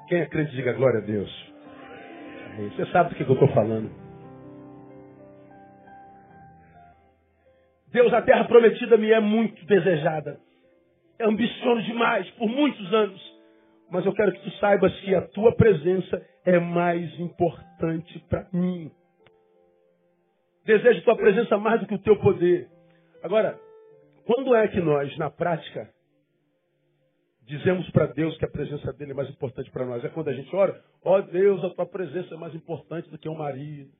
Quem 0.07 0.19
é 0.19 0.25
crente, 0.27 0.55
diga 0.55 0.73
glória 0.73 0.99
a 0.99 1.03
Deus. 1.03 1.53
Você 2.75 2.85
sabe 2.91 3.09
do 3.09 3.15
que 3.15 3.23
eu 3.23 3.33
estou 3.33 3.47
falando. 3.49 4.02
Deus, 7.93 8.11
a 8.11 8.23
terra 8.23 8.45
prometida 8.45 8.97
me 8.97 9.11
é 9.11 9.19
muito 9.19 9.63
desejada. 9.67 10.39
Eu 11.19 11.29
ambiciono 11.29 11.81
demais 11.83 12.29
por 12.31 12.49
muitos 12.49 12.91
anos. 12.91 13.33
Mas 13.91 14.03
eu 14.03 14.13
quero 14.13 14.31
que 14.31 14.41
tu 14.41 14.49
saibas 14.57 14.91
que 15.01 15.13
a 15.13 15.21
tua 15.21 15.55
presença 15.55 16.19
é 16.43 16.59
mais 16.59 17.19
importante 17.19 18.17
para 18.27 18.47
mim. 18.51 18.91
Desejo 20.65 21.03
tua 21.03 21.15
presença 21.15 21.55
mais 21.57 21.81
do 21.81 21.85
que 21.85 21.93
o 21.93 22.01
teu 22.01 22.19
poder. 22.19 22.67
Agora, 23.21 23.59
quando 24.25 24.55
é 24.55 24.67
que 24.67 24.81
nós, 24.81 25.15
na 25.19 25.29
prática, 25.29 25.87
dizemos 27.45 27.87
para 27.91 28.07
Deus 28.07 28.35
que 28.37 28.45
a 28.45 28.49
presença 28.49 28.91
dele 28.93 29.11
é 29.11 29.15
mais 29.15 29.29
importante 29.29 29.69
para 29.69 29.85
nós? 29.85 30.03
É 30.03 30.09
quando 30.09 30.29
a 30.29 30.33
gente 30.33 30.53
ora, 30.55 30.81
ó 31.05 31.17
oh, 31.17 31.21
Deus, 31.21 31.63
a 31.63 31.69
tua 31.69 31.85
presença 31.85 32.33
é 32.33 32.37
mais 32.37 32.55
importante 32.55 33.07
do 33.11 33.19
que 33.19 33.29
o 33.29 33.35
marido. 33.35 33.91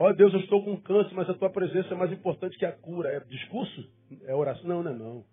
Ó 0.00 0.08
oh, 0.08 0.14
Deus, 0.14 0.32
eu 0.32 0.40
estou 0.40 0.64
com 0.64 0.80
câncer, 0.80 1.14
mas 1.14 1.28
a 1.28 1.34
tua 1.34 1.50
presença 1.50 1.92
é 1.92 1.94
mais 1.94 2.10
importante 2.10 2.56
que 2.56 2.64
a 2.64 2.72
cura. 2.72 3.10
É 3.10 3.20
discurso? 3.20 3.86
É 4.24 4.34
oração? 4.34 4.66
Não, 4.66 4.82
não 4.82 4.90
é 4.90 4.94
não. 4.94 5.24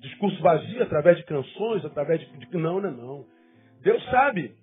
Discurso 0.00 0.40
vazio 0.40 0.82
através 0.82 1.18
de 1.18 1.24
canções, 1.24 1.84
através 1.84 2.18
de. 2.20 2.56
Não, 2.56 2.80
não 2.80 2.88
é 2.88 2.92
não. 2.92 3.26
Deus 3.82 4.02
sabe, 4.06 4.56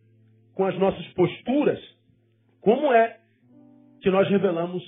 com 0.56 0.66
as 0.66 0.76
nossas 0.80 1.06
posturas, 1.10 1.80
como 2.62 2.92
é 2.92 3.20
que 4.02 4.10
nós 4.10 4.28
revelamos 4.28 4.84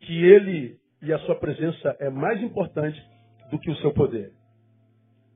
que 0.00 0.24
Ele 0.24 0.78
e 1.02 1.12
a 1.12 1.18
sua 1.20 1.34
presença 1.38 1.94
é 2.00 2.08
mais 2.08 2.42
importante 2.42 2.98
do 3.50 3.58
que 3.58 3.70
o 3.70 3.76
seu 3.76 3.92
poder. 3.92 4.32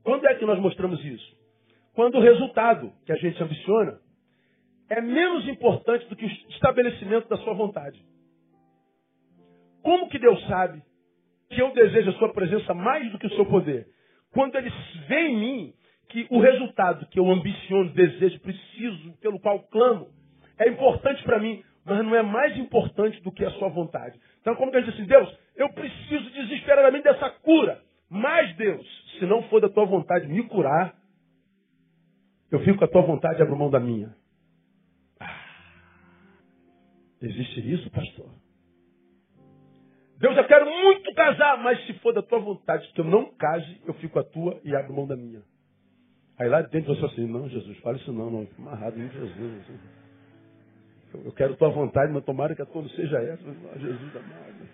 Quando 0.03 0.25
é 0.25 0.33
que 0.33 0.45
nós 0.45 0.59
mostramos 0.59 1.05
isso? 1.05 1.37
Quando 1.93 2.15
o 2.15 2.21
resultado 2.21 2.91
que 3.05 3.11
a 3.11 3.15
gente 3.17 3.43
ambiciona 3.43 3.99
é 4.89 5.01
menos 5.01 5.47
importante 5.47 6.05
do 6.07 6.15
que 6.15 6.25
o 6.25 6.29
estabelecimento 6.49 7.29
da 7.29 7.37
sua 7.37 7.53
vontade. 7.53 8.03
Como 9.83 10.09
que 10.09 10.19
Deus 10.19 10.45
sabe 10.47 10.81
que 11.49 11.61
eu 11.61 11.71
desejo 11.73 12.09
a 12.09 12.13
sua 12.13 12.33
presença 12.33 12.73
mais 12.73 13.11
do 13.11 13.19
que 13.19 13.27
o 13.27 13.35
seu 13.35 13.45
poder? 13.45 13.87
Quando 14.31 14.55
ele 14.55 14.71
vê 15.07 15.27
em 15.27 15.37
mim 15.37 15.73
que 16.09 16.27
o 16.29 16.39
resultado 16.39 17.05
que 17.07 17.19
eu 17.19 17.29
ambiciono, 17.29 17.93
desejo, 17.93 18.39
preciso, 18.39 19.13
pelo 19.21 19.39
qual 19.39 19.59
clamo, 19.67 20.09
é 20.57 20.67
importante 20.67 21.23
para 21.23 21.39
mim, 21.39 21.63
mas 21.85 22.03
não 22.03 22.15
é 22.15 22.21
mais 22.21 22.57
importante 22.57 23.21
do 23.21 23.31
que 23.31 23.45
a 23.45 23.51
sua 23.51 23.69
vontade. 23.69 24.19
Então, 24.41 24.55
como 24.55 24.71
que 24.71 24.77
ele 24.77 24.85
diz 24.85 24.95
assim, 24.95 25.05
Deus, 25.05 25.33
eu 25.55 25.69
preciso 25.69 26.29
desesperadamente 26.31 27.03
dessa 27.03 27.29
cura. 27.29 27.81
Mas, 28.09 28.55
Deus, 28.55 28.85
se 29.19 29.25
não 29.25 29.43
for 29.43 29.61
da 29.61 29.69
tua 29.69 29.85
vontade 29.85 30.27
me 30.27 30.43
curar, 30.43 30.95
eu 32.51 32.59
fico 32.61 32.79
com 32.79 32.85
a 32.85 32.87
tua 32.87 33.03
vontade 33.03 33.39
e 33.39 33.43
abro 33.43 33.55
mão 33.55 33.69
da 33.69 33.79
minha. 33.79 34.15
Existe 37.21 37.73
isso, 37.73 37.89
pastor? 37.91 38.29
Deus, 40.17 40.35
eu 40.35 40.47
quero 40.47 40.65
muito 40.65 41.13
casar, 41.13 41.57
mas 41.63 41.85
se 41.85 41.93
for 41.99 42.13
da 42.13 42.21
tua 42.21 42.39
vontade 42.39 42.91
que 42.93 43.01
eu 43.01 43.05
não 43.05 43.33
case, 43.35 43.81
eu 43.85 43.93
fico 43.95 44.19
a 44.19 44.23
tua 44.23 44.59
e 44.63 44.75
abro 44.75 44.93
mão 44.93 45.07
da 45.07 45.15
minha. 45.15 45.41
Aí 46.37 46.47
lá 46.49 46.61
dentro 46.61 46.95
você 46.95 47.05
assim, 47.05 47.25
não, 47.25 47.49
Jesus, 47.49 47.77
fala 47.79 47.97
isso 47.97 48.11
não, 48.11 48.29
não, 48.29 48.45
fica 48.47 48.61
amarrado 48.61 48.99
em 48.99 49.09
Jesus. 49.09 49.65
Eu 51.25 51.31
quero 51.33 51.55
tua 51.55 51.69
vontade, 51.69 52.11
mas 52.13 52.23
tomara 52.23 52.55
que 52.55 52.61
a 52.61 52.65
tua 52.65 52.81
não 52.81 52.89
seja 52.89 53.17
essa. 53.17 53.43
Mas, 53.43 53.81
Jesus 53.81 54.15
amado. 54.15 54.69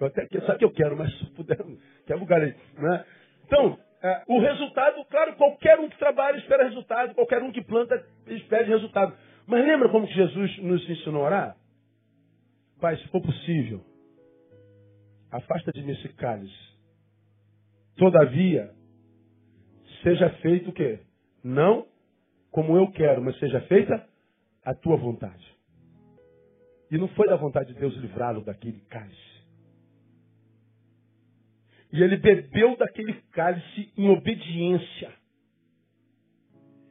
Eu 0.00 0.06
até 0.06 0.26
quero, 0.26 0.46
sabe 0.46 0.58
que 0.58 0.64
eu 0.64 0.72
quero, 0.72 0.96
mas 0.96 1.18
se 1.18 1.26
puder, 1.32 1.58
quer 2.06 2.14
lugar. 2.14 2.40
Né? 2.40 3.04
Então, 3.46 3.78
é, 4.02 4.22
o 4.28 4.40
resultado, 4.40 5.04
claro, 5.10 5.34
qualquer 5.36 5.78
um 5.78 5.88
que 5.88 5.98
trabalha 5.98 6.38
espera 6.38 6.64
resultado, 6.64 7.14
qualquer 7.14 7.42
um 7.42 7.52
que 7.52 7.62
planta 7.62 8.02
espera 8.26 8.64
resultado. 8.64 9.14
Mas 9.50 9.66
lembra 9.66 9.88
como 9.88 10.06
que 10.06 10.14
Jesus 10.14 10.58
nos 10.58 10.88
ensinou 10.88 11.22
a 11.22 11.26
orar? 11.26 11.56
Pai, 12.80 12.96
se 12.96 13.08
for 13.08 13.20
possível, 13.20 13.84
afasta 15.28 15.72
de 15.72 15.82
mim 15.82 15.90
esse 15.90 16.08
cálice. 16.10 16.54
Todavia, 17.96 18.70
seja 20.04 20.30
feito 20.34 20.70
o 20.70 20.72
quê? 20.72 21.00
Não 21.42 21.84
como 22.52 22.76
eu 22.76 22.92
quero, 22.92 23.22
mas 23.22 23.36
seja 23.40 23.60
feita 23.62 24.08
a 24.64 24.72
tua 24.72 24.96
vontade. 24.96 25.44
E 26.88 26.96
não 26.96 27.08
foi 27.08 27.26
da 27.26 27.34
vontade 27.34 27.74
de 27.74 27.80
Deus 27.80 27.94
livrá-lo 27.96 28.42
daquele 28.42 28.80
cálice. 28.82 29.30
E 31.92 32.00
ele 32.00 32.18
bebeu 32.18 32.76
daquele 32.76 33.14
cálice 33.32 33.92
em 33.96 34.08
obediência. 34.10 35.12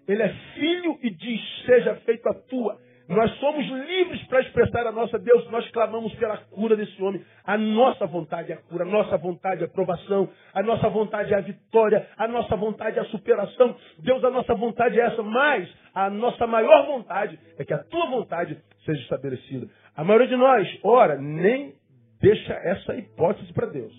Ele 0.09 0.23
é 0.23 0.29
filho 0.55 0.97
e 1.03 1.11
diz: 1.11 1.39
seja 1.67 1.95
feita 1.97 2.31
a 2.31 2.33
tua. 2.33 2.79
Nós 3.07 3.31
somos 3.39 3.65
livres 3.65 4.21
para 4.23 4.41
expressar 4.41 4.85
a 4.87 4.91
nossa 4.91 5.19
Deus. 5.19 5.49
Nós 5.51 5.69
clamamos 5.69 6.13
pela 6.15 6.37
cura 6.37 6.75
desse 6.75 7.01
homem. 7.01 7.23
A 7.43 7.57
nossa 7.57 8.07
vontade 8.07 8.51
é 8.51 8.55
a 8.55 8.57
cura, 8.57 8.83
a 8.83 8.87
nossa 8.87 9.17
vontade 9.17 9.61
é 9.61 9.65
a 9.65 9.67
aprovação, 9.67 10.29
a 10.53 10.63
nossa 10.63 10.89
vontade 10.89 11.31
é 11.31 11.37
a 11.37 11.41
vitória, 11.41 12.07
a 12.17 12.27
nossa 12.27 12.55
vontade 12.55 12.97
é 12.97 13.01
a 13.01 13.05
superação. 13.05 13.75
Deus, 13.99 14.23
a 14.23 14.31
nossa 14.31 14.53
vontade 14.55 14.99
é 14.99 15.05
essa, 15.05 15.21
mas 15.21 15.69
a 15.93 16.09
nossa 16.09 16.47
maior 16.47 16.87
vontade 16.87 17.39
é 17.57 17.63
que 17.63 17.73
a 17.73 17.83
tua 17.83 18.07
vontade 18.07 18.57
seja 18.85 19.01
estabelecida. 19.01 19.67
A 19.95 20.03
maioria 20.03 20.27
de 20.27 20.35
nós, 20.35 20.67
ora, 20.83 21.17
nem 21.17 21.73
deixa 22.19 22.53
essa 22.53 22.95
hipótese 22.95 23.53
para 23.53 23.67
Deus. 23.67 23.93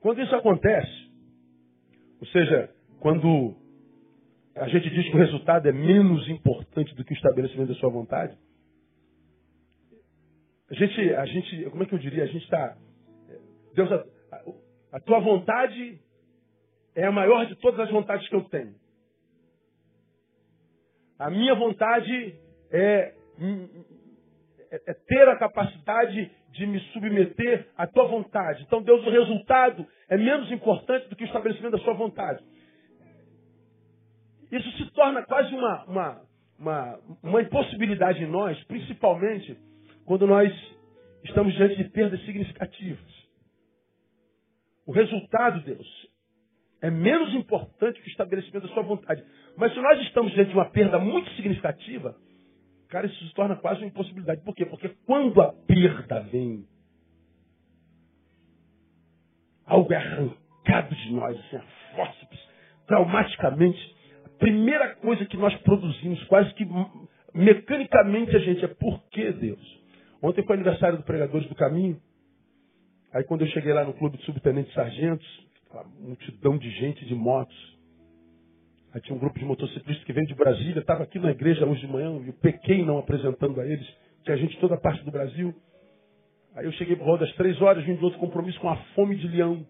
Quando 0.00 0.20
isso 0.20 0.34
acontece, 0.34 1.10
ou 2.20 2.26
seja, 2.28 2.70
quando 3.00 3.67
a 4.60 4.68
gente 4.68 4.90
diz 4.90 5.08
que 5.08 5.16
o 5.16 5.18
resultado 5.18 5.68
é 5.68 5.72
menos 5.72 6.28
importante 6.28 6.94
do 6.94 7.04
que 7.04 7.12
o 7.12 7.16
estabelecimento 7.16 7.68
da 7.68 7.74
sua 7.74 7.90
vontade. 7.90 8.36
A 10.70 10.74
gente, 10.74 11.14
a 11.14 11.24
gente, 11.26 11.64
como 11.70 11.82
é 11.82 11.86
que 11.86 11.94
eu 11.94 11.98
diria? 11.98 12.24
A 12.24 12.26
gente 12.26 12.42
está. 12.42 12.76
Deus, 13.74 13.90
a, 13.90 14.04
a, 14.92 15.00
tua 15.00 15.20
vontade 15.20 15.98
é 16.94 17.06
a 17.06 17.12
maior 17.12 17.46
de 17.46 17.56
todas 17.56 17.80
as 17.80 17.90
vontades 17.90 18.28
que 18.28 18.34
eu 18.34 18.44
tenho. 18.44 18.74
A 21.18 21.30
minha 21.30 21.54
vontade 21.54 22.34
é, 22.70 23.14
é, 24.70 24.82
é 24.86 24.94
ter 24.94 25.28
a 25.28 25.36
capacidade 25.36 26.30
de 26.50 26.66
me 26.66 26.80
submeter 26.92 27.66
à 27.76 27.86
tua 27.86 28.06
vontade. 28.06 28.62
Então, 28.64 28.82
Deus, 28.82 29.06
o 29.06 29.10
resultado 29.10 29.86
é 30.08 30.16
menos 30.16 30.50
importante 30.50 31.08
do 31.08 31.16
que 31.16 31.24
o 31.24 31.26
estabelecimento 31.26 31.72
da 31.72 31.84
sua 31.84 31.94
vontade. 31.94 32.44
Isso 34.50 34.70
se 34.78 34.90
torna 34.92 35.22
quase 35.24 35.54
uma, 35.54 35.84
uma, 35.84 36.22
uma, 36.58 37.00
uma 37.22 37.42
impossibilidade 37.42 38.22
em 38.22 38.26
nós, 38.26 38.62
principalmente 38.64 39.58
quando 40.04 40.26
nós 40.26 40.52
estamos 41.24 41.54
diante 41.54 41.76
de 41.76 41.84
perdas 41.90 42.20
significativas. 42.24 43.18
O 44.86 44.92
resultado, 44.92 45.60
Deus, 45.60 45.86
é 46.80 46.90
menos 46.90 47.34
importante 47.34 48.00
que 48.00 48.08
o 48.08 48.10
estabelecimento 48.10 48.66
da 48.66 48.72
sua 48.72 48.82
vontade. 48.82 49.22
Mas 49.56 49.74
se 49.74 49.80
nós 49.80 50.00
estamos 50.02 50.32
diante 50.32 50.48
de 50.48 50.54
uma 50.54 50.70
perda 50.70 50.98
muito 50.98 51.28
significativa, 51.32 52.16
cara, 52.88 53.06
isso 53.06 53.26
se 53.26 53.34
torna 53.34 53.56
quase 53.56 53.80
uma 53.80 53.88
impossibilidade. 53.88 54.42
Por 54.42 54.54
quê? 54.54 54.64
Porque 54.64 54.88
quando 55.04 55.40
a 55.42 55.52
perda 55.52 56.20
vem, 56.20 56.64
algo 59.66 59.92
é 59.92 59.96
arrancado 59.96 60.94
de 60.94 61.12
nós, 61.12 61.38
assim, 61.38 61.56
a 61.56 61.64
fórceps, 61.94 62.40
traumaticamente, 62.86 63.96
primeira 64.38 64.94
coisa 64.96 65.24
que 65.26 65.36
nós 65.36 65.54
produzimos, 65.62 66.22
quase 66.24 66.52
que 66.54 66.66
mecanicamente 67.34 68.34
a 68.34 68.38
gente, 68.38 68.64
é 68.64 68.68
por 68.68 69.02
que 69.10 69.32
Deus? 69.32 69.78
Ontem 70.22 70.42
foi 70.44 70.56
aniversário 70.56 70.98
do 70.98 71.04
Pregadores 71.04 71.48
do 71.48 71.54
Caminho. 71.54 72.00
Aí 73.12 73.24
quando 73.24 73.42
eu 73.42 73.48
cheguei 73.48 73.72
lá 73.72 73.84
no 73.84 73.94
clube 73.94 74.18
de 74.18 74.24
subtenentes 74.24 74.72
sargentos, 74.74 75.26
uma 75.72 75.84
multidão 76.00 76.58
de 76.58 76.70
gente, 76.70 77.04
de 77.04 77.14
motos. 77.14 77.78
Aí 78.92 79.00
tinha 79.02 79.14
um 79.14 79.18
grupo 79.18 79.38
de 79.38 79.44
motociclistas 79.44 80.04
que 80.04 80.12
veio 80.12 80.26
de 80.26 80.34
Brasília, 80.34 80.80
estava 80.80 81.04
aqui 81.04 81.18
na 81.18 81.30
igreja 81.30 81.66
hoje 81.66 81.82
de 81.82 81.92
manhã, 81.92 82.10
e 82.24 82.30
o 82.30 82.32
Pequim 82.34 82.84
não 82.84 82.98
apresentando 82.98 83.60
a 83.60 83.66
eles. 83.66 83.86
Tinha 84.24 84.36
gente 84.36 84.54
de 84.54 84.60
toda 84.60 84.76
parte 84.76 85.04
do 85.04 85.10
Brasil. 85.10 85.54
Aí 86.54 86.64
eu 86.64 86.72
cheguei 86.72 86.96
por 86.96 87.04
volta 87.04 87.24
das 87.24 87.34
três 87.34 87.60
horas, 87.60 87.84
vim 87.84 87.94
de 87.94 88.04
outro 88.04 88.18
compromisso 88.18 88.58
com 88.60 88.68
a 88.68 88.76
fome 88.94 89.16
de 89.16 89.28
leão. 89.28 89.64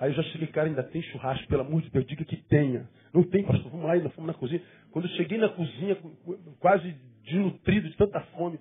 Aí 0.00 0.10
eu 0.10 0.14
já 0.14 0.22
cheguei, 0.24 0.48
cara, 0.48 0.66
ainda 0.66 0.82
tem 0.82 1.02
churrasco, 1.02 1.46
pelo 1.46 1.60
amor 1.60 1.82
de 1.82 1.90
Deus, 1.90 2.06
diga 2.06 2.24
que 2.24 2.36
tenha. 2.36 2.88
Não 3.12 3.22
tem, 3.22 3.44
pastor, 3.44 3.70
vamos 3.70 3.86
lá, 3.86 3.92
ainda 3.92 4.08
fomos 4.10 4.28
na 4.28 4.34
cozinha. 4.34 4.62
Quando 4.90 5.04
eu 5.04 5.10
cheguei 5.12 5.38
na 5.38 5.50
cozinha, 5.50 5.96
quase 6.58 6.96
desnutrido 7.22 7.88
de 7.88 7.96
tanta 7.96 8.20
fome, 8.32 8.58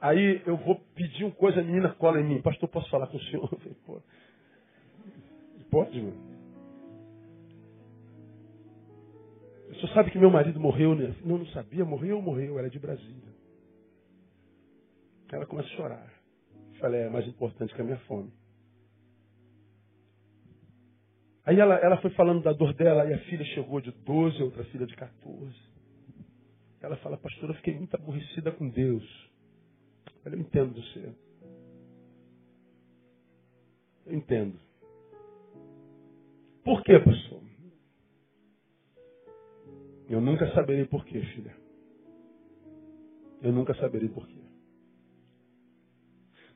Aí 0.00 0.42
eu 0.46 0.56
vou 0.56 0.76
pedir 0.94 1.24
uma 1.24 1.32
coisa, 1.32 1.60
a 1.60 1.64
menina 1.64 1.92
cola 1.94 2.20
em 2.20 2.24
mim. 2.24 2.42
Pastor, 2.42 2.68
posso 2.68 2.88
falar 2.88 3.08
com 3.08 3.16
o 3.16 3.22
senhor? 3.22 3.48
Eu 3.52 3.58
falei, 3.58 3.76
Pô, 3.84 4.02
pode, 5.70 6.00
mano. 6.00 6.28
O 9.70 9.74
senhor 9.74 9.88
sabe 9.94 10.10
que 10.10 10.18
meu 10.18 10.30
marido 10.30 10.58
morreu, 10.58 10.94
né? 10.94 11.14
Não, 11.24 11.38
não 11.38 11.46
sabia. 11.46 11.84
Morreu 11.84 12.16
ou 12.16 12.22
morreu? 12.22 12.58
Era 12.58 12.70
de 12.70 12.78
Brasília. 12.78 13.34
Ela 15.32 15.46
começa 15.46 15.68
a 15.68 15.76
chorar. 15.76 16.12
Eu 16.72 16.80
falei, 16.80 17.00
é 17.02 17.10
mais 17.10 17.26
importante 17.26 17.74
que 17.74 17.80
a 17.80 17.84
minha 17.84 17.98
fome. 18.00 18.32
Aí 21.48 21.58
ela, 21.58 21.76
ela 21.76 21.96
foi 22.02 22.10
falando 22.10 22.42
da 22.42 22.52
dor 22.52 22.74
dela, 22.74 23.08
e 23.08 23.14
a 23.14 23.18
filha 23.20 23.42
chegou 23.46 23.80
de 23.80 23.90
12, 23.90 24.38
a 24.38 24.44
outra 24.44 24.64
filha 24.64 24.86
de 24.86 24.94
14. 24.94 25.50
Ela 26.78 26.94
fala, 26.98 27.16
pastor, 27.16 27.48
eu 27.48 27.54
fiquei 27.54 27.74
muito 27.74 27.94
aborrecida 27.94 28.52
com 28.52 28.68
Deus. 28.68 29.02
Eu 30.14 30.22
falei, 30.22 30.38
eu 30.38 30.42
entendo 30.42 30.74
você. 30.74 31.14
Eu 34.04 34.14
entendo. 34.14 34.60
Por 36.62 36.82
quê, 36.82 36.98
pastor? 36.98 37.40
Eu 40.06 40.20
nunca 40.20 40.52
saberei 40.52 40.84
por 40.84 41.02
quê, 41.06 41.18
filha. 41.34 41.56
Eu 43.40 43.52
nunca 43.52 43.72
saberei 43.76 44.10
por 44.10 44.28
quê. 44.28 44.42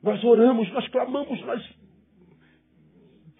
Nós 0.03 0.23
oramos, 0.23 0.71
nós 0.71 0.87
clamamos, 0.89 1.41
nós 1.47 1.82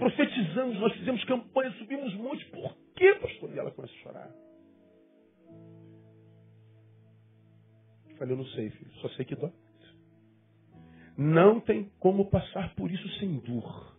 profetizamos, 0.03 0.77
nós 0.79 0.93
fizemos 0.93 1.23
campanha, 1.23 1.71
subimos 1.77 2.13
montes. 2.15 2.45
Por 2.49 2.75
quê, 2.95 3.15
pastor? 3.15 3.53
E 3.53 3.59
ela 3.59 3.71
começa 3.71 3.93
a 3.93 3.97
chorar. 3.97 4.31
Eu 8.09 8.15
falei, 8.17 8.33
eu 8.33 8.37
não 8.37 8.45
sei, 8.47 8.69
filho. 8.69 8.91
Só 8.95 9.09
sei 9.09 9.25
que 9.25 9.35
dói. 9.35 9.51
Não 11.17 11.61
tem 11.61 11.89
como 11.99 12.29
passar 12.29 12.75
por 12.75 12.91
isso 12.91 13.07
sem 13.19 13.39
dor. 13.39 13.95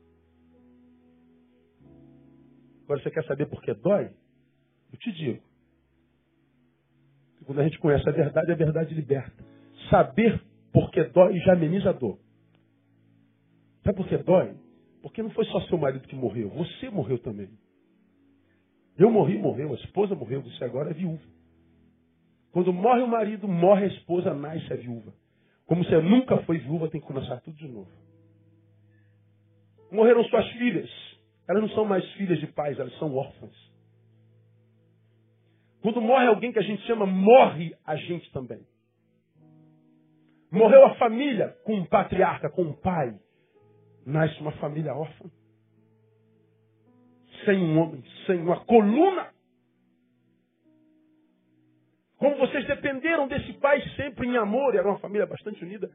Agora 2.85 3.03
você 3.03 3.11
quer 3.11 3.25
saber 3.25 3.47
por 3.47 3.63
que 3.63 3.73
dói? 3.73 4.13
Eu 4.93 4.99
te 4.99 5.11
digo. 5.13 5.43
Quando 7.47 7.61
a 7.61 7.65
gente 7.65 7.79
conhece 7.79 8.07
a 8.09 8.13
verdade, 8.13 8.53
a 8.53 8.55
verdade 8.55 8.95
liberta. 8.95 9.45
Saber 9.89 10.43
por 10.73 10.91
que 10.91 11.03
dói 11.05 11.39
já 11.41 11.55
ameniza 11.55 11.91
a 11.91 11.93
dor. 11.93 12.19
Sabe 13.85 13.97
por 13.97 14.09
que 14.09 14.19
dói? 14.19 14.64
Porque 15.05 15.23
não 15.23 15.29
foi 15.33 15.45
só 15.45 15.61
seu 15.67 15.77
marido 15.77 16.09
que 16.09 16.17
morreu, 16.17 16.49
você 16.49 16.89
morreu 16.89 17.19
também. 17.19 17.51
Eu 18.97 19.11
morri, 19.11 19.37
morreu, 19.37 19.73
a 19.73 19.75
esposa 19.75 20.15
morreu, 20.15 20.41
você 20.41 20.65
agora 20.65 20.93
é 20.93 20.95
viúva. 20.95 21.23
Quando 22.53 22.73
morre 22.73 23.03
o 23.03 23.07
marido, 23.07 23.47
morre 23.47 23.85
a 23.85 23.89
esposa, 23.89 24.33
nasce 24.33 24.73
a 24.73 24.77
viúva. 24.77 25.13
Como 25.67 25.85
você 25.85 26.01
nunca 26.01 26.39
foi 26.45 26.57
viúva, 26.57 26.89
tem 26.89 27.03
que 27.03 27.07
começar 27.07 27.39
tudo 27.43 27.55
de 27.55 27.69
novo. 27.69 27.91
Morreram 29.93 30.25
suas 30.25 30.49
filhas. 30.53 30.89
Elas 31.47 31.61
não 31.61 31.69
são 31.75 31.85
mais 31.85 32.03
filhas 32.13 32.41
de 32.41 32.47
pais, 32.47 32.79
elas 32.79 32.99
são 32.99 33.15
órfãs. 33.15 33.55
Quando 35.83 36.01
morre 36.01 36.29
alguém 36.29 36.51
que 36.51 36.61
a 36.61 36.63
gente 36.63 36.81
chama, 36.87 37.05
morre 37.05 37.77
a 37.85 37.95
gente 37.95 38.33
também. 38.33 38.67
Morreu 40.51 40.87
a 40.87 40.95
família 40.95 41.55
com 41.63 41.75
um 41.75 41.85
patriarca, 41.85 42.49
com 42.49 42.63
um 42.63 42.73
pai 42.73 43.21
nasce 44.07 44.41
uma 44.41 44.53
família 44.53 44.95
órfã. 44.95 45.31
Sem 47.45 47.59
um 47.59 47.79
homem, 47.79 48.03
sem 48.27 48.41
uma 48.41 48.65
coluna. 48.65 49.33
Como 52.17 52.37
vocês 52.37 52.67
dependeram 52.67 53.29
desse 53.29 53.53
pai 53.55 53.83
sempre 53.97 54.27
em 54.27 54.37
amor, 54.37 54.75
era 54.75 54.89
uma 54.89 54.99
família 54.99 55.27
bastante 55.27 55.63
unida. 55.63 55.91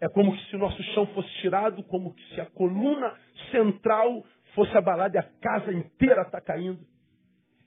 É 0.00 0.08
como 0.08 0.36
se 0.36 0.56
o 0.56 0.58
nosso 0.58 0.82
chão 0.94 1.06
fosse 1.08 1.28
tirado, 1.40 1.82
como 1.84 2.14
se 2.34 2.40
a 2.40 2.46
coluna 2.46 3.14
central 3.50 4.24
fosse 4.54 4.76
abalada 4.76 5.16
e 5.16 5.20
a 5.20 5.22
casa 5.40 5.72
inteira 5.72 6.22
está 6.22 6.40
caindo. 6.40 6.80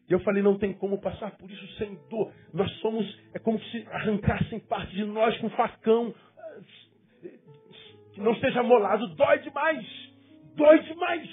E 0.08 0.14
eu 0.14 0.20
falei, 0.22 0.42
não 0.42 0.58
tem 0.58 0.74
como 0.74 1.00
passar 1.00 1.38
por 1.38 1.50
isso 1.50 1.68
sem 1.78 1.96
dor. 2.10 2.34
Nós 2.52 2.72
somos, 2.80 3.06
é 3.34 3.40
como 3.40 3.60
se 3.60 3.88
arrancassem 3.92 4.60
parte 4.62 4.96
de 4.96 5.06
nós 5.06 5.38
com 5.38 5.50
facão 5.52 6.14
não 8.20 8.34
esteja 8.34 8.62
molado, 8.62 9.08
dói 9.16 9.40
demais. 9.40 9.86
Dói 10.56 10.80
demais. 10.80 11.30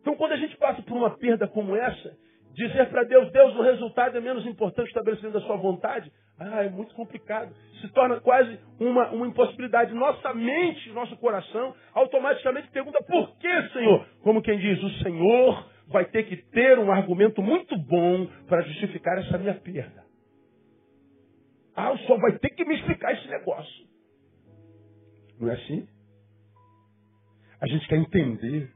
Então, 0.00 0.16
quando 0.16 0.32
a 0.32 0.36
gente 0.36 0.56
passa 0.56 0.82
por 0.82 0.96
uma 0.96 1.16
perda 1.16 1.48
como 1.48 1.74
essa, 1.74 2.16
dizer 2.54 2.88
para 2.90 3.04
Deus, 3.04 3.30
Deus, 3.32 3.56
o 3.56 3.62
resultado 3.62 4.16
é 4.16 4.20
menos 4.20 4.46
importante 4.46 4.88
estabelecendo 4.88 5.38
a 5.38 5.40
sua 5.42 5.56
vontade, 5.56 6.10
ah, 6.38 6.64
é 6.64 6.68
muito 6.68 6.94
complicado. 6.94 7.54
Se 7.80 7.88
torna 7.92 8.20
quase 8.20 8.58
uma, 8.80 9.10
uma 9.10 9.26
impossibilidade. 9.26 9.94
Nossa 9.94 10.34
mente, 10.34 10.90
nosso 10.90 11.16
coração, 11.16 11.74
automaticamente 11.92 12.68
pergunta, 12.70 12.98
por 13.04 13.36
que, 13.38 13.68
Senhor? 13.68 14.06
Como 14.22 14.42
quem 14.42 14.58
diz, 14.58 14.82
o 14.82 14.90
Senhor 15.02 15.70
vai 15.88 16.04
ter 16.06 16.24
que 16.24 16.36
ter 16.36 16.78
um 16.78 16.90
argumento 16.90 17.40
muito 17.40 17.76
bom 17.78 18.26
para 18.48 18.62
justificar 18.62 19.18
essa 19.18 19.38
minha 19.38 19.54
perda. 19.54 20.02
Ah, 21.76 21.92
o 21.92 21.98
Senhor 21.98 22.20
vai 22.20 22.38
ter 22.38 22.50
que 22.50 22.64
me 22.64 22.74
explicar 22.74 23.12
esse 23.12 23.28
negócio. 23.28 23.93
Não 25.44 25.50
é 25.50 25.54
assim? 25.54 25.86
A 27.60 27.66
gente 27.66 27.86
quer 27.86 27.96
entender. 27.96 28.70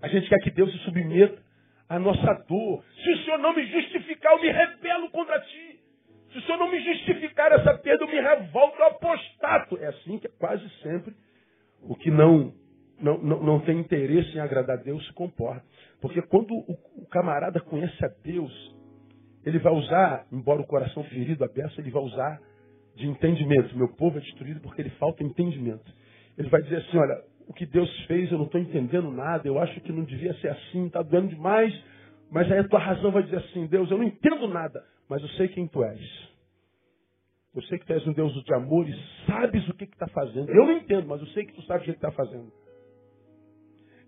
A 0.00 0.08
gente 0.08 0.28
quer 0.28 0.38
que 0.38 0.50
Deus 0.50 0.72
se 0.72 0.78
submeta 0.78 1.40
à 1.86 1.98
nossa 1.98 2.32
dor. 2.48 2.82
Se 3.04 3.10
o 3.12 3.24
Senhor 3.24 3.38
não 3.38 3.54
me 3.54 3.66
justificar, 3.66 4.32
eu 4.32 4.40
me 4.40 4.50
rebelo 4.50 5.10
contra 5.10 5.38
ti. 5.40 5.80
Se 6.32 6.38
o 6.38 6.42
Senhor 6.42 6.58
não 6.58 6.70
me 6.70 6.80
justificar 6.80 7.52
essa 7.52 7.76
perda, 7.76 8.04
eu 8.04 8.08
me 8.08 8.20
revolto, 8.20 8.78
eu 8.78 8.86
apostato. 8.86 9.76
É 9.76 9.88
assim 9.88 10.18
que 10.18 10.26
é 10.26 10.30
quase 10.38 10.66
sempre 10.82 11.14
o 11.82 11.94
que 11.94 12.10
não, 12.10 12.54
não, 12.98 13.18
não, 13.18 13.42
não 13.42 13.60
tem 13.60 13.78
interesse 13.78 14.34
em 14.34 14.40
agradar 14.40 14.78
a 14.78 14.82
Deus 14.82 15.06
se 15.06 15.12
comporta. 15.12 15.62
Porque 16.00 16.22
quando 16.22 16.54
o, 16.54 16.72
o 16.96 17.06
camarada 17.08 17.60
conhece 17.60 18.02
a 18.02 18.08
Deus, 18.08 18.74
ele 19.44 19.58
vai 19.58 19.74
usar, 19.74 20.26
embora 20.32 20.62
o 20.62 20.66
coração 20.66 21.04
ferido, 21.04 21.44
a 21.44 21.48
beça, 21.48 21.80
ele 21.80 21.90
vai 21.90 22.02
usar 22.02 22.40
de 22.96 23.06
entendimento. 23.06 23.76
Meu 23.76 23.88
povo 23.88 24.18
é 24.18 24.20
destruído 24.20 24.60
porque 24.60 24.82
ele 24.82 24.90
falta 24.90 25.22
entendimento. 25.22 25.90
Ele 26.36 26.48
vai 26.48 26.62
dizer 26.62 26.76
assim: 26.76 26.98
olha, 26.98 27.22
o 27.46 27.52
que 27.52 27.66
Deus 27.66 27.90
fez 28.06 28.30
eu 28.30 28.38
não 28.38 28.46
estou 28.46 28.60
entendendo 28.60 29.10
nada, 29.10 29.46
eu 29.46 29.58
acho 29.58 29.80
que 29.80 29.92
não 29.92 30.04
devia 30.04 30.34
ser 30.34 30.48
assim, 30.48 30.86
está 30.86 31.02
doendo 31.02 31.28
demais. 31.28 31.72
Mas 32.30 32.50
aí 32.50 32.58
a 32.58 32.68
tua 32.68 32.78
razão 32.78 33.10
vai 33.10 33.22
dizer 33.22 33.36
assim: 33.36 33.66
Deus, 33.66 33.90
eu 33.90 33.98
não 33.98 34.04
entendo 34.04 34.48
nada, 34.48 34.82
mas 35.08 35.22
eu 35.22 35.28
sei 35.30 35.48
quem 35.48 35.66
tu 35.66 35.84
és. 35.84 36.32
Eu 37.54 37.62
sei 37.64 37.78
que 37.78 37.84
tu 37.84 37.92
és 37.92 38.06
um 38.06 38.14
Deus 38.14 38.32
de 38.32 38.54
amor 38.54 38.88
e 38.88 38.94
sabes 39.26 39.68
o 39.68 39.74
que 39.74 39.84
está 39.84 40.08
fazendo. 40.08 40.48
Eu 40.50 40.64
não 40.64 40.72
entendo, 40.72 41.06
mas 41.06 41.20
eu 41.20 41.26
sei 41.28 41.44
que 41.44 41.52
tu 41.52 41.62
sabes 41.62 41.82
o 41.82 41.84
que 41.84 41.90
está 41.90 42.10
fazendo. 42.10 42.50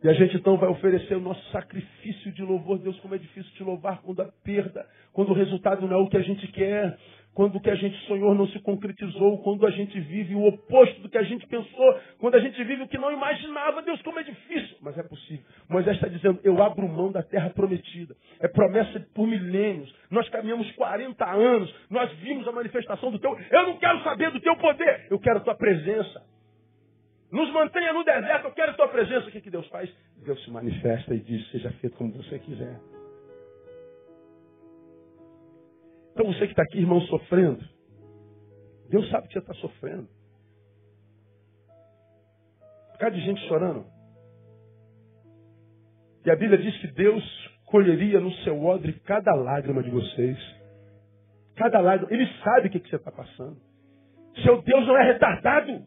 E 0.02 0.08
a 0.08 0.12
gente 0.12 0.36
então 0.36 0.56
vai 0.56 0.68
oferecer 0.68 1.14
o 1.14 1.20
nosso 1.20 1.42
sacrifício 1.50 2.32
de 2.32 2.42
louvor. 2.42 2.78
Deus, 2.78 2.98
como 3.00 3.14
é 3.14 3.18
difícil 3.18 3.50
te 3.52 3.62
louvar 3.62 4.02
quando 4.02 4.20
a 4.20 4.30
perda, 4.42 4.86
quando 5.12 5.30
o 5.30 5.34
resultado 5.34 5.86
não 5.86 5.94
é 5.94 5.96
o 5.96 6.08
que 6.08 6.16
a 6.16 6.22
gente 6.22 6.46
quer, 6.48 6.98
quando 7.34 7.56
o 7.56 7.60
que 7.60 7.70
a 7.70 7.74
gente 7.74 7.98
sonhou 8.06 8.34
não 8.34 8.46
se 8.48 8.60
concretizou, 8.60 9.38
quando 9.42 9.66
a 9.66 9.70
gente 9.70 9.98
vive 10.00 10.34
o 10.36 10.46
oposto 10.46 11.00
do 11.02 11.08
que 11.08 11.18
a 11.18 11.22
gente 11.24 11.44
pensou, 11.48 12.00
quando 12.18 12.36
a 12.36 12.40
gente 12.40 12.62
vive 12.62 12.84
o 12.84 12.88
que 12.88 12.96
não 12.96 13.12
imaginava. 13.12 13.82
Deus, 13.82 14.00
como 14.02 14.20
é 14.20 14.22
difícil, 14.22 14.76
mas 14.80 14.96
é 14.96 15.02
possível. 15.02 15.44
Moisés 15.68 15.96
está 15.96 16.08
dizendo: 16.08 16.38
Eu 16.44 16.62
abro 16.62 16.88
mão 16.88 17.10
da 17.10 17.22
terra 17.22 17.50
prometida. 17.50 18.14
É 18.40 18.46
promessa 18.46 19.00
por 19.12 19.26
milênios. 19.26 19.92
Nós 20.10 20.28
caminhamos 20.28 20.70
40 20.72 21.24
anos, 21.28 21.74
nós 21.90 22.10
vimos 22.18 22.46
a 22.46 22.52
manifestação 22.52 23.10
do 23.10 23.18
teu. 23.18 23.36
Eu 23.50 23.66
não 23.66 23.78
quero 23.78 24.02
saber 24.04 24.30
do 24.30 24.40
teu 24.40 24.56
poder, 24.56 25.08
eu 25.10 25.18
quero 25.18 25.38
a 25.38 25.42
tua 25.42 25.56
presença. 25.56 26.22
Nos 27.32 27.52
mantenha 27.52 27.92
no 27.92 28.04
deserto, 28.04 28.46
eu 28.46 28.52
quero 28.52 28.70
a 28.70 28.74
tua 28.74 28.88
presença. 28.88 29.26
O 29.26 29.32
que, 29.32 29.40
que 29.40 29.50
Deus 29.50 29.66
faz? 29.66 29.92
Deus 30.24 30.42
se 30.44 30.50
manifesta 30.52 31.12
e 31.12 31.18
diz: 31.18 31.50
seja 31.50 31.70
feito 31.80 31.96
como 31.96 32.12
você 32.12 32.38
quiser. 32.38 32.93
Então 36.14 36.26
você 36.26 36.46
que 36.46 36.52
está 36.52 36.62
aqui, 36.62 36.78
irmão, 36.78 37.00
sofrendo, 37.02 37.62
Deus 38.88 39.10
sabe 39.10 39.26
que 39.26 39.32
você 39.32 39.40
está 39.40 39.54
sofrendo. 39.54 40.08
Por 42.92 42.98
causa 42.98 43.16
de 43.16 43.22
gente 43.22 43.40
chorando. 43.48 43.84
E 46.24 46.30
a 46.30 46.36
Bíblia 46.36 46.56
diz 46.58 46.80
que 46.80 46.86
Deus 46.92 47.22
colheria 47.66 48.20
no 48.20 48.32
seu 48.44 48.64
odre 48.64 48.92
cada 49.00 49.34
lágrima 49.34 49.82
de 49.82 49.90
vocês. 49.90 50.38
Cada 51.56 51.80
lágrima. 51.80 52.12
Ele 52.12 52.26
sabe 52.44 52.68
o 52.68 52.70
que, 52.70 52.78
que 52.78 52.88
você 52.88 52.96
está 52.96 53.10
passando. 53.10 53.56
Seu 54.44 54.62
Deus 54.62 54.86
não 54.86 54.96
é 54.96 55.12
retardado. 55.12 55.84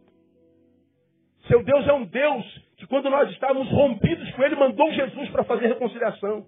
Seu 1.47 1.63
Deus 1.63 1.88
é 1.88 1.93
um 1.93 2.05
Deus 2.05 2.65
que, 2.75 2.86
quando 2.88 3.09
nós 3.09 3.32
estávamos 3.32 3.69
rompidos 3.69 4.30
com 4.32 4.43
Ele, 4.43 4.55
mandou 4.55 4.91
Jesus 4.91 5.30
para 5.30 5.45
fazer 5.45 5.67
reconciliação. 5.67 6.45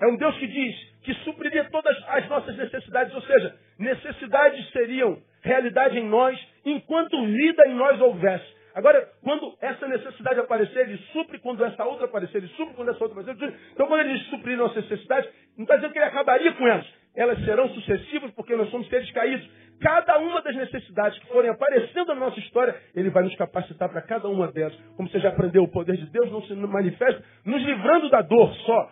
É 0.00 0.06
um 0.06 0.16
Deus 0.16 0.36
que 0.38 0.46
diz 0.46 0.74
que 1.02 1.14
supriria 1.24 1.64
todas 1.70 1.96
as 2.08 2.28
nossas 2.28 2.56
necessidades, 2.56 3.14
ou 3.14 3.22
seja, 3.22 3.54
necessidades 3.78 4.70
seriam 4.70 5.18
realidade 5.42 5.98
em 5.98 6.04
nós 6.04 6.38
enquanto 6.64 7.24
vida 7.26 7.68
em 7.68 7.74
nós 7.74 8.00
houvesse. 8.00 8.56
Agora, 8.74 9.08
quando 9.22 9.56
essa 9.62 9.88
necessidade 9.88 10.38
aparecer, 10.38 10.80
ele 10.80 10.98
supre, 11.10 11.38
quando 11.38 11.64
essa 11.64 11.82
outra 11.84 12.04
aparecer, 12.04 12.38
ele 12.38 12.48
supre, 12.48 12.74
quando 12.74 12.90
essa 12.90 13.02
outra 13.02 13.18
aparecer, 13.18 13.42
ele. 13.42 13.56
Então, 13.72 13.86
quando 13.86 14.00
ele 14.00 14.18
suprir 14.24 14.54
nossas 14.58 14.82
necessidades, 14.82 15.30
não 15.56 15.62
está 15.62 15.76
dizendo 15.76 15.92
que 15.92 15.98
ele 15.98 16.04
acabaria 16.04 16.52
com 16.52 16.68
elas. 16.68 16.86
Elas 17.16 17.42
serão 17.46 17.70
sucessivas 17.70 18.30
porque 18.32 18.54
nós 18.54 18.68
somos 18.70 18.86
seres 18.88 19.10
caídos. 19.12 19.48
Cada 19.80 20.18
uma 20.18 20.42
das 20.42 20.54
necessidades 20.54 21.18
que 21.18 21.26
forem 21.28 21.50
aparecendo 21.50 22.08
na 22.08 22.16
nossa 22.16 22.38
história, 22.38 22.76
ele 22.94 23.08
vai 23.08 23.22
nos 23.22 23.34
capacitar 23.36 23.88
para 23.88 24.02
cada 24.02 24.28
uma 24.28 24.52
delas. 24.52 24.74
Como 24.94 25.08
você 25.08 25.20
já 25.20 25.30
aprendeu, 25.30 25.62
o 25.62 25.72
poder 25.72 25.96
de 25.96 26.10
Deus 26.10 26.30
não 26.30 26.42
se 26.42 26.54
manifesta 26.54 27.24
nos 27.46 27.62
livrando 27.62 28.10
da 28.10 28.20
dor 28.20 28.54
só, 28.66 28.90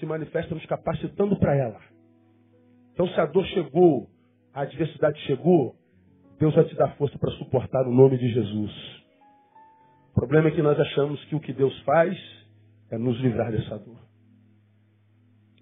se 0.00 0.06
manifesta 0.06 0.54
nos 0.54 0.66
capacitando 0.66 1.38
para 1.38 1.54
ela. 1.54 1.80
Então, 2.92 3.06
se 3.08 3.20
a 3.20 3.26
dor 3.26 3.46
chegou, 3.46 4.10
a 4.52 4.62
adversidade 4.62 5.18
chegou, 5.20 5.76
Deus 6.38 6.54
vai 6.54 6.64
te 6.64 6.74
dar 6.74 6.96
força 6.96 7.18
para 7.18 7.30
suportar 7.32 7.86
o 7.86 7.92
nome 7.92 8.18
de 8.18 8.28
Jesus. 8.32 8.72
O 10.10 10.14
problema 10.14 10.48
é 10.48 10.50
que 10.50 10.62
nós 10.62 10.78
achamos 10.80 11.22
que 11.26 11.36
o 11.36 11.40
que 11.40 11.52
Deus 11.52 11.78
faz 11.82 12.18
é 12.90 12.98
nos 12.98 13.18
livrar 13.20 13.52
dessa 13.52 13.78
dor. 13.78 13.98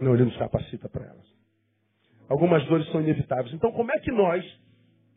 Não, 0.00 0.14
Ele 0.14 0.24
nos 0.24 0.36
capacita 0.36 0.88
para 0.88 1.04
elas. 1.04 1.26
Algumas 2.28 2.64
dores 2.66 2.90
são 2.90 3.00
inevitáveis. 3.00 3.52
Então, 3.54 3.72
como 3.72 3.90
é 3.90 3.98
que 3.98 4.12
nós 4.12 4.44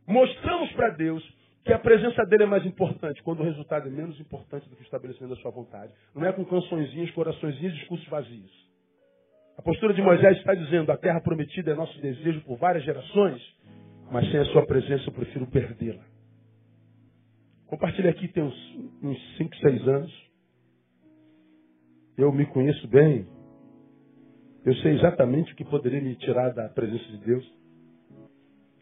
mostramos 0.07 0.71
para 0.73 0.89
Deus 0.91 1.23
que 1.63 1.71
a 1.71 1.79
presença 1.79 2.25
dele 2.25 2.43
é 2.43 2.47
mais 2.47 2.65
importante, 2.65 3.21
quando 3.21 3.41
o 3.41 3.43
resultado 3.43 3.87
é 3.87 3.91
menos 3.91 4.19
importante 4.19 4.67
do 4.67 4.75
que 4.75 4.81
o 4.81 4.85
estabelecimento 4.85 5.35
da 5.35 5.41
sua 5.41 5.51
vontade? 5.51 5.93
Não 6.15 6.25
é 6.25 6.33
com 6.33 6.43
cançõezinhas, 6.43 7.11
coraçõezinhos, 7.11 7.75
discursos 7.75 8.07
vazios. 8.07 8.70
A 9.61 9.63
postura 9.63 9.93
de 9.93 10.01
Moisés 10.01 10.39
está 10.39 10.55
dizendo: 10.55 10.91
a 10.91 10.97
terra 10.97 11.21
prometida 11.21 11.69
é 11.69 11.75
nosso 11.75 12.01
desejo 12.01 12.41
por 12.41 12.57
várias 12.57 12.83
gerações, 12.83 13.39
mas 14.11 14.27
sem 14.31 14.39
a 14.39 14.45
sua 14.45 14.65
presença 14.65 15.07
eu 15.07 15.13
prefiro 15.13 15.45
perdê-la. 15.45 16.03
Compartilhei 17.67 18.09
aqui 18.09 18.27
tem 18.27 18.41
uns 18.41 19.37
5, 19.37 19.55
6 19.57 19.87
anos. 19.87 20.31
Eu 22.17 22.31
me 22.31 22.47
conheço 22.47 22.87
bem. 22.87 23.27
Eu 24.65 24.73
sei 24.77 24.95
exatamente 24.95 25.53
o 25.53 25.55
que 25.55 25.63
poderia 25.63 26.01
me 26.01 26.15
tirar 26.15 26.49
da 26.55 26.67
presença 26.67 27.05
de 27.05 27.17
Deus. 27.17 27.53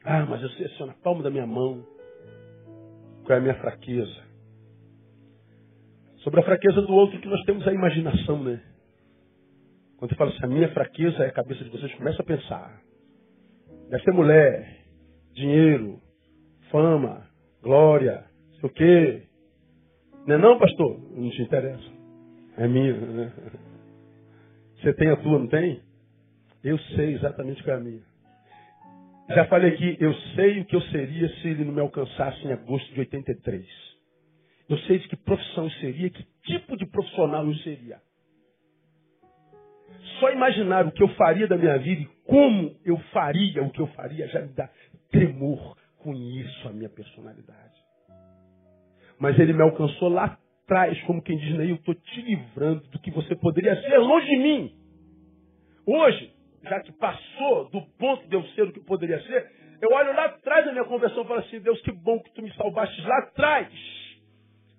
Ah, 0.05 0.25
mas 0.27 0.41
eu 0.41 0.49
sei 0.51 0.65
assim, 0.65 0.86
na 0.86 0.93
palma 0.93 1.21
da 1.21 1.30
minha 1.30 1.45
mão 1.45 1.86
qual 3.25 3.36
é 3.36 3.38
a 3.38 3.41
minha 3.41 3.55
fraqueza. 3.55 4.23
Sobre 6.19 6.39
a 6.39 6.43
fraqueza 6.43 6.82
do 6.84 6.93
outro 6.93 7.19
que 7.19 7.27
nós 7.27 7.43
temos 7.43 7.67
a 7.67 7.73
imaginação, 7.73 8.41
né? 8.41 8.68
Quando 10.00 10.12
eu 10.12 10.18
falo 10.18 10.32
assim, 10.32 10.45
a 10.45 10.47
minha 10.47 10.70
fraqueza 10.70 11.26
é 11.26 11.28
a 11.28 11.32
cabeça 11.32 11.62
de 11.62 11.70
vocês, 11.70 11.93
começa 11.95 12.22
a 12.22 12.26
pensar. 12.26 12.82
Deve 13.89 14.02
ser 14.02 14.14
mulher, 14.14 14.78
dinheiro, 15.34 16.00
fama, 16.72 17.28
glória, 17.62 18.24
sei 18.62 18.70
o 18.70 18.74
quê. 18.74 19.24
Não 20.26 20.36
é 20.36 20.38
não, 20.38 20.58
pastor? 20.58 21.00
Não 21.12 21.30
te 21.30 21.41
interessa. 21.41 21.91
É 22.58 22.66
minha. 22.66 22.93
Né? 22.93 23.34
Você 24.78 24.93
tem 24.93 25.10
a 25.10 25.18
tua, 25.18 25.38
não 25.38 25.47
tem? 25.47 25.82
Eu 26.64 26.80
sei 26.95 27.16
exatamente 27.16 27.62
qual 27.62 27.76
é 27.76 27.80
a 27.80 27.84
minha. 27.84 28.02
Já 29.32 29.45
falei 29.47 29.74
aqui, 29.74 29.97
eu 30.00 30.14
sei 30.36 30.62
o 30.62 30.66
que 30.66 30.78
eu 30.78 30.82
seria 30.84 31.28
se 31.36 31.47
ele 31.50 31.66
não 31.66 31.74
me 31.74 31.82
alcançasse 31.82 32.47
em 32.47 32.54
agosto 32.54 32.93
de 32.93 33.02
83. 33.02 33.68
Eu 34.70 34.78
sei 34.80 35.00
de 35.00 35.10
que 35.10 35.18
profissão 35.18 35.66
eu 35.66 35.72
seria, 35.72 36.10
que 36.10 36.24
tipo 36.43 36.78
de 36.78 36.86
profissional 36.86 37.45
eu 37.45 37.56
seria. 37.56 38.00
Só 40.20 40.32
imaginar 40.32 40.86
o 40.86 40.92
que 40.92 41.04
eu 41.04 41.08
faria 41.10 41.48
da 41.48 41.58
minha 41.58 41.78
vida 41.78 42.02
e 42.02 42.10
como 42.26 42.76
eu 42.86 42.98
faria 43.14 43.64
o 43.64 43.72
que 43.72 43.80
eu 43.80 43.88
faria 43.88 44.28
já 44.28 44.42
me 44.42 44.50
dá 44.50 44.70
tremor. 45.12 45.78
Conheço 45.98 46.68
a 46.68 46.72
minha 46.72 46.90
personalidade. 46.90 47.80
Mas 49.20 49.38
ele 49.38 49.54
me 49.54 49.62
alcançou 49.62 50.10
lá 50.10 50.38
atrás, 50.64 51.00
como 51.04 51.22
quem 51.22 51.38
diz, 51.38 51.60
eu 51.60 51.76
estou 51.76 51.94
te 51.94 52.22
livrando 52.22 52.88
do 52.88 53.00
que 53.00 53.12
você 53.12 53.36
poderia 53.36 53.76
ser 53.82 53.98
longe 53.98 54.28
de 54.28 54.38
mim. 54.38 54.72
Hoje, 55.86 56.32
já 56.64 56.80
que 56.82 56.92
passou 56.94 57.70
do 57.70 57.82
ponto 57.98 58.28
de 58.28 58.36
eu 58.36 58.44
ser 58.50 58.64
o 58.64 58.72
que 58.72 58.80
poderia 58.80 59.20
ser, 59.24 59.52
eu 59.82 59.90
olho 59.92 60.14
lá 60.14 60.26
atrás 60.26 60.66
da 60.66 60.72
minha 60.72 60.86
conversão 60.86 61.24
e 61.24 61.28
falo 61.28 61.40
assim, 61.40 61.60
Deus, 61.60 61.82
que 61.82 61.92
bom 61.92 62.20
que 62.20 62.34
tu 62.34 62.42
me 62.42 62.54
salvaste 62.54 63.02
lá 63.02 63.18
atrás. 63.20 63.68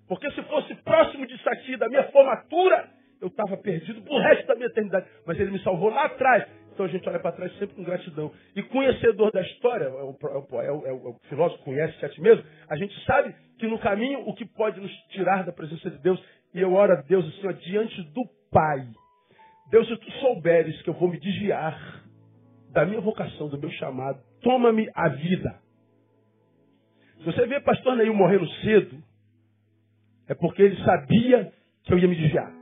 Porque 0.06 0.30
se 0.32 0.42
fosse 0.42 0.74
próximo 0.76 1.26
disso 1.26 1.48
aqui, 1.48 1.76
da 1.76 1.88
minha 1.88 2.04
formatura, 2.10 2.88
eu 3.20 3.28
estava 3.28 3.56
perdido 3.56 4.02
pro 4.02 4.18
resto 4.18 4.46
da 4.46 4.54
minha 4.54 4.66
eternidade. 4.66 5.06
Mas 5.26 5.38
ele 5.38 5.50
me 5.50 5.62
salvou 5.62 5.90
lá 5.90 6.06
atrás. 6.06 6.46
Então 6.72 6.86
a 6.86 6.88
gente 6.88 7.06
olha 7.08 7.18
para 7.20 7.32
trás 7.32 7.52
sempre 7.58 7.76
com 7.76 7.84
gratidão. 7.84 8.32
E 8.56 8.62
conhecedor 8.62 9.30
da 9.32 9.42
história, 9.42 9.84
é 9.84 9.88
o, 9.88 10.16
é 10.22 10.70
o, 10.70 10.86
é 10.86 10.92
o, 10.92 11.10
o 11.10 11.16
filósofo 11.28 11.62
conhece 11.64 12.04
a 12.04 12.08
ti 12.08 12.20
mesmo, 12.20 12.42
a 12.68 12.76
gente 12.76 12.98
sabe 13.04 13.34
que 13.58 13.66
no 13.66 13.78
caminho 13.78 14.20
o 14.20 14.34
que 14.34 14.46
pode 14.46 14.80
nos 14.80 14.90
tirar 15.10 15.44
da 15.44 15.52
presença 15.52 15.90
de 15.90 15.98
Deus, 15.98 16.22
e 16.54 16.60
eu 16.60 16.72
oro 16.72 16.92
a 16.92 17.02
Deus 17.02 17.26
assim, 17.26 17.46
ó, 17.46 17.52
diante 17.52 18.02
do 18.12 18.22
Pai. 18.50 18.88
Deus, 19.70 19.86
se 19.86 19.96
tu 19.96 20.10
souberes 20.12 20.80
que 20.82 20.90
eu 20.90 20.94
vou 20.94 21.08
me 21.08 21.20
desviar 21.20 22.02
da 22.72 22.86
minha 22.86 23.00
vocação, 23.00 23.48
do 23.48 23.58
meu 23.58 23.70
chamado, 23.72 24.20
toma-me 24.42 24.90
a 24.94 25.08
vida. 25.08 25.60
Se 27.18 27.24
você 27.24 27.46
vê 27.46 27.60
pastor 27.60 27.96
Neil 27.96 28.14
morrendo 28.14 28.48
cedo, 28.62 28.96
é 30.28 30.34
porque 30.34 30.62
ele 30.62 30.82
sabia 30.82 31.52
que 31.84 31.92
eu 31.92 31.98
ia 31.98 32.08
me 32.08 32.16
desviar. 32.16 32.59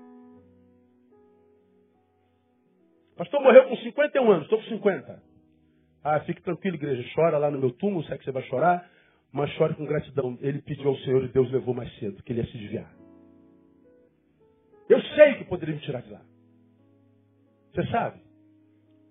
Pastor 3.18 3.42
morreu 3.42 3.68
com 3.68 3.76
51 3.76 4.30
anos, 4.30 4.44
estou 4.44 4.58
com 4.58 4.64
50. 4.68 5.20
Ah, 6.04 6.20
fique 6.20 6.40
tranquilo, 6.40 6.76
igreja. 6.76 7.04
Chora 7.16 7.36
lá 7.36 7.50
no 7.50 7.58
meu 7.58 7.72
túmulo, 7.72 8.04
sei 8.04 8.16
que 8.16 8.24
você 8.24 8.30
vai 8.30 8.44
chorar, 8.44 8.88
mas 9.32 9.50
chore 9.54 9.74
com 9.74 9.84
gratidão. 9.84 10.38
Ele 10.40 10.62
pediu 10.62 10.88
ao 10.88 10.96
Senhor 10.98 11.24
e 11.24 11.28
Deus 11.28 11.50
levou 11.50 11.74
mais 11.74 11.92
cedo, 11.98 12.22
que 12.22 12.32
ele 12.32 12.42
ia 12.42 12.46
se 12.46 12.56
desviar. 12.56 12.94
Eu 14.88 15.02
sei 15.02 15.34
que 15.34 15.44
poderia 15.46 15.74
me 15.74 15.80
tirar 15.80 16.00
de 16.00 16.10
lá. 16.10 16.22
Você 17.74 17.86
sabe? 17.90 18.20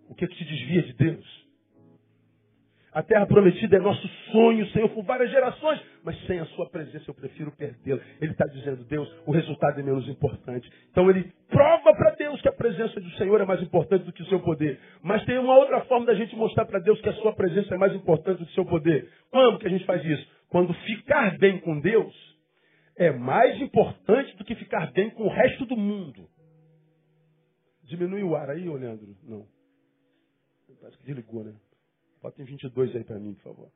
O 0.10 0.16
que, 0.16 0.24
é 0.24 0.28
que 0.30 0.38
se 0.38 0.46
desvia 0.46 0.84
de 0.84 0.94
Deus? 0.94 1.47
A 2.98 3.04
terra 3.04 3.28
prometida 3.28 3.78
é 3.78 3.80
nosso 3.80 4.08
sonho, 4.32 4.66
Senhor, 4.72 4.90
por 4.90 5.04
várias 5.04 5.30
gerações, 5.30 5.80
mas 6.04 6.20
sem 6.26 6.40
a 6.40 6.46
sua 6.48 6.68
presença 6.68 7.06
eu 7.08 7.14
prefiro 7.14 7.52
perdê-la. 7.52 8.02
Ele 8.20 8.32
está 8.32 8.48
dizendo, 8.48 8.84
Deus, 8.86 9.08
o 9.28 9.32
resultado 9.32 9.80
é 9.80 9.84
menos 9.84 10.10
importante. 10.10 10.68
Então 10.90 11.08
ele 11.08 11.32
prova 11.48 11.96
para 11.96 12.16
Deus 12.16 12.42
que 12.42 12.50
a 12.50 12.52
presença 12.52 13.00
do 13.00 13.12
Senhor 13.12 13.40
é 13.40 13.46
mais 13.46 13.62
importante 13.62 14.04
do 14.04 14.12
que 14.12 14.24
o 14.24 14.26
seu 14.26 14.40
poder. 14.40 14.80
Mas 15.04 15.24
tem 15.26 15.38
uma 15.38 15.56
outra 15.56 15.82
forma 15.82 16.08
da 16.08 16.16
gente 16.16 16.36
mostrar 16.36 16.66
para 16.66 16.80
Deus 16.80 17.00
que 17.00 17.10
a 17.10 17.14
sua 17.14 17.34
presença 17.34 17.76
é 17.76 17.78
mais 17.78 17.94
importante 17.94 18.40
do 18.40 18.48
que 18.48 18.52
o 18.54 18.56
seu 18.56 18.66
poder. 18.66 19.08
Como 19.30 19.60
que 19.60 19.68
a 19.68 19.70
gente 19.70 19.86
faz 19.86 20.04
isso? 20.04 20.28
Quando 20.50 20.74
ficar 20.74 21.38
bem 21.38 21.60
com 21.60 21.80
Deus 21.80 22.16
é 22.96 23.12
mais 23.12 23.62
importante 23.62 24.36
do 24.38 24.44
que 24.44 24.56
ficar 24.56 24.92
bem 24.92 25.12
com 25.12 25.26
o 25.26 25.30
resto 25.30 25.68
do 25.68 25.78
mundo. 25.78 26.28
Diminui 27.84 28.24
o 28.24 28.36
ar 28.36 28.50
aí, 28.50 28.68
Leandro? 28.68 29.16
Não. 29.24 29.46
Parece 30.82 30.98
que 30.98 31.06
desligou, 31.06 31.44
né? 31.44 31.54
Botem 32.28 32.44
22 32.44 32.94
aí 32.94 33.06
para 33.06 33.18
mim, 33.20 33.34
por 33.36 33.44
favor. 33.44 33.70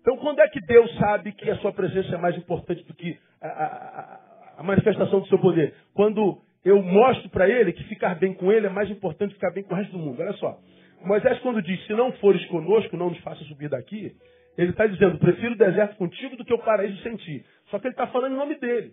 Então, 0.00 0.16
quando 0.16 0.40
é 0.40 0.48
que 0.48 0.60
Deus 0.66 0.92
sabe 0.98 1.30
que 1.30 1.48
a 1.48 1.56
sua 1.58 1.72
presença 1.72 2.12
é 2.12 2.18
mais 2.18 2.36
importante 2.36 2.82
do 2.82 2.92
que 2.92 3.16
a, 3.40 3.46
a, 3.46 4.54
a 4.58 4.62
manifestação 4.64 5.20
do 5.20 5.28
seu 5.28 5.38
poder? 5.38 5.74
Quando 5.94 6.42
eu 6.64 6.82
mostro 6.82 7.30
para 7.30 7.48
ele 7.48 7.72
que 7.72 7.84
ficar 7.84 8.16
bem 8.16 8.34
com 8.34 8.50
ele 8.50 8.66
é 8.66 8.68
mais 8.68 8.90
importante 8.90 9.28
que 9.28 9.36
ficar 9.36 9.52
bem 9.52 9.62
com 9.62 9.74
o 9.74 9.76
resto 9.76 9.92
do 9.92 9.98
mundo. 9.98 10.20
Olha 10.20 10.32
só. 10.32 10.58
Moisés, 11.04 11.38
quando 11.38 11.62
diz, 11.62 11.86
se 11.86 11.92
não 11.92 12.10
fores 12.14 12.44
conosco, 12.46 12.96
não 12.96 13.10
nos 13.10 13.18
faça 13.20 13.44
subir 13.44 13.68
daqui, 13.68 14.16
ele 14.58 14.70
está 14.72 14.84
dizendo, 14.88 15.16
prefiro 15.18 15.54
o 15.54 15.58
deserto 15.58 15.96
contigo 15.96 16.36
do 16.36 16.44
que 16.44 16.52
o 16.52 16.64
paraíso 16.64 17.00
sem 17.04 17.14
ti. 17.14 17.46
Só 17.70 17.78
que 17.78 17.86
ele 17.86 17.94
está 17.94 18.08
falando 18.08 18.32
em 18.32 18.38
nome 18.38 18.58
dele. 18.58 18.92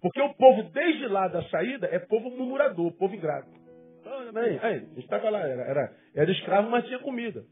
Porque 0.00 0.22
o 0.22 0.32
povo, 0.32 0.62
desde 0.70 1.08
lá 1.08 1.28
da 1.28 1.42
saída, 1.50 1.88
é 1.92 1.98
povo 1.98 2.30
murmurador, 2.30 2.90
povo 2.92 3.14
ingrato. 3.14 3.55
Então, 4.06 4.40
aí, 4.40 4.58
aí, 4.62 4.76
a 4.76 4.78
gente 4.78 4.98
estava 5.00 5.28
lá, 5.30 5.40
era, 5.40 5.62
era, 5.62 5.96
era 6.14 6.30
escravo, 6.30 6.70
mas 6.70 6.86
tinha 6.86 7.00
comida. 7.00 7.44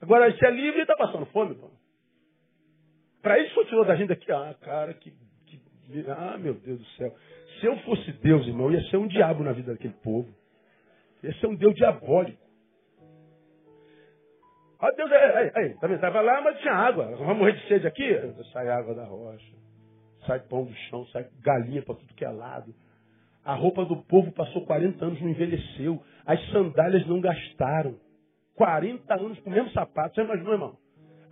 Agora, 0.00 0.30
se 0.36 0.44
é 0.44 0.50
livre, 0.50 0.82
está 0.82 0.94
passando 0.94 1.24
fome, 1.26 1.54
pô. 1.54 1.70
Para 3.22 3.38
isso, 3.38 3.64
tirou 3.64 3.84
da 3.84 3.96
gente 3.96 4.12
aqui, 4.12 4.30
ah, 4.30 4.54
cara, 4.60 4.92
que, 4.92 5.10
que. 5.46 5.60
Ah, 6.10 6.36
meu 6.38 6.54
Deus 6.54 6.78
do 6.78 6.86
céu. 6.96 7.14
Se 7.58 7.66
eu 7.66 7.76
fosse 7.78 8.12
Deus, 8.12 8.46
irmão, 8.46 8.70
ia 8.70 8.82
ser 8.90 8.98
um 8.98 9.08
diabo 9.08 9.42
na 9.42 9.52
vida 9.52 9.72
daquele 9.72 9.94
povo. 9.94 10.28
Ia 11.22 11.32
ser 11.40 11.46
um 11.46 11.56
Deus 11.56 11.74
diabólico. 11.74 12.46
Ah, 14.78 14.92
Deus, 14.92 15.10
aí, 15.10 15.50
aí, 15.56 15.74
também 15.80 15.96
estava 15.96 16.20
lá, 16.20 16.40
mas 16.42 16.60
tinha 16.60 16.74
água. 16.74 17.06
Vamos 17.16 17.38
morrer 17.38 17.52
de 17.52 17.66
sede 17.66 17.86
aqui? 17.86 18.04
Sai 18.52 18.68
água 18.68 18.94
da 18.94 19.04
rocha, 19.04 19.56
sai 20.26 20.40
pão 20.40 20.64
do 20.64 20.74
chão, 20.88 21.04
sai 21.06 21.26
galinha 21.40 21.82
para 21.82 21.96
tudo 21.96 22.14
que 22.14 22.24
é 22.24 22.30
lado. 22.30 22.72
A 23.48 23.54
roupa 23.54 23.82
do 23.86 23.96
povo 23.96 24.30
passou 24.32 24.66
40 24.66 25.02
anos, 25.02 25.22
não 25.22 25.30
envelheceu. 25.30 26.02
As 26.26 26.38
sandálias 26.50 27.06
não 27.06 27.18
gastaram. 27.18 27.96
40 28.54 29.14
anos 29.14 29.40
com 29.40 29.48
o 29.48 29.52
mesmo 29.54 29.70
sapato. 29.70 30.14
Você 30.14 30.20
imaginou, 30.20 30.52
irmão? 30.52 30.76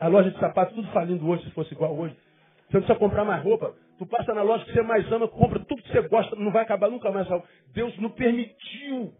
A 0.00 0.08
loja 0.08 0.30
de 0.30 0.40
sapato 0.40 0.74
tudo 0.74 0.88
falindo 0.92 1.28
hoje, 1.28 1.44
se 1.44 1.50
fosse 1.50 1.74
igual 1.74 1.94
hoje. 1.94 2.14
Você 2.14 2.78
não 2.78 2.80
precisa 2.80 2.98
comprar 2.98 3.22
mais 3.22 3.44
roupa. 3.44 3.74
Tu 3.98 4.06
passa 4.06 4.32
na 4.32 4.40
loja 4.40 4.64
que 4.64 4.72
você 4.72 4.80
mais 4.80 5.12
ama, 5.12 5.28
compra 5.28 5.60
tudo 5.60 5.82
que 5.82 5.92
você 5.92 6.08
gosta, 6.08 6.34
não 6.36 6.50
vai 6.50 6.62
acabar 6.62 6.90
nunca 6.90 7.12
mais. 7.12 7.28
Deus 7.74 7.94
não 7.98 8.08
permitiu. 8.08 9.12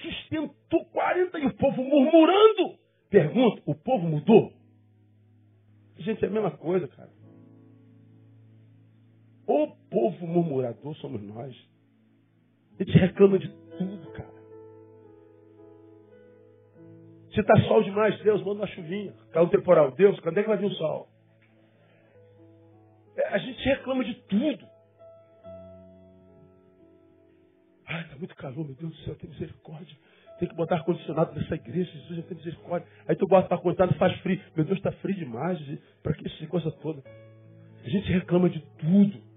Sustentou 0.00 0.86
40 0.92 1.38
e 1.40 1.44
o 1.44 1.54
povo 1.58 1.84
murmurando. 1.84 2.78
Pergunta, 3.10 3.60
o 3.66 3.74
povo 3.74 4.08
mudou? 4.08 4.50
Gente, 5.98 6.24
é 6.24 6.28
a 6.28 6.30
mesma 6.30 6.52
coisa, 6.52 6.88
cara. 6.88 7.10
O 9.46 9.66
povo 9.90 10.26
murmurador 10.26 10.94
somos 10.96 11.22
nós. 11.22 11.54
A 12.78 12.84
gente 12.84 12.96
reclama 12.96 13.38
de 13.38 13.48
tudo, 13.48 14.12
cara. 14.12 14.32
Se 17.32 17.40
está 17.40 17.54
sol 17.66 17.82
demais, 17.82 18.18
Deus 18.22 18.40
manda 18.42 18.60
uma 18.60 18.66
chuvinha. 18.66 19.14
Caiu 19.32 19.46
um 19.46 19.48
temporal. 19.48 19.90
Deus, 19.92 20.18
quando 20.20 20.38
é 20.38 20.42
que 20.42 20.48
vai 20.48 20.58
vir 20.58 20.66
o 20.66 20.74
sol? 20.74 21.08
É, 23.16 23.28
a 23.28 23.38
gente 23.38 23.62
reclama 23.64 24.04
de 24.04 24.14
tudo. 24.26 24.66
Ai, 27.86 28.02
está 28.02 28.16
muito 28.16 28.34
calor, 28.36 28.64
meu 28.64 28.74
Deus 28.74 28.92
do 28.92 29.04
céu, 29.04 29.14
tem 29.16 29.30
misericórdia. 29.30 29.96
Tem 30.38 30.48
que 30.48 30.54
botar 30.54 30.76
ar-condicionado 30.76 31.34
nessa 31.34 31.54
igreja, 31.54 31.90
Jesus 31.90 32.16
já 32.16 32.22
tem 32.22 32.36
misericórdia. 32.36 32.88
Aí 33.06 33.16
tu 33.16 33.26
bota 33.26 33.54
ar-condicionado 33.54 33.98
faz 33.98 34.18
frio. 34.20 34.40
Meu 34.56 34.64
Deus, 34.64 34.78
está 34.78 34.92
frio 34.92 35.14
demais. 35.14 35.58
Para 36.02 36.14
que 36.14 36.26
essa 36.26 36.46
coisa 36.46 36.70
toda? 36.82 37.02
A 37.84 37.88
gente 37.88 38.12
reclama 38.12 38.48
de 38.50 38.60
tudo. 38.78 39.31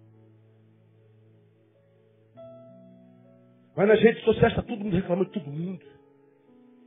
Mas 3.76 3.88
nas 3.88 4.02
redes 4.02 4.24
sociais 4.24 4.54
está 4.54 4.62
todo 4.62 4.84
mundo 4.84 4.96
reclamando 4.96 5.30
todo 5.30 5.50
mundo. 5.50 5.82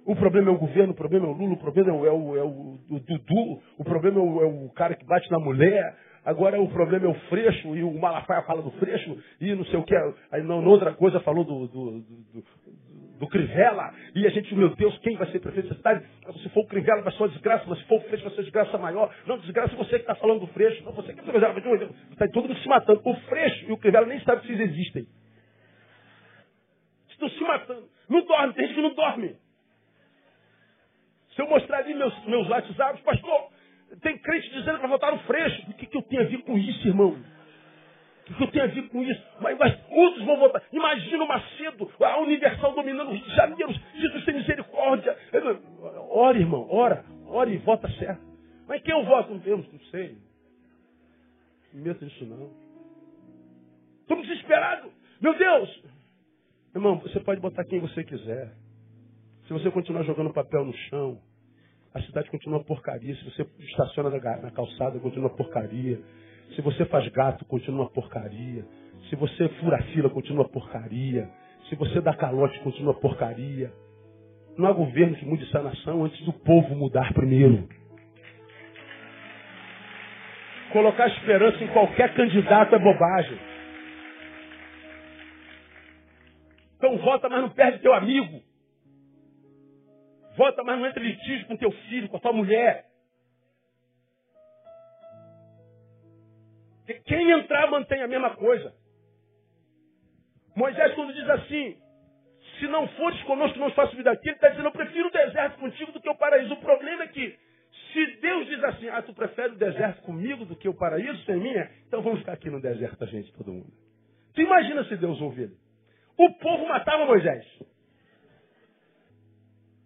O 0.06 0.16
problema 0.16 0.50
é 0.50 0.54
o 0.54 0.58
governo, 0.58 0.92
o 0.92 0.96
problema 0.96 1.26
é 1.26 1.28
o 1.28 1.32
Lula, 1.32 1.52
o 1.52 1.58
problema 1.58 1.90
é 1.90 1.92
o, 1.92 2.06
é 2.06 2.10
o, 2.10 2.36
é 2.38 2.42
o, 2.42 2.78
o 2.90 3.00
Dudu, 3.00 3.60
o 3.76 3.84
problema 3.84 4.18
é 4.18 4.22
o, 4.22 4.42
é 4.42 4.46
o, 4.46 4.70
cara 4.70 4.94
que 4.94 5.04
bate 5.04 5.30
na 5.30 5.38
mulher, 5.38 5.94
agora 6.24 6.58
o 6.58 6.66
problema 6.70 7.04
é 7.04 7.08
o 7.10 7.14
Freixo, 7.28 7.76
e 7.76 7.84
o 7.84 7.92
Malafaia 7.92 8.40
fala 8.44 8.62
do 8.62 8.70
Freixo, 8.70 9.18
e 9.38 9.54
não 9.54 9.66
sei 9.66 9.78
o 9.78 9.82
que, 9.82 9.94
aí 10.32 10.42
não, 10.42 10.64
outra 10.64 10.94
coisa 10.94 11.20
falou 11.20 11.44
do, 11.44 11.66
do, 11.66 11.90
do, 12.00 12.44
do, 13.20 13.26
Crivella, 13.26 13.92
e 14.14 14.26
a 14.26 14.30
gente, 14.30 14.54
meu 14.54 14.74
Deus, 14.76 14.96
quem 15.00 15.14
vai 15.14 15.30
ser 15.30 15.40
prefeito 15.40 15.68
da 15.68 15.74
cidade? 15.74 16.06
Se 16.42 16.48
for 16.54 16.60
o 16.60 16.68
Crivella 16.68 17.02
vai 17.02 17.12
ser 17.12 17.24
uma 17.24 17.28
desgraça, 17.28 17.64
mas 17.68 17.78
se 17.78 17.84
for 17.84 17.98
o 17.98 18.04
Freixo 18.04 18.24
vai 18.24 18.32
ser 18.32 18.38
uma 18.38 18.44
desgraça 18.44 18.78
maior. 18.78 19.14
Não, 19.26 19.36
desgraça 19.40 19.74
é 19.74 19.76
você 19.76 19.90
que 19.90 20.10
está 20.10 20.14
falando 20.14 20.40
do 20.40 20.46
Freixo, 20.46 20.82
não, 20.84 20.92
você 20.92 21.12
que 21.12 21.20
está 21.20 22.28
todo 22.28 22.48
mundo 22.48 22.58
se 22.60 22.68
matando. 22.68 23.02
O 23.04 23.14
Freixo 23.28 23.66
e 23.68 23.72
o 23.72 23.76
Crivella 23.76 24.06
nem 24.06 24.20
sabem 24.20 24.42
se 24.46 24.52
eles 24.52 24.70
existem. 24.70 25.06
Estão 27.18 27.28
se 27.30 27.42
matando. 27.42 27.88
Não 28.08 28.24
dorme, 28.24 28.54
tem 28.54 28.66
gente 28.66 28.76
que 28.76 28.82
não 28.82 28.94
dorme. 28.94 29.36
Se 31.34 31.42
eu 31.42 31.48
mostrar 31.48 31.78
ali 31.78 31.94
meus, 31.94 32.24
meus 32.26 32.48
WhatsApps, 32.48 33.02
pastor, 33.02 33.50
tem 34.02 34.16
crente 34.18 34.50
dizendo 34.50 34.78
vai 34.78 34.88
votar 34.88 35.12
no 35.12 35.18
Freixo. 35.20 35.68
O 35.68 35.74
que, 35.74 35.86
que 35.86 35.96
eu 35.96 36.02
tenho 36.02 36.22
a 36.22 36.26
ver 36.26 36.38
com 36.42 36.56
isso, 36.56 36.86
irmão? 36.86 37.10
O 37.10 38.24
que, 38.24 38.34
que 38.34 38.42
eu 38.42 38.50
tenho 38.52 38.64
a 38.64 38.68
ver 38.68 38.88
com 38.88 39.02
isso? 39.02 39.22
Mas, 39.40 39.58
mas 39.58 39.78
outros 39.90 40.24
vão 40.24 40.36
votar. 40.38 40.62
Imagina 40.72 41.24
o 41.24 41.28
Macedo, 41.28 41.92
a 42.00 42.20
Universal 42.20 42.72
dominando 42.74 43.08
o 43.08 43.14
Rio 43.14 43.24
de 43.24 43.34
Janeiro. 43.34 43.74
Jesus 43.94 44.24
tem 44.24 44.34
misericórdia. 44.34 45.16
Ora, 46.10 46.38
irmão, 46.38 46.68
ora. 46.70 47.04
Ora 47.26 47.50
e 47.50 47.56
vota 47.58 47.90
certo. 47.98 48.22
Mas 48.68 48.80
quem 48.82 48.94
eu 48.94 49.04
voto? 49.04 49.32
Não 49.32 49.40
temos, 49.40 49.72
não 49.72 49.80
sei. 49.90 50.16
Não 51.74 51.82
meto 51.82 52.04
nisso 52.04 52.24
não. 52.26 52.50
Estamos 54.02 54.26
desesperados. 54.26 54.92
Meu 55.20 55.34
Deus! 55.36 55.97
Irmão, 56.74 56.98
você 56.98 57.18
pode 57.20 57.40
botar 57.40 57.64
quem 57.64 57.80
você 57.80 58.04
quiser. 58.04 58.52
Se 59.46 59.52
você 59.52 59.70
continuar 59.70 60.02
jogando 60.02 60.32
papel 60.32 60.64
no 60.64 60.74
chão, 60.74 61.18
a 61.94 62.00
cidade 62.02 62.30
continua 62.30 62.62
porcaria. 62.62 63.14
Se 63.16 63.24
você 63.24 63.46
estaciona 63.60 64.10
na 64.10 64.50
calçada, 64.50 64.98
continua 65.00 65.30
porcaria. 65.30 65.98
Se 66.54 66.60
você 66.60 66.84
faz 66.84 67.08
gato, 67.08 67.44
continua 67.46 67.88
porcaria. 67.90 68.64
Se 69.08 69.16
você 69.16 69.48
fura 69.60 69.82
fila, 69.94 70.10
continua 70.10 70.46
porcaria. 70.48 71.28
Se 71.68 71.74
você 71.76 72.00
dá 72.00 72.14
calote, 72.14 72.58
continua 72.60 72.94
porcaria. 72.94 73.72
Não 74.56 74.66
há 74.66 74.72
governo 74.72 75.16
que 75.16 75.24
mude 75.24 75.44
essa 75.44 75.62
nação 75.62 76.04
antes 76.04 76.22
do 76.24 76.32
povo 76.32 76.74
mudar 76.74 77.12
primeiro. 77.14 77.66
Colocar 80.72 81.08
esperança 81.08 81.64
em 81.64 81.68
qualquer 81.68 82.14
candidato 82.14 82.74
é 82.74 82.78
bobagem. 82.78 83.47
Vota, 86.98 87.28
mas 87.28 87.40
não 87.40 87.50
perde 87.50 87.80
teu 87.80 87.94
amigo. 87.94 88.42
Vota, 90.36 90.62
mas 90.62 90.78
não 90.78 90.86
entra 90.86 91.02
em 91.02 91.06
litígio 91.08 91.46
com 91.46 91.56
teu 91.56 91.72
filho, 91.72 92.08
com 92.08 92.16
a 92.16 92.20
tua 92.20 92.32
mulher. 92.32 92.86
Porque 96.78 97.00
quem 97.00 97.30
entrar 97.32 97.70
mantém 97.70 98.02
a 98.02 98.08
mesma 98.08 98.30
coisa. 98.30 98.72
Moisés, 100.56 100.94
quando 100.94 101.12
diz 101.12 101.28
assim, 101.28 101.76
se 102.58 102.66
não 102.66 102.88
fores 102.88 103.22
conosco, 103.24 103.58
não 103.58 103.70
faço 103.72 103.94
vida 103.94 104.10
aqui, 104.10 104.28
ele 104.28 104.36
está 104.36 104.48
dizendo, 104.48 104.68
eu 104.68 104.72
prefiro 104.72 105.08
o 105.08 105.12
deserto 105.12 105.58
contigo 105.58 105.92
do 105.92 106.00
que 106.00 106.08
o 106.08 106.16
paraíso. 106.16 106.54
O 106.54 106.60
problema 106.60 107.02
é 107.02 107.08
que, 107.08 107.38
se 107.92 108.06
Deus 108.20 108.46
diz 108.46 108.64
assim, 108.64 108.88
ah, 108.88 109.02
tu 109.02 109.12
prefere 109.12 109.52
o 109.52 109.58
deserto 109.58 110.00
comigo 110.02 110.46
do 110.46 110.56
que 110.56 110.68
o 110.68 110.74
paraíso 110.74 111.22
sem 111.24 111.36
mim, 111.36 111.52
então 111.86 112.00
vamos 112.00 112.20
ficar 112.20 112.32
aqui 112.32 112.48
no 112.48 112.60
deserto, 112.60 113.04
a 113.04 113.06
gente, 113.06 113.32
todo 113.34 113.52
mundo. 113.52 113.72
Tu 114.34 114.40
imagina 114.40 114.82
se 114.84 114.96
Deus 114.96 115.20
ouvir. 115.20 115.50
O 116.18 116.34
povo 116.34 116.66
matava 116.66 117.06
Moisés. 117.06 117.46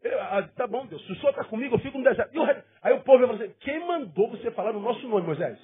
Ah, 0.05 0.43
tá 0.57 0.67
bom, 0.67 0.87
Deus, 0.87 1.05
se 1.07 1.13
o 1.13 1.17
senhor 1.17 1.31
está 1.31 1.45
comigo, 1.45 1.75
eu 1.75 1.79
fico 1.79 1.99
no 1.99 2.05
deserto. 2.05 2.37
O 2.37 2.43
aí 2.83 2.93
o 2.95 3.01
povo 3.03 3.27
vai 3.27 3.37
dizer, 3.37 3.55
quem 3.61 3.87
mandou 3.87 4.31
você 4.31 4.51
falar 4.51 4.73
no 4.73 4.81
nosso 4.81 5.07
nome, 5.07 5.27
Moisés? 5.27 5.59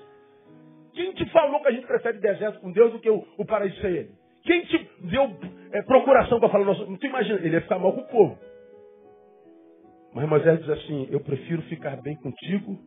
Quem 0.92 1.12
te 1.12 1.28
falou 1.30 1.60
que 1.60 1.68
a 1.68 1.72
gente 1.72 1.86
prefere 1.86 2.18
deserto 2.18 2.60
com 2.60 2.70
Deus 2.70 2.92
do 2.92 3.00
que 3.00 3.10
o, 3.10 3.26
o 3.36 3.44
paraíso 3.44 3.80
sem 3.80 3.90
ele? 3.90 4.10
Quem 4.44 4.64
te 4.66 4.90
deu 5.10 5.36
é, 5.72 5.82
procuração 5.82 6.38
para 6.38 6.48
falar 6.50 6.64
no 6.64 6.70
nosso 6.70 6.84
nome? 6.84 6.98
Tu 6.98 7.06
imagina, 7.06 7.38
ele 7.38 7.54
ia 7.54 7.60
ficar 7.62 7.78
mal 7.78 7.92
com 7.92 8.02
o 8.02 8.08
povo. 8.08 8.38
Mas 10.14 10.28
Moisés 10.28 10.60
diz 10.60 10.68
assim, 10.70 11.08
eu 11.10 11.20
prefiro 11.20 11.62
ficar 11.62 12.00
bem 12.00 12.16
contigo. 12.16 12.78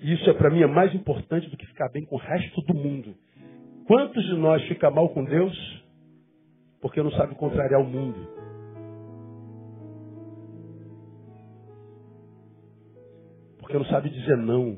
E 0.00 0.12
isso 0.14 0.28
é 0.30 0.34
para 0.34 0.50
mim 0.50 0.62
é 0.62 0.66
mais 0.66 0.94
importante 0.94 1.48
do 1.48 1.56
que 1.56 1.66
ficar 1.66 1.88
bem 1.90 2.04
com 2.04 2.16
o 2.16 2.18
resto 2.18 2.60
do 2.62 2.74
mundo. 2.74 3.14
Quantos 3.86 4.24
de 4.24 4.34
nós 4.34 4.62
fica 4.68 4.90
mal 4.90 5.08
com 5.10 5.24
Deus 5.24 5.83
porque 6.84 7.02
não 7.02 7.10
sabe 7.12 7.34
contrariar 7.34 7.80
o 7.80 7.86
mundo? 7.86 8.28
porque 13.58 13.78
não 13.78 13.86
sabe 13.86 14.10
dizer 14.10 14.36
não. 14.36 14.76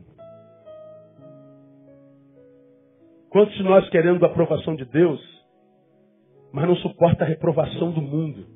Quantos 3.29 3.57
de 3.57 3.65
nós 3.65 3.89
querendo 3.91 4.25
a 4.25 4.29
aprovação 4.29 4.77
de 4.77 4.85
Deus, 4.85 5.21
mas 6.53 6.69
não 6.69 6.77
suporta 6.77 7.25
a 7.25 7.27
reprovação 7.27 7.91
do 7.91 8.01
mundo? 8.01 8.47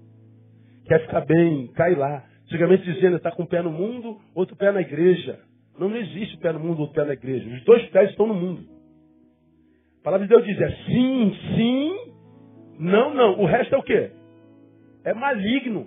Quer 0.86 1.00
ficar 1.00 1.26
bem, 1.26 1.66
cai 1.72 1.96
lá. 1.96 2.24
Antigamente 2.44 2.84
dizendo, 2.84 3.16
está 3.16 3.32
com 3.32 3.42
o 3.42 3.48
pé 3.48 3.60
no 3.62 3.72
mundo, 3.72 4.20
outro 4.32 4.54
pé 4.54 4.70
na 4.70 4.80
igreja. 4.80 5.40
Não, 5.76 5.88
não 5.88 5.96
existe 5.96 6.38
pé 6.38 6.52
no 6.52 6.60
mundo, 6.60 6.82
outro 6.82 6.94
pé 6.94 7.04
na 7.04 7.14
igreja. 7.14 7.52
Os 7.52 7.64
dois 7.64 7.84
pés 7.90 8.10
estão 8.10 8.28
no 8.28 8.34
mundo. 8.34 8.62
A 10.00 10.04
palavra 10.04 10.28
de 10.28 10.32
Deus 10.32 10.46
diz, 10.46 10.60
é 10.60 10.70
sim, 10.86 11.34
sim, 11.56 12.09
não, 12.80 13.14
não. 13.14 13.38
O 13.38 13.46
resto 13.46 13.74
é 13.74 13.78
o 13.78 13.82
quê? 13.82 14.10
É 15.04 15.14
maligno. 15.14 15.86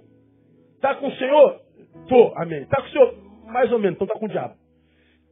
Está 0.75 0.95
com 0.95 1.07
o 1.07 1.15
Senhor? 1.15 1.61
Tô, 2.07 2.33
amém. 2.37 2.61
Está 2.61 2.81
com 2.81 2.87
o 2.87 2.91
Senhor? 2.91 3.23
mais 3.53 3.71
ou 3.71 3.79
menos, 3.79 3.95
então 3.95 4.05
está 4.05 4.19
com 4.19 4.25
o 4.25 4.29
diabo. 4.29 4.55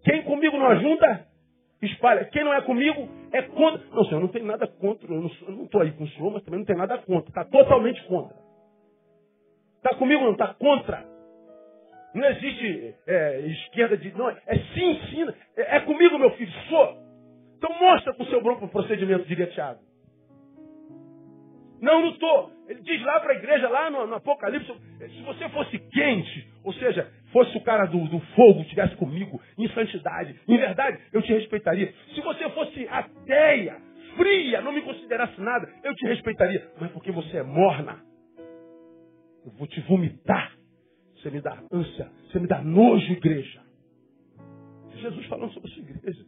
Quem 0.04 0.24
comigo 0.24 0.58
não 0.58 0.68
ajuda, 0.68 1.28
espalha. 1.82 2.26
Quem 2.26 2.44
não 2.44 2.54
é 2.54 2.62
comigo, 2.62 3.10
é 3.32 3.42
contra. 3.42 3.82
Não, 3.92 4.06
senhor, 4.06 4.22
não 4.22 4.28
tem 4.28 4.44
nada 4.44 4.68
contra. 4.68 5.12
Eu 5.12 5.22
não 5.22 5.64
estou 5.66 5.82
aí 5.82 5.92
com 5.92 6.04
o 6.04 6.08
senhor, 6.10 6.32
mas 6.32 6.44
também 6.44 6.60
não 6.60 6.66
tem 6.66 6.78
nada 6.78 6.98
contra. 7.00 7.30
Está 7.30 7.46
totalmente 7.46 8.02
contra. 8.06 8.36
Está 9.78 9.96
comigo 9.98 10.24
não, 10.24 10.34
está 10.34 10.54
contra. 10.54 11.06
Não 12.14 12.28
existe 12.28 12.96
é, 13.08 13.40
esquerda 13.48 13.98
de. 13.98 14.12
Não, 14.18 14.30
é 14.30 14.56
sim, 14.74 15.00
sim. 15.10 15.26
É, 15.58 15.78
é 15.78 15.80
comigo, 15.82 16.18
meu 16.18 16.32
filho, 16.32 16.52
sou. 16.70 16.98
Então 17.58 17.80
mostra 17.80 18.14
com 18.14 18.24
o 18.24 18.28
seu 18.28 18.42
bronco 18.42 18.68
procedimento, 18.68 19.26
diria 19.26 19.48
Tiago. 19.48 19.80
Não, 21.82 22.00
não 22.00 22.10
estou. 22.12 22.52
Ele 22.68 22.80
diz 22.82 23.02
lá 23.02 23.20
para 23.20 23.34
a 23.34 23.36
igreja, 23.36 23.68
lá 23.68 23.90
no, 23.90 24.06
no, 24.06 24.16
Apocalipse, 24.16 24.72
se 25.00 25.22
você 25.24 25.50
fosse 25.50 25.80
quente, 25.80 26.48
ou 26.64 26.72
seja, 26.74 27.12
fosse 27.32 27.58
o 27.58 27.64
cara 27.64 27.86
do, 27.86 28.08
do 28.08 28.20
fogo, 28.36 28.62
estivesse 28.62 28.96
comigo, 28.96 29.42
em 29.58 29.68
santidade, 29.70 30.40
em 30.48 30.58
verdade, 30.58 31.02
eu 31.12 31.24
te 31.24 31.34
respeitaria. 31.34 31.92
Se 32.14 32.22
você 32.22 32.48
fosse 32.52 32.88
ateia, 32.88 33.82
fria, 34.16 34.62
não 34.62 34.72
me 34.72 34.84
considerasse 34.84 35.42
nada, 35.42 35.68
eu 35.84 35.96
te 35.96 36.06
respeitaria. 36.06 36.72
Mas 36.80 36.92
porque 36.92 37.12
você 37.12 37.38
é 37.38 37.44
morna, 37.44 38.00
eu 39.44 39.52
vou 39.58 39.66
te 39.66 39.82
vomitar. 39.82 40.56
Você 41.16 41.32
me 41.32 41.42
dá 41.42 41.64
ânsia, 41.72 42.12
você 42.28 42.40
me 42.40 42.48
dá 42.48 42.62
nojo, 42.62 43.12
igreja. 43.12 43.62
Jesus 44.96 45.26
falando 45.26 45.52
sobre 45.54 45.70
a 45.70 45.74
sua 45.74 45.84
igreja. 45.84 46.26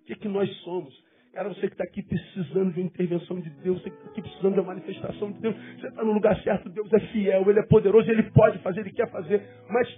O 0.00 0.04
que, 0.04 0.12
é 0.12 0.16
que 0.16 0.28
nós 0.28 0.50
somos? 0.58 1.07
Cara, 1.38 1.50
você 1.50 1.68
que 1.68 1.74
está 1.74 1.84
aqui 1.84 2.02
precisando 2.02 2.72
de 2.72 2.80
uma 2.80 2.86
intervenção 2.88 3.38
de 3.38 3.48
Deus, 3.48 3.80
você 3.80 3.90
que 3.90 3.96
está 3.96 4.10
aqui 4.10 4.22
precisando 4.22 4.54
de 4.54 4.58
uma 4.58 4.74
manifestação 4.74 5.30
de 5.30 5.38
Deus, 5.38 5.54
você 5.78 5.86
está 5.86 6.02
no 6.02 6.10
lugar 6.10 6.36
certo, 6.42 6.68
Deus 6.68 6.92
é 6.92 6.98
fiel, 7.12 7.48
Ele 7.48 7.60
é 7.60 7.62
poderoso, 7.62 8.10
Ele 8.10 8.24
pode 8.32 8.58
fazer, 8.58 8.80
Ele 8.80 8.90
quer 8.90 9.08
fazer. 9.08 9.40
Mas 9.70 9.88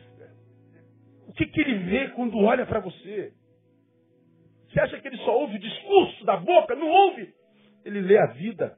o 1.26 1.32
que, 1.32 1.46
que 1.46 1.62
Ele 1.62 1.78
vê 1.78 2.08
quando 2.10 2.36
olha 2.40 2.66
para 2.66 2.80
você? 2.80 3.32
Você 4.68 4.80
acha 4.80 5.00
que 5.00 5.08
Ele 5.08 5.16
só 5.16 5.34
ouve 5.34 5.56
o 5.56 5.60
discurso 5.60 6.26
da 6.26 6.36
boca? 6.36 6.74
Não 6.74 6.86
ouve. 6.86 7.32
Ele 7.86 8.02
lê 8.02 8.18
a 8.18 8.26
vida. 8.26 8.76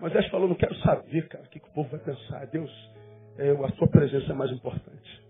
Moisés 0.00 0.26
falou, 0.26 0.48
não 0.48 0.56
quero 0.56 0.74
saber, 0.80 1.28
cara, 1.28 1.44
o 1.44 1.48
que, 1.50 1.60
que 1.60 1.68
o 1.68 1.72
povo 1.72 1.88
vai 1.88 2.00
pensar. 2.00 2.44
Deus, 2.46 2.90
é, 3.38 3.50
a 3.50 3.68
sua 3.76 3.86
presença 3.86 4.32
é 4.32 4.34
mais 4.34 4.50
importante. 4.50 5.21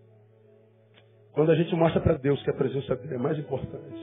Quando 1.32 1.50
a 1.50 1.54
gente 1.54 1.74
mostra 1.74 2.00
para 2.00 2.14
Deus 2.14 2.42
que 2.42 2.50
a 2.50 2.54
presença 2.54 2.94
dele 2.96 3.14
é 3.14 3.18
mais 3.18 3.38
importante, 3.38 4.00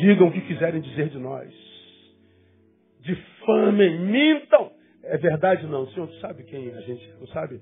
digam 0.00 0.28
o 0.28 0.32
que 0.32 0.40
quiserem 0.42 0.80
dizer 0.80 1.08
de 1.08 1.18
nós. 1.18 1.52
Difamem, 3.00 4.00
mintam. 4.00 4.70
É 5.02 5.18
verdade 5.18 5.66
não? 5.66 5.82
O 5.82 5.90
Senhor 5.90 6.08
sabe 6.20 6.44
quem 6.44 6.72
a 6.72 6.80
gente 6.80 7.12
não 7.18 7.26
sabe? 7.28 7.60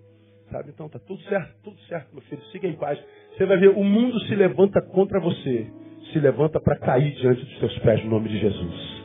Sabe? 0.51 0.71
Então 0.71 0.89
tá 0.89 0.99
tudo 0.99 1.21
certo, 1.23 1.55
tudo 1.65 1.81
certo, 1.89 2.13
meu 2.13 2.23
filho. 2.23 2.43
Siga 2.53 2.69
em 2.69 2.77
paz. 2.77 3.03
Você 3.37 3.47
vai 3.47 3.57
ver, 3.59 3.71
o 3.71 3.83
mundo 3.83 4.21
se 4.21 4.35
levanta 4.35 4.83
contra 4.83 5.19
você. 5.19 5.67
Se 6.13 6.21
levanta 6.21 6.61
para 6.61 6.77
cair 6.77 7.15
diante 7.15 7.43
dos 7.43 7.59
seus 7.59 7.79
pés 7.79 8.05
no 8.05 8.11
nome 8.11 8.29
de 8.29 8.39
Jesus. 8.39 9.03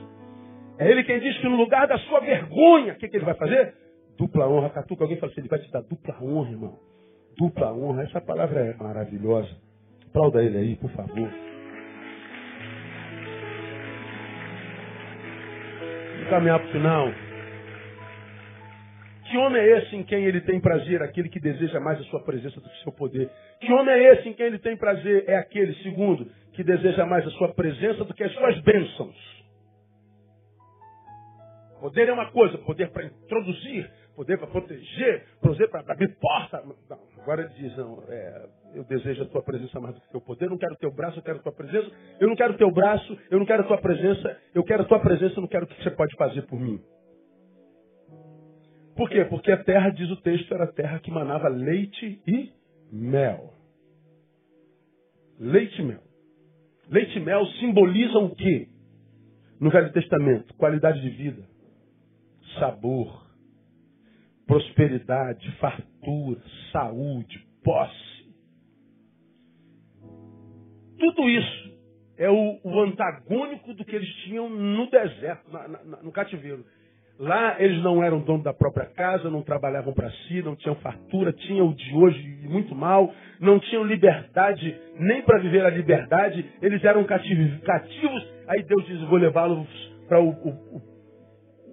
É 0.80 0.92
ele 0.92 1.04
quem 1.06 1.20
diz 1.20 1.38
que 1.38 1.48
no 1.48 1.56
lugar 1.56 1.88
da 1.88 1.98
sua 2.00 2.20
vergonha, 2.20 2.94
o 2.94 2.98
que, 2.98 3.08
que 3.08 3.16
ele 3.16 3.26
vai 3.26 3.36
fazer? 3.36 3.74
Dupla 4.18 4.48
honra. 4.50 4.70
Catuca, 4.70 5.06
alguém 5.06 5.18
fala 5.18 5.32
assim, 5.32 5.42
ele 5.42 5.48
vai 5.48 5.60
te 5.60 5.72
dar 5.72 5.82
dupla 5.82 6.18
honra, 6.22 6.52
irmão. 6.52 6.80
Dupla 7.38 7.74
honra. 7.74 8.04
Essa 8.04 8.20
palavra 8.20 8.60
é 8.60 8.74
maravilhosa. 8.76 9.66
Aplauda 10.10 10.43
ele 10.43 10.58
aí, 10.58 10.76
por 10.76 10.89
favor. 10.91 11.30
Vou 16.18 16.30
caminhar 16.30 16.60
para 16.60 16.70
o 16.70 16.72
final. 16.72 17.08
Que 19.30 19.38
homem 19.38 19.62
é 19.62 19.78
esse 19.80 19.95
em 19.95 20.03
quem 20.03 20.24
ele 20.26 20.39
tem 20.41 20.60
prazer? 20.60 21.03
Aquele 21.03 21.28
que 21.28 21.39
deseja 21.39 21.80
mais 21.80 21.99
a 21.99 22.03
sua 22.05 22.24
presença 22.24 22.62
do 22.62 22.70
que 22.70 22.78
o 22.78 22.84
seu 22.84 22.91
poder. 22.93 23.30
Que 23.60 23.72
homem 23.74 23.93
é 23.93 24.14
esse 24.14 24.30
em 24.30 24.34
quem 24.34 24.45
ele 24.45 24.60
tem 24.60 24.78
prazer? 24.78 25.26
É 25.28 25.36
aquele, 25.36 25.74
segundo, 25.84 26.32
que 26.53 26.64
deseja 26.64 27.05
mais 27.05 27.28
a 27.28 27.30
sua 27.32 27.53
presença 27.53 28.05
do 28.05 28.14
que 28.14 28.24
as 28.24 28.34
suas 28.34 28.60
bênçãos. 28.62 29.38
Poder 31.82 32.10
é 32.10 32.14
uma 32.14 32.32
coisa, 32.32 32.58
poder 32.60 32.89
para 32.89 33.05
introduzir, 33.05 33.89
poder 34.18 34.36
para 34.39 34.47
proteger, 34.47 35.26
poder 35.39 35.70
para 35.70 35.93
abrir 35.93 36.18
porta. 36.20 36.63
Não, 36.89 36.99
agora 37.22 37.43
ele 37.43 37.53
diz, 37.53 37.78
não, 37.78 38.03
é, 38.07 38.49
eu 38.74 38.84
desejo 38.84 39.22
a 39.22 39.26
tua 39.28 39.43
presença 39.43 39.80
mais 39.80 39.93
do 39.93 40.01
que 40.01 40.07
o 40.07 40.11
teu 40.13 40.22
poder, 40.22 40.45
eu 40.45 40.49
não 40.49 40.57
quero 40.57 40.74
o 40.74 40.78
teu 40.78 40.91
braço, 40.91 41.20
eu 41.20 41.24
quero 41.24 41.38
a 41.38 41.41
tua 41.43 41.51
presença, 41.51 41.91
eu 42.20 42.28
não 42.28 42.36
quero 42.36 42.53
o 42.55 42.57
teu 42.57 42.72
braço, 42.72 43.18
eu 43.30 43.38
não 43.38 43.45
quero 43.45 43.61
a 43.61 43.68
tua 43.68 43.78
presença, 43.78 44.41
eu 44.55 44.63
quero 44.63 44.82
a 44.82 44.86
tua 44.86 44.99
presença, 44.99 45.36
eu 45.36 45.41
não 45.41 45.47
quero 45.47 45.65
o 45.65 45.68
que 45.68 45.84
você 45.84 45.91
pode 45.91 46.15
fazer 46.15 46.41
por 46.47 46.59
mim. 46.59 46.82
Por 48.95 49.07
quê? 49.07 49.24
Porque 49.26 49.51
a 49.51 49.63
terra, 49.63 49.91
diz 49.91 50.09
o 50.09 50.20
texto, 50.20 50.51
era 50.51 50.65
terra 50.65 50.99
que 50.99 51.11
manava 51.11 51.47
leite 51.47 52.20
e 52.26 52.51
mel. 52.91 53.53
Leite 55.39 55.80
e 55.80 55.86
mel. 55.86 56.01
Leite 56.89 57.20
e 57.20 57.22
mel 57.22 57.45
simbolizam 57.59 58.26
o 58.26 58.36
quê? 58.36 58.68
No 59.59 59.70
Velho 59.70 59.93
Testamento, 59.93 60.55
qualidade 60.55 61.01
de 61.01 61.09
vida, 61.11 61.43
sabor, 62.57 63.26
prosperidade, 64.48 65.52
fartura, 65.58 66.41
saúde, 66.72 67.45
posse. 67.64 68.18
Tudo 70.98 71.30
isso 71.30 71.78
é 72.18 72.30
o, 72.30 72.60
o 72.64 72.80
antagônico 72.82 73.74
do 73.74 73.86
que 73.86 73.95
eles 73.95 74.10
tinham 74.24 74.50
no 74.50 74.89
deserto, 74.89 75.52
na, 75.52 75.68
na, 75.68 76.02
no 76.02 76.12
cativeiro. 76.12 76.66
Lá 77.20 77.60
eles 77.60 77.82
não 77.82 78.04
eram 78.04 78.20
dono 78.20 78.43
da 78.43 78.54
própria 78.54 78.86
casa, 78.86 79.30
não 79.30 79.41
trabalhavam 79.41 79.91
para 79.91 80.12
si, 80.12 80.41
não 80.43 80.56
tinham 80.56 80.76
fartura, 80.76 81.34
tinham 81.34 81.68
o 81.68 81.74
de 81.74 81.95
hoje 81.95 82.39
muito 82.43 82.76
mal, 82.76 83.12
não 83.39 83.60
tinham 83.60 83.84
liberdade 83.84 84.80
nem 85.00 85.24
para 85.24 85.39
viver 85.39 85.66
a 85.66 85.70
liberdade, 85.70 86.45
eles 86.62 86.84
eram 86.84 87.04
cativos. 87.06 87.60
cativos 87.62 88.34
aí 88.48 88.64
Deus 88.64 88.86
diz: 88.86 89.02
Vou 89.10 89.18
levá-los 89.18 89.68
para 90.08 90.22
o, 90.22 90.30
o, 90.30 90.50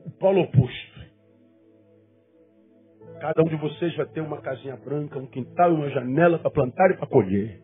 o, 0.07 0.11
polo 0.19 0.41
oposto. 0.41 0.94
Cada 3.25 3.41
um 3.41 3.47
de 3.47 3.57
vocês 3.57 3.97
vai 3.97 4.05
ter 4.05 4.21
uma 4.21 4.37
casinha 4.43 4.77
branca, 4.77 5.19
um 5.19 5.25
quintal 5.25 5.73
e 5.73 5.75
uma 5.77 5.89
janela 5.89 6.39
para 6.39 6.51
plantar 6.51 6.91
e 6.91 6.99
para 6.99 7.07
colher. 7.07 7.59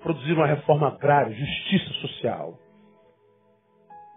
Produzir 0.00 0.32
uma 0.32 0.46
reforma 0.46 0.86
agrária, 0.86 1.34
justiça 1.34 1.92
social. 1.94 2.56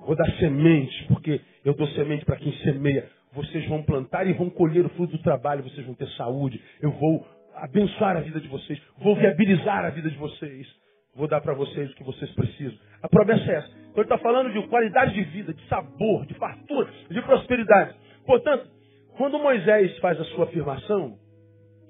Vou 0.06 0.16
dar 0.16 0.32
semente, 0.38 1.08
porque 1.08 1.42
eu 1.66 1.74
dou 1.74 1.88
semente 1.88 2.24
para 2.24 2.36
quem 2.36 2.54
semeia. 2.58 3.10
Vocês 3.34 3.68
vão 3.68 3.82
plantar 3.82 4.28
e 4.28 4.34
vão 4.34 4.48
colher 4.48 4.86
o 4.86 4.90
fruto 4.90 5.18
do 5.18 5.24
trabalho, 5.24 5.64
vocês 5.64 5.84
vão 5.84 5.96
ter 5.96 6.08
saúde. 6.10 6.62
Eu 6.84 6.92
vou 6.92 7.26
abençoar 7.56 8.16
a 8.16 8.22
vida 8.22 8.40
de 8.40 8.48
vocês, 8.48 8.80
vou 9.00 9.16
viabilizar 9.16 9.86
a 9.86 9.90
vida 9.90 10.08
de 10.08 10.18
vocês. 10.18 10.68
Vou 11.16 11.28
dar 11.28 11.42
para 11.42 11.56
vocês 11.56 11.90
o 11.90 11.96
que 11.96 12.04
vocês 12.04 12.30
precisam. 12.36 12.78
A 13.02 13.10
promessa 13.10 13.52
é 13.52 13.56
essa. 13.56 13.70
Então 13.70 13.96
ele 13.96 14.04
está 14.04 14.20
falando 14.20 14.54
de 14.54 14.68
qualidade 14.68 15.16
de 15.16 15.24
vida, 15.24 15.52
de 15.52 15.68
sabor, 15.68 16.28
de 16.28 16.36
fartura, 16.36 16.92
de 17.10 17.22
prosperidade. 17.24 17.96
Portanto, 18.30 18.70
quando 19.18 19.40
Moisés 19.40 19.98
faz 19.98 20.20
a 20.22 20.24
sua 20.26 20.46
afirmação, 20.46 21.18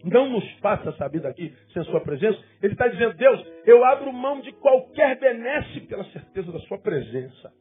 não 0.06 0.30
nos 0.30 0.50
passa 0.62 0.88
essa 0.88 1.10
vida 1.10 1.28
aqui 1.28 1.54
sem 1.74 1.82
a 1.82 1.86
sua 1.86 2.00
presença, 2.00 2.40
ele 2.64 2.72
está 2.72 2.88
dizendo, 2.88 3.14
Deus, 3.16 3.46
eu 3.66 3.84
abro 3.84 4.14
mão 4.14 4.40
de 4.40 4.54
qualquer 4.54 5.20
benesse 5.20 5.82
pela 5.82 6.06
certeza 6.06 6.50
da 6.50 6.60
sua 6.60 6.78
presença. 6.78 7.52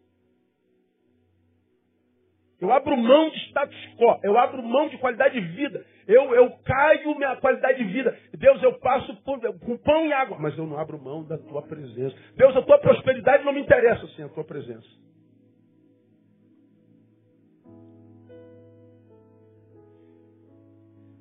Eu 2.61 2.71
abro 2.71 2.97
mão 2.97 3.31
de 3.31 3.39
status 3.49 3.77
quo, 3.97 4.21
eu 4.23 4.39
abro 4.39 4.63
mão 4.63 4.89
de 4.89 4.99
qualidade 4.99 5.41
de 5.41 5.47
vida, 5.57 5.85
eu, 6.07 6.33
eu 6.37 6.49
caio 6.65 7.17
minha 7.17 7.35
qualidade 7.39 7.79
de 7.79 7.93
vida. 7.93 8.17
Deus, 8.35 8.63
eu 8.63 8.79
passo 8.79 9.13
por, 9.25 9.41
com 9.59 9.77
pão 9.79 10.07
e 10.07 10.13
água, 10.13 10.39
mas 10.39 10.57
eu 10.57 10.69
não 10.69 10.79
abro 10.79 11.03
mão 11.03 11.25
da 11.25 11.37
tua 11.37 11.63
presença. 11.63 12.15
Deus, 12.37 12.57
a 12.57 12.63
tua 12.63 12.79
prosperidade 12.79 13.45
não 13.45 13.53
me 13.53 13.61
interessa 13.61 14.07
sem 14.15 14.25
a 14.25 14.29
tua 14.29 14.45
presença. 14.45 14.87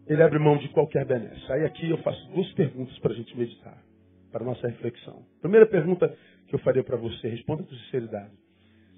Ele 0.07 0.23
abre 0.23 0.39
mão 0.39 0.57
de 0.57 0.69
qualquer 0.69 1.05
benesse. 1.05 1.51
Aí 1.51 1.65
aqui 1.65 1.89
eu 1.89 1.97
faço 1.99 2.31
duas 2.31 2.49
perguntas 2.53 2.97
para 2.99 3.11
a 3.11 3.15
gente 3.15 3.37
meditar, 3.37 3.77
para 4.31 4.41
a 4.41 4.45
nossa 4.45 4.67
reflexão. 4.67 5.25
Primeira 5.41 5.65
pergunta 5.65 6.15
que 6.47 6.55
eu 6.55 6.59
faria 6.59 6.83
para 6.83 6.95
você, 6.95 7.27
responda 7.27 7.63
com 7.63 7.75
sinceridade. 7.75 8.31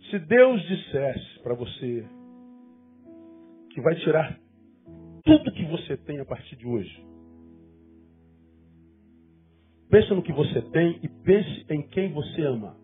Se 0.10 0.20
Deus 0.20 0.62
dissesse 0.68 1.40
para 1.42 1.56
você 1.56 2.06
que 3.72 3.82
vai 3.82 3.96
tirar 3.96 4.40
tudo 5.24 5.52
que 5.52 5.66
você 5.66 5.98
tem 5.98 6.20
a 6.20 6.26
partir 6.26 6.56
de 6.56 6.68
hoje, 6.68 7.04
pense 9.90 10.10
no 10.14 10.22
que 10.22 10.32
você 10.32 10.62
tem 10.62 11.00
e 11.02 11.08
pense 11.08 11.66
em 11.70 11.82
quem 11.90 12.12
você 12.14 12.42
ama. 12.44 12.78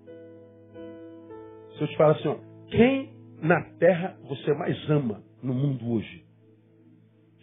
Se 1.78 1.82
eu 1.82 1.88
te 1.88 1.98
falar 1.98 2.16
assim, 2.16 2.28
ó, 2.28 2.38
quem 2.70 3.14
na 3.42 3.62
terra 3.78 4.18
você 4.24 4.54
mais 4.54 4.90
ama 4.90 5.24
no 5.44 5.54
mundo 5.54 5.92
hoje? 5.92 6.25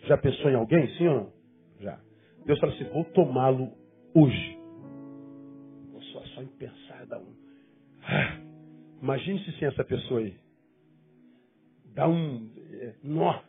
Já 0.03 0.16
pensou 0.16 0.50
em 0.50 0.55
alguém, 0.55 0.88
sim 0.96 1.07
ou 1.07 1.14
não? 1.14 1.32
Já. 1.80 1.98
Deus 2.44 2.59
fala 2.59 2.72
assim, 2.72 2.84
vou 2.84 3.05
tomá-lo 3.07 3.72
hoje. 4.14 4.59
Só, 6.12 6.20
só 6.26 6.42
em 6.42 6.46
pensar 6.46 7.07
dá 7.07 7.18
um. 7.18 7.34
Ah, 8.03 8.38
Imagine-se 9.00 9.53
sem 9.59 9.68
essa 9.68 9.84
pessoa 9.84 10.20
aí. 10.20 10.36
Dá 11.94 12.09
um 12.09 12.50
é, 12.57 12.94
nó. 13.03 13.42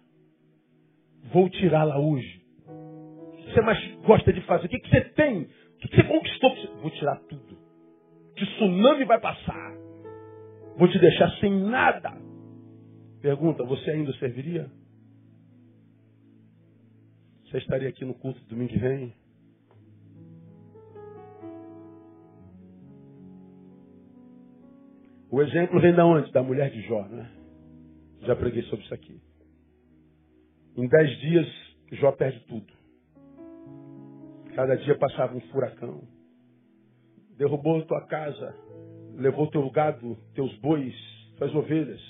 Vou 1.32 1.50
tirá-la 1.50 2.00
hoje. 2.00 2.42
O 2.68 3.36
que 3.38 3.54
você 3.54 3.62
mais 3.62 3.96
gosta 4.06 4.32
de 4.32 4.42
fazer? 4.42 4.66
O 4.66 4.70
que, 4.70 4.80
que 4.80 4.90
você 4.90 5.02
tem? 5.02 5.44
O 5.44 5.78
que 5.88 5.96
você 5.96 6.04
conquistou? 6.04 6.56
Vou 6.82 6.92
tirar 6.92 7.18
tudo. 7.30 7.58
Que 8.36 8.46
tsunami 8.46 9.06
vai 9.06 9.20
passar. 9.20 9.74
Vou 10.78 10.88
te 10.88 11.00
deixar 11.00 11.30
sem 11.40 11.52
nada. 11.52 12.12
Pergunta, 13.22 13.64
você 13.64 13.92
ainda 13.92 14.12
serviria? 14.14 14.70
Você 17.54 17.60
estaria 17.60 17.88
aqui 17.88 18.04
no 18.04 18.16
culto 18.16 18.44
domingo 18.46 18.74
que 18.74 18.80
vem? 18.80 19.14
O 25.30 25.40
exemplo 25.40 25.80
vem 25.80 25.94
da 25.94 26.04
onde? 26.04 26.32
Da 26.32 26.42
mulher 26.42 26.72
de 26.72 26.82
Jó, 26.82 27.04
né? 27.04 27.32
Já 28.22 28.36
preguei 28.36 28.64
sobre 28.64 28.84
isso 28.86 28.94
aqui. 28.96 29.22
Em 30.76 30.88
dez 30.88 31.20
dias, 31.20 31.48
Jó 31.92 32.12
perde 32.14 32.40
tudo. 32.48 32.74
Cada 34.56 34.76
dia 34.76 34.98
passava 34.98 35.38
um 35.38 35.42
furacão. 35.52 36.08
Derrubou 37.38 37.86
tua 37.86 38.02
casa, 38.08 38.56
levou 39.14 39.46
teu 39.52 39.70
gado, 39.70 40.18
teus 40.34 40.52
bois, 40.58 40.96
tuas 41.38 41.54
ovelhas, 41.54 42.02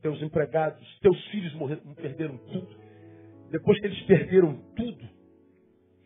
teus 0.00 0.20
empregados, 0.20 0.84
teus 0.98 1.26
filhos 1.26 1.54
morreram, 1.54 1.94
perderam 1.94 2.36
tudo. 2.38 2.81
Depois 3.52 3.78
que 3.78 3.86
eles 3.86 4.00
perderam 4.04 4.56
tudo, 4.74 5.08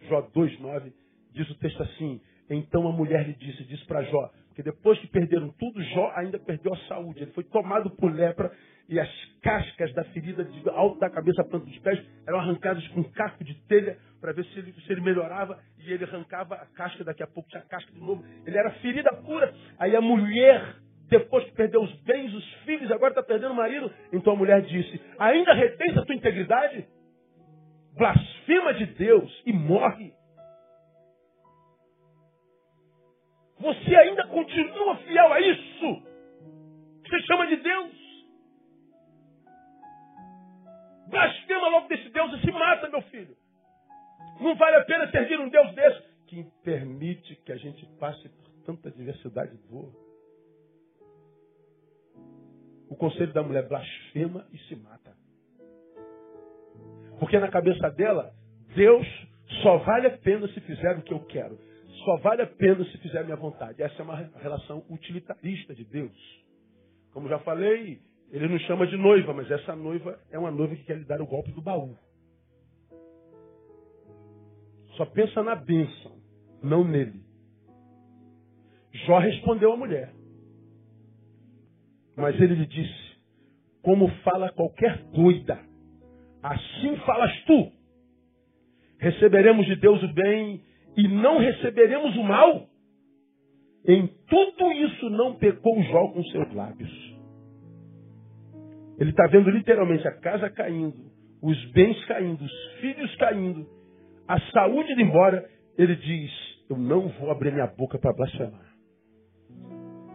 Jó 0.09 0.21
2,9 0.35 0.93
diz 1.33 1.49
o 1.49 1.59
texto 1.61 1.81
assim: 1.81 2.21
Então 2.51 2.89
a 2.89 2.93
mulher 2.93 3.25
lhe 3.25 3.35
disse, 3.35 3.63
disse 3.65 3.87
para 3.87 4.03
Jó, 4.03 4.31
que 4.57 4.65
depois 4.65 4.99
que 4.99 5.07
perderam 5.07 5.51
tudo, 5.57 5.81
Jó 5.81 6.13
ainda 6.17 6.41
perdeu 6.41 6.75
a 6.75 6.79
saúde. 6.89 7.23
Ele 7.23 7.31
foi 7.31 7.45
tomado 7.45 7.89
por 7.91 8.13
lepra 8.13 8.51
e 8.89 8.99
as 8.99 9.09
cascas 9.43 9.93
da 9.95 10.03
ferida 10.07 10.45
de 10.45 10.69
alto 10.71 10.99
da 10.99 11.09
cabeça 11.09 11.43
à 11.43 11.45
planta 11.45 11.67
dos 11.67 11.79
pés 11.79 12.05
eram 12.27 12.41
arrancadas 12.41 12.87
com 12.89 13.01
um 13.01 13.11
caco 13.13 13.45
de 13.45 13.55
telha 13.69 13.97
para 14.21 14.33
ver 14.33 14.45
se 14.47 14.59
ele, 14.59 14.73
se 14.73 14.93
ele 14.93 15.03
melhorava 15.03 15.57
e 15.79 15.93
ele 15.93 16.03
arrancava 16.03 16.57
a 16.57 16.67
casca, 16.67 17.05
daqui 17.05 17.23
a 17.23 17.29
pouco 17.29 17.49
tinha 17.49 17.63
casca 17.63 17.93
de 17.93 18.01
novo. 18.01 18.25
Ele 18.45 18.59
era 18.59 18.73
ferida 18.81 19.13
pura. 19.25 19.55
Aí 19.79 19.95
a 19.95 20.01
mulher, 20.01 20.75
depois 21.09 21.45
que 21.45 21.53
perdeu 21.53 21.81
os 21.81 21.93
bens, 22.03 22.35
os 22.35 22.55
filhos, 22.65 22.91
agora 22.91 23.13
está 23.13 23.23
perdendo 23.23 23.53
o 23.53 23.57
marido. 23.57 23.89
Então 24.13 24.33
a 24.33 24.37
mulher 24.37 24.63
disse: 24.63 25.01
Ainda 25.17 25.55
retém 25.55 25.97
a 25.97 26.05
tua 26.05 26.15
integridade? 26.15 26.96
Blasfema 27.97 28.75
de 28.75 28.87
Deus 28.87 29.43
e 29.47 29.53
morre. 29.53 30.15
Você 33.59 33.97
ainda 33.97 34.27
continua 34.29 34.97
fiel 34.99 35.33
a 35.33 35.41
isso? 35.41 36.03
Você 37.03 37.21
chama 37.23 37.47
de 37.47 37.57
Deus? 37.57 37.93
Blasfema 41.09 41.69
logo 41.69 41.89
desse 41.89 42.09
Deus 42.11 42.33
e 42.35 42.41
se 42.41 42.53
mata, 42.53 42.89
meu 42.89 43.03
filho. 43.03 43.37
Não 44.41 44.55
vale 44.57 44.77
a 44.77 44.85
pena 44.85 45.11
servir 45.11 45.41
um 45.41 45.49
Deus 45.49 45.75
desse 45.75 46.17
que 46.27 46.45
permite 46.63 47.37
que 47.37 47.53
a 47.53 47.57
gente 47.57 47.87
passe 47.99 48.29
por 48.29 48.51
tanta 48.67 48.91
diversidade 48.91 49.57
boa. 49.71 49.93
O 52.91 52.97
conselho 52.97 53.33
da 53.33 53.43
mulher 53.43 53.67
blasfema 53.69 54.47
e 54.53 54.59
se 54.59 54.77
mata. 54.77 55.16
Porque 57.19 57.39
na 57.39 57.49
cabeça 57.49 57.91
dela, 57.91 58.33
Deus 58.75 59.07
só 59.63 59.79
vale 59.79 60.09
a 60.09 60.19
pena 60.19 60.47
se 60.49 60.61
fizer 60.61 60.99
o 60.99 61.03
que 61.03 61.13
eu 61.13 61.21
quero. 61.21 61.59
Só 62.05 62.17
vale 62.19 62.43
a 62.43 62.47
pena 62.47 62.85
se 62.85 62.99
fizer 62.99 63.21
a 63.21 63.25
minha 63.25 63.37
vontade. 63.37 63.83
Essa 63.83 64.01
é 64.01 64.05
uma 64.05 64.17
relação 64.17 64.85
utilitarista 64.91 65.75
de 65.75 65.85
Deus. 65.85 66.45
Como 67.13 67.29
já 67.29 67.39
falei, 67.41 68.01
ele 68.31 68.49
nos 68.49 68.63
chama 68.63 68.87
de 68.87 68.97
noiva, 68.97 69.33
mas 69.33 69.51
essa 69.51 69.75
noiva 69.75 70.19
é 70.31 70.39
uma 70.39 70.51
noiva 70.51 70.77
que 70.77 70.85
quer 70.85 70.99
lhe 70.99 71.05
dar 71.05 71.21
o 71.21 71.27
golpe 71.27 71.53
do 71.53 71.63
baú. 71.63 71.97
Só 74.97 75.07
pensa 75.07 75.43
na 75.43 75.55
bênção, 75.55 76.13
não 76.63 76.85
nele. 76.85 77.23
Jó 79.07 79.19
respondeu 79.19 79.73
à 79.73 79.77
mulher. 79.77 80.13
Mas 82.17 82.35
ele 82.41 82.55
lhe 82.55 82.67
disse: 82.67 83.17
Como 83.83 84.09
fala 84.23 84.51
qualquer 84.53 85.03
doida, 85.13 85.61
assim 86.51 86.97
falas 87.05 87.33
tu. 87.45 87.73
Receberemos 89.01 89.67
de 89.67 89.77
Deus 89.77 90.03
o 90.03 90.09
bem 90.09 90.63
e 90.97 91.09
não 91.09 91.39
receberemos 91.39 92.17
o 92.17 92.23
mal. 92.23 92.67
Em 93.87 94.07
tudo 94.29 94.73
isso 94.73 95.11
não 95.11 95.35
pecou 95.37 95.81
Jó 95.83 96.09
com 96.09 96.23
seus 96.25 96.53
lábios. 96.55 97.17
Ele 98.99 99.11
está 99.11 99.27
vendo 99.27 99.51
literalmente 99.51 100.07
a 100.09 100.13
casa 100.13 100.49
caindo, 100.51 100.97
os 101.43 101.73
bens 101.73 102.03
caindo, 102.07 102.43
os 102.43 102.73
filhos 102.81 103.15
caindo, 103.17 103.67
a 104.27 104.41
saúde 104.53 104.93
indo 104.93 105.03
embora. 105.03 105.49
Ele 105.77 105.95
diz: 105.95 106.33
Eu 106.71 106.79
não 106.79 107.09
vou 107.21 107.31
abrir 107.31 107.53
minha 107.53 107.67
boca 107.67 107.99
para 107.99 108.15
blasfemar. 108.15 108.67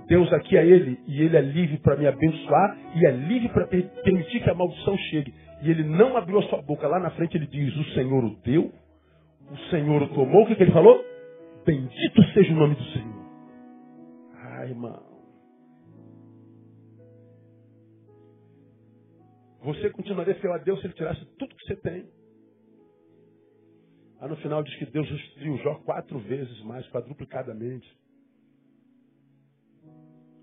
Deus 0.07 0.33
aqui 0.33 0.57
é 0.57 0.65
Ele 0.65 0.99
e 1.07 1.21
Ele 1.21 1.37
é 1.37 1.41
livre 1.41 1.77
para 1.77 1.95
me 1.95 2.07
abençoar 2.07 2.77
e 2.95 3.05
é 3.05 3.11
livre 3.11 3.49
para 3.49 3.67
permitir 3.67 4.43
que 4.43 4.49
a 4.49 4.53
maldição 4.53 4.97
chegue. 4.97 5.33
E 5.61 5.69
Ele 5.69 5.83
não 5.83 6.17
abriu 6.17 6.39
a 6.39 6.43
sua 6.43 6.61
boca. 6.61 6.87
Lá 6.87 6.99
na 6.99 7.11
frente 7.11 7.37
Ele 7.37 7.47
diz: 7.47 7.75
O 7.75 7.93
Senhor 7.93 8.23
o 8.23 8.35
deu, 8.37 8.71
o 9.49 9.57
Senhor 9.69 10.01
o 10.01 10.13
tomou. 10.13 10.43
O 10.43 10.47
que, 10.47 10.55
que 10.55 10.63
Ele 10.63 10.71
falou? 10.71 11.03
Bendito 11.65 12.23
seja 12.33 12.51
o 12.53 12.55
nome 12.55 12.75
do 12.75 12.83
Senhor. 12.85 13.25
Ai, 14.33 14.69
irmão. 14.69 15.11
Você 19.63 19.91
continuaria 19.91 20.33
fiel 20.35 20.53
a 20.53 20.57
Deus 20.57 20.79
se 20.79 20.87
Ele 20.87 20.93
tirasse 20.93 21.23
tudo 21.37 21.55
que 21.55 21.65
você 21.65 21.75
tem. 21.75 22.09
Lá 24.21 24.27
no 24.27 24.35
final 24.37 24.61
diz 24.61 24.75
que 24.75 24.85
Deus 24.85 25.09
restituiu 25.09 25.57
Jó 25.57 25.75
quatro 25.83 26.19
vezes 26.19 26.61
mais, 26.63 26.87
quadruplicadamente. 26.89 27.91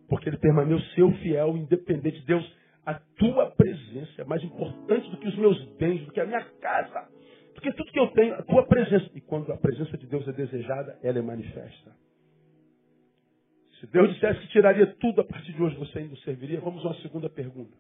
Porque 0.09 0.29
ele 0.29 0.39
permaneceu 0.39 1.12
fiel, 1.19 1.57
independente 1.57 2.19
de 2.21 2.27
Deus. 2.27 2.57
A 2.89 2.95
tua 2.95 3.51
presença 3.51 4.22
é 4.22 4.24
mais 4.24 4.43
importante 4.43 5.11
do 5.11 5.18
que 5.18 5.28
os 5.28 5.36
meus 5.36 5.62
bens, 5.76 6.07
do 6.07 6.11
que 6.11 6.22
a 6.22 6.24
minha 6.24 6.43
casa, 6.59 7.07
do 7.55 7.61
que 7.61 7.70
tudo 7.74 7.93
que 7.93 8.01
eu 8.01 8.07
tenho, 8.12 8.32
a 8.32 8.43
tua 8.43 8.66
presença. 8.66 9.11
E 9.14 9.20
quando 9.20 9.53
a 9.53 9.59
presença 9.59 9.95
de 9.99 10.07
Deus 10.07 10.26
é 10.26 10.32
desejada, 10.32 10.99
ela 11.03 11.18
é 11.18 11.20
manifesta. 11.20 11.95
Se 13.78 13.86
Deus 13.89 14.14
dissesse 14.14 14.41
que 14.41 14.49
tiraria 14.49 14.86
tudo 14.95 15.20
a 15.20 15.24
partir 15.24 15.53
de 15.53 15.62
hoje, 15.62 15.76
você 15.76 15.99
ainda 15.99 16.16
serviria? 16.16 16.62
Vamos 16.62 16.82
a 16.82 16.89
uma 16.89 17.03
segunda 17.03 17.28
pergunta. 17.28 17.76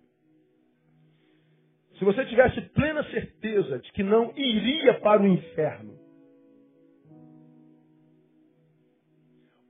Se 1.98 2.04
você 2.04 2.26
tivesse 2.26 2.60
plena 2.72 3.02
certeza 3.04 3.78
de 3.78 3.90
que 3.92 4.02
não 4.02 4.34
iria 4.36 5.00
para 5.00 5.22
o 5.22 5.26
inferno, 5.26 5.98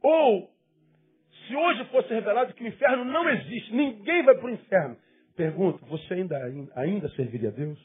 ou 0.02 0.50
se 1.46 1.54
hoje 1.54 1.84
fosse 1.92 2.12
revelado 2.12 2.54
que 2.54 2.64
o 2.64 2.66
inferno 2.66 3.04
não 3.04 3.30
existe, 3.30 3.72
ninguém 3.72 4.24
vai 4.24 4.34
para 4.34 4.46
o 4.46 4.50
inferno, 4.50 4.96
pergunto, 5.38 5.78
você 5.86 6.14
ainda, 6.14 6.36
ainda 6.74 7.08
serviria 7.10 7.50
a 7.50 7.52
Deus? 7.52 7.78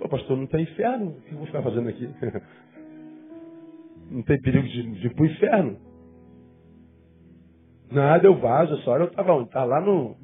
Pô, 0.00 0.08
pastor, 0.08 0.36
não 0.36 0.48
tem 0.48 0.64
inferno, 0.64 1.10
o 1.10 1.20
que 1.20 1.32
eu 1.32 1.38
vou 1.38 1.46
ficar 1.46 1.62
fazendo 1.62 1.88
aqui? 1.88 2.06
Não 4.10 4.22
tem 4.22 4.40
perigo 4.40 4.66
de, 4.66 4.90
de 5.00 5.06
ir 5.06 5.20
o 5.20 5.26
inferno. 5.26 5.78
Nada, 7.92 8.26
eu 8.26 8.38
vazo, 8.38 8.74
essa 8.76 8.90
hora 8.90 9.04
eu 9.04 9.08
estava 9.08 9.34
onde? 9.34 9.48
Estava 9.48 9.66
lá 9.66 9.80
no, 9.82 10.16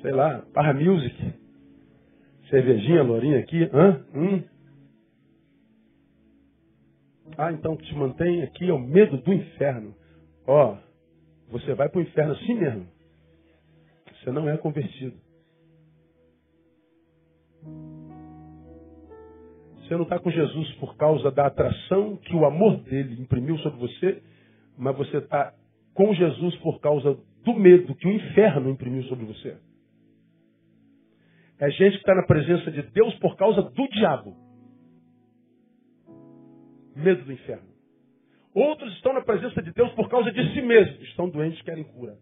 sei 0.00 0.12
lá, 0.12 0.44
Parra 0.54 0.72
Music. 0.72 1.34
Cervejinha, 2.48 3.02
lourinha 3.02 3.40
aqui. 3.40 3.68
Hã? 3.72 4.06
Hum. 4.14 4.44
Ah, 7.36 7.50
então 7.50 7.76
te 7.76 7.92
mantém 7.96 8.44
aqui 8.44 8.70
é 8.70 8.72
o 8.72 8.78
medo 8.78 9.16
do 9.16 9.32
inferno. 9.32 9.92
Ó, 10.46 10.76
você 11.50 11.74
vai 11.74 11.88
para 11.88 11.98
o 11.98 12.02
inferno 12.02 12.34
assim 12.34 12.54
mesmo. 12.54 12.95
Você 14.26 14.32
não 14.32 14.48
é 14.48 14.56
convertido. 14.56 15.16
Você 19.76 19.94
não 19.94 20.02
está 20.02 20.18
com 20.18 20.32
Jesus 20.32 20.72
por 20.80 20.96
causa 20.96 21.30
da 21.30 21.46
atração 21.46 22.16
que 22.16 22.34
o 22.34 22.44
amor 22.44 22.78
dele 22.78 23.22
imprimiu 23.22 23.56
sobre 23.58 23.78
você, 23.78 24.20
mas 24.76 24.96
você 24.96 25.18
está 25.18 25.54
com 25.94 26.12
Jesus 26.12 26.56
por 26.56 26.80
causa 26.80 27.16
do 27.44 27.54
medo 27.54 27.94
que 27.94 28.08
o 28.08 28.10
inferno 28.10 28.68
imprimiu 28.68 29.04
sobre 29.04 29.26
você. 29.26 29.56
É 31.60 31.70
gente 31.70 31.92
que 31.92 31.98
está 31.98 32.16
na 32.16 32.26
presença 32.26 32.68
de 32.72 32.82
Deus 32.82 33.14
por 33.20 33.36
causa 33.36 33.62
do 33.62 33.88
diabo. 33.90 34.36
Medo 36.96 37.24
do 37.24 37.32
inferno. 37.32 37.68
Outros 38.52 38.92
estão 38.94 39.12
na 39.12 39.20
presença 39.20 39.62
de 39.62 39.72
Deus 39.72 39.92
por 39.92 40.08
causa 40.08 40.32
de 40.32 40.52
si 40.52 40.62
mesmos. 40.62 41.00
Estão 41.02 41.28
doentes, 41.30 41.62
querem 41.62 41.84
cura. 41.84 42.18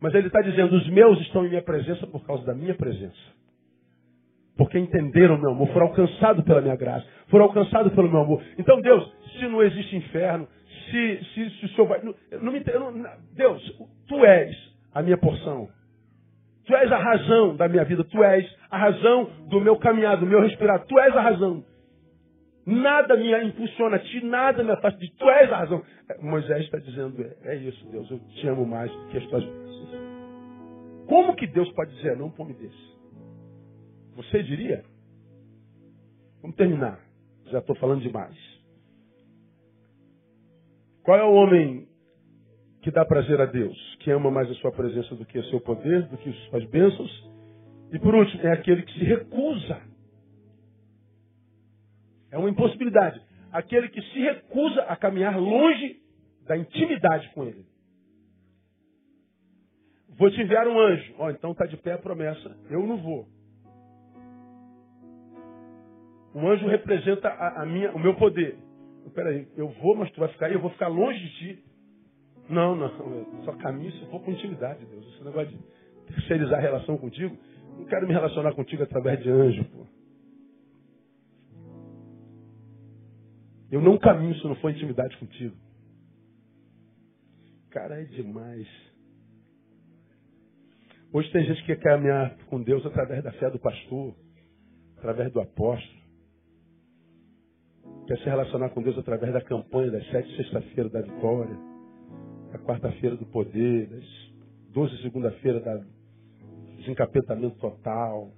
Mas 0.00 0.14
ele 0.14 0.26
está 0.26 0.40
dizendo: 0.40 0.76
os 0.76 0.88
meus 0.88 1.20
estão 1.22 1.44
em 1.44 1.48
minha 1.48 1.62
presença 1.62 2.06
por 2.06 2.24
causa 2.26 2.44
da 2.44 2.54
minha 2.54 2.74
presença. 2.74 3.36
Porque 4.56 4.78
entenderam 4.78 5.38
meu 5.38 5.50
amor, 5.50 5.68
foram 5.68 5.88
alcançados 5.88 6.44
pela 6.44 6.62
minha 6.62 6.76
graça, 6.76 7.06
foram 7.28 7.44
alcançados 7.44 7.92
pelo 7.92 8.08
meu 8.08 8.20
amor. 8.20 8.42
Então, 8.58 8.80
Deus, 8.80 9.12
se 9.38 9.46
não 9.46 9.62
existe 9.62 9.96
inferno, 9.96 10.48
se, 10.90 11.24
se, 11.34 11.50
se 11.50 11.66
o 11.66 11.68
Senhor 11.70 11.86
vai. 11.86 12.02
Não, 12.02 12.14
não 12.40 12.52
me, 12.52 12.60
não, 12.60 13.10
Deus, 13.34 13.62
tu 14.08 14.24
és 14.24 14.56
a 14.94 15.02
minha 15.02 15.18
porção. 15.18 15.68
Tu 16.66 16.74
és 16.74 16.90
a 16.90 16.98
razão 16.98 17.54
da 17.54 17.68
minha 17.68 17.84
vida. 17.84 18.02
Tu 18.04 18.24
és 18.24 18.56
a 18.70 18.78
razão 18.78 19.30
do 19.48 19.60
meu 19.60 19.76
caminhar, 19.76 20.16
do 20.16 20.26
meu 20.26 20.40
respirar. 20.40 20.84
Tu 20.86 20.98
és 20.98 21.16
a 21.16 21.20
razão. 21.20 21.64
Nada 22.66 23.16
me 23.16 23.32
impulsiona 23.44 23.96
a 23.96 23.98
ti, 24.00 24.24
nada 24.24 24.64
me 24.64 24.72
afasta 24.72 24.98
de 24.98 25.08
ti. 25.08 25.16
Tu 25.16 25.30
és 25.30 25.52
a 25.52 25.58
razão. 25.58 25.82
É, 26.08 26.18
Moisés 26.18 26.64
está 26.64 26.78
dizendo, 26.78 27.22
é, 27.22 27.52
é 27.52 27.56
isso, 27.56 27.86
Deus, 27.90 28.10
eu 28.10 28.18
te 28.18 28.48
amo 28.48 28.66
mais 28.66 28.90
do 28.90 29.06
que 29.08 29.18
as 29.18 29.26
tuas 29.26 29.44
bênçãos. 29.44 29.90
Como 31.06 31.36
que 31.36 31.46
Deus 31.46 31.70
pode 31.72 31.94
dizer 31.94 32.16
não 32.16 32.30
para 32.30 32.42
um 32.42 32.46
homem 32.46 32.58
desse? 32.58 32.96
Você 34.16 34.42
diria? 34.42 34.84
Vamos 36.42 36.56
terminar. 36.56 37.00
Já 37.46 37.60
estou 37.60 37.76
falando 37.76 38.02
demais. 38.02 38.36
Qual 41.04 41.16
é 41.16 41.22
o 41.22 41.34
homem 41.34 41.86
que 42.86 42.90
dá 42.92 43.04
prazer 43.04 43.40
a 43.40 43.46
Deus, 43.46 43.76
que 43.98 44.12
ama 44.12 44.30
mais 44.30 44.48
a 44.48 44.54
sua 44.54 44.70
presença 44.70 45.12
do 45.16 45.24
que 45.24 45.36
o 45.36 45.44
seu 45.46 45.60
poder, 45.60 46.02
do 46.04 46.16
que 46.18 46.28
as 46.28 46.36
suas 46.48 46.64
bênçãos. 46.66 47.30
E 47.92 47.98
por 47.98 48.14
último, 48.14 48.40
é 48.42 48.52
aquele 48.52 48.82
que 48.82 48.92
se 48.92 49.04
recusa. 49.04 49.80
É 52.30 52.38
uma 52.38 52.50
impossibilidade. 52.50 53.20
Aquele 53.52 53.88
que 53.88 54.02
se 54.02 54.20
recusa 54.20 54.82
a 54.82 54.96
caminhar 54.96 55.38
longe 55.38 56.00
da 56.46 56.56
intimidade 56.56 57.28
com 57.30 57.44
Ele. 57.44 57.64
Vou 60.18 60.30
te 60.30 60.40
enviar 60.40 60.66
um 60.66 60.78
anjo. 60.78 61.14
Ó, 61.18 61.26
oh, 61.26 61.30
então 61.30 61.52
está 61.52 61.66
de 61.66 61.76
pé 61.76 61.92
a 61.92 61.98
promessa. 61.98 62.56
Eu 62.70 62.86
não 62.86 62.96
vou. 62.96 63.28
O 66.34 66.46
anjo 66.48 66.66
representa 66.66 67.28
a, 67.28 67.62
a 67.62 67.66
minha, 67.66 67.92
o 67.92 67.98
meu 67.98 68.14
poder. 68.14 68.58
Peraí, 69.14 69.46
eu 69.56 69.68
vou, 69.80 69.96
mas 69.96 70.10
tu 70.10 70.20
vai 70.20 70.28
ficar 70.30 70.46
aí, 70.46 70.54
eu 70.54 70.60
vou 70.60 70.70
ficar 70.70 70.88
longe 70.88 71.18
de 71.18 71.30
ti. 71.38 71.64
Não, 72.48 72.74
não. 72.74 72.88
Só 73.44 73.52
caminho 73.52 73.92
se 73.92 74.06
for 74.10 74.20
com 74.20 74.32
intimidade, 74.32 74.84
Deus. 74.84 75.06
Esse 75.14 75.24
negócio 75.24 75.48
de 75.48 75.58
terceirizar 76.06 76.58
a 76.58 76.62
relação 76.62 76.96
contigo. 76.96 77.36
Não 77.78 77.84
quero 77.84 78.06
me 78.06 78.12
relacionar 78.12 78.52
contigo 78.54 78.82
através 78.82 79.22
de 79.22 79.30
anjo, 79.30 79.64
Eu 83.70 83.80
não 83.80 83.98
caminho 83.98 84.34
se 84.36 84.44
não 84.44 84.54
for 84.56 84.70
intimidade 84.70 85.16
contigo. 85.18 85.56
Cara, 87.70 88.00
é 88.00 88.04
demais. 88.04 88.66
Hoje 91.12 91.30
tem 91.32 91.44
gente 91.44 91.60
que 91.60 91.66
quer 91.74 91.80
caminhar 91.80 92.36
com 92.46 92.62
Deus 92.62 92.84
através 92.84 93.22
da 93.22 93.32
fé 93.32 93.50
do 93.50 93.58
pastor, 93.58 94.14
através 94.96 95.32
do 95.32 95.40
apóstolo. 95.40 95.96
Quer 98.06 98.18
se 98.18 98.24
relacionar 98.24 98.70
com 98.70 98.82
Deus 98.82 98.96
através 98.98 99.32
da 99.32 99.40
campanha 99.40 99.90
das 99.90 100.06
sete 100.10 100.36
sexta-feira 100.36 100.88
da 100.88 101.00
vitória, 101.00 101.56
da 102.52 102.58
quarta-feira 102.58 103.16
do 103.16 103.26
poder, 103.26 103.88
das 103.88 104.04
doze 104.72 104.96
segunda-feira 105.02 105.60
da 105.60 105.82
desencapetamento 106.76 107.56
total. 107.58 108.30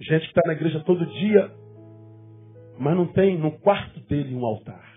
Gente 0.00 0.22
que 0.22 0.28
está 0.28 0.42
na 0.46 0.54
igreja 0.54 0.80
todo 0.80 1.04
dia, 1.06 1.50
mas 2.78 2.96
não 2.96 3.06
tem 3.12 3.38
no 3.38 3.52
quarto 3.58 4.00
dele 4.00 4.34
um 4.34 4.44
altar 4.44 4.90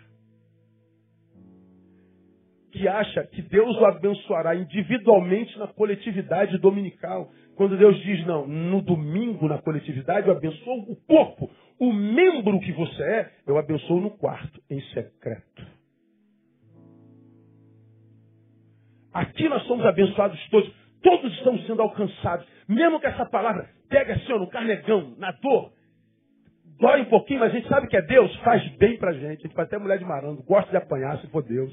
que 2.74 2.88
acha 2.88 3.24
que 3.28 3.42
Deus 3.44 3.78
o 3.78 3.86
abençoará 3.86 4.56
individualmente 4.56 5.58
na 5.60 5.68
coletividade 5.68 6.58
dominical. 6.58 7.30
Quando 7.56 7.78
Deus 7.78 7.96
diz, 8.02 8.26
não, 8.26 8.48
no 8.48 8.82
domingo, 8.82 9.48
na 9.48 9.60
coletividade, 9.60 10.28
eu 10.28 10.36
abençoo 10.36 10.92
o 10.92 10.96
corpo, 11.06 11.52
o 11.80 11.94
membro 11.94 12.60
que 12.60 12.72
você 12.72 13.04
é, 13.04 13.32
eu 13.46 13.60
abençoo 13.60 14.02
no 14.02 14.10
quarto, 14.10 14.60
em 14.72 14.82
secreto. 14.86 15.68
Aqui 19.14 19.48
nós 19.48 19.62
somos 19.68 19.86
abençoados 19.86 20.40
todos, 20.50 20.74
todos 21.04 21.32
estamos 21.38 21.64
sendo 21.68 21.84
alcançados. 21.84 22.48
Mesmo 22.68 23.00
que 23.00 23.06
essa 23.06 23.28
palavra 23.28 23.70
pega 23.94 24.14
assim, 24.16 24.34
ó, 24.34 24.40
no 24.40 24.50
carnegão, 24.50 25.14
na 25.20 25.32
dor, 25.34 25.72
dói 26.80 27.02
um 27.02 27.06
pouquinho, 27.06 27.42
mas 27.42 27.52
a 27.54 27.56
gente 27.56 27.68
sabe 27.68 27.88
que 27.88 27.96
é 27.96 28.02
Deus, 28.02 28.36
faz 28.38 28.68
bem 28.78 28.98
pra 28.98 29.14
gente. 29.14 29.26
A 29.26 29.48
gente 29.48 29.56
vai 29.56 29.66
até 29.66 29.78
mulher 29.78 30.00
de 30.00 30.06
marango, 30.06 30.42
gosta 30.42 30.72
de 30.72 30.78
apanhar 30.78 31.20
se 31.20 31.28
for 31.28 31.44
Deus. 31.44 31.72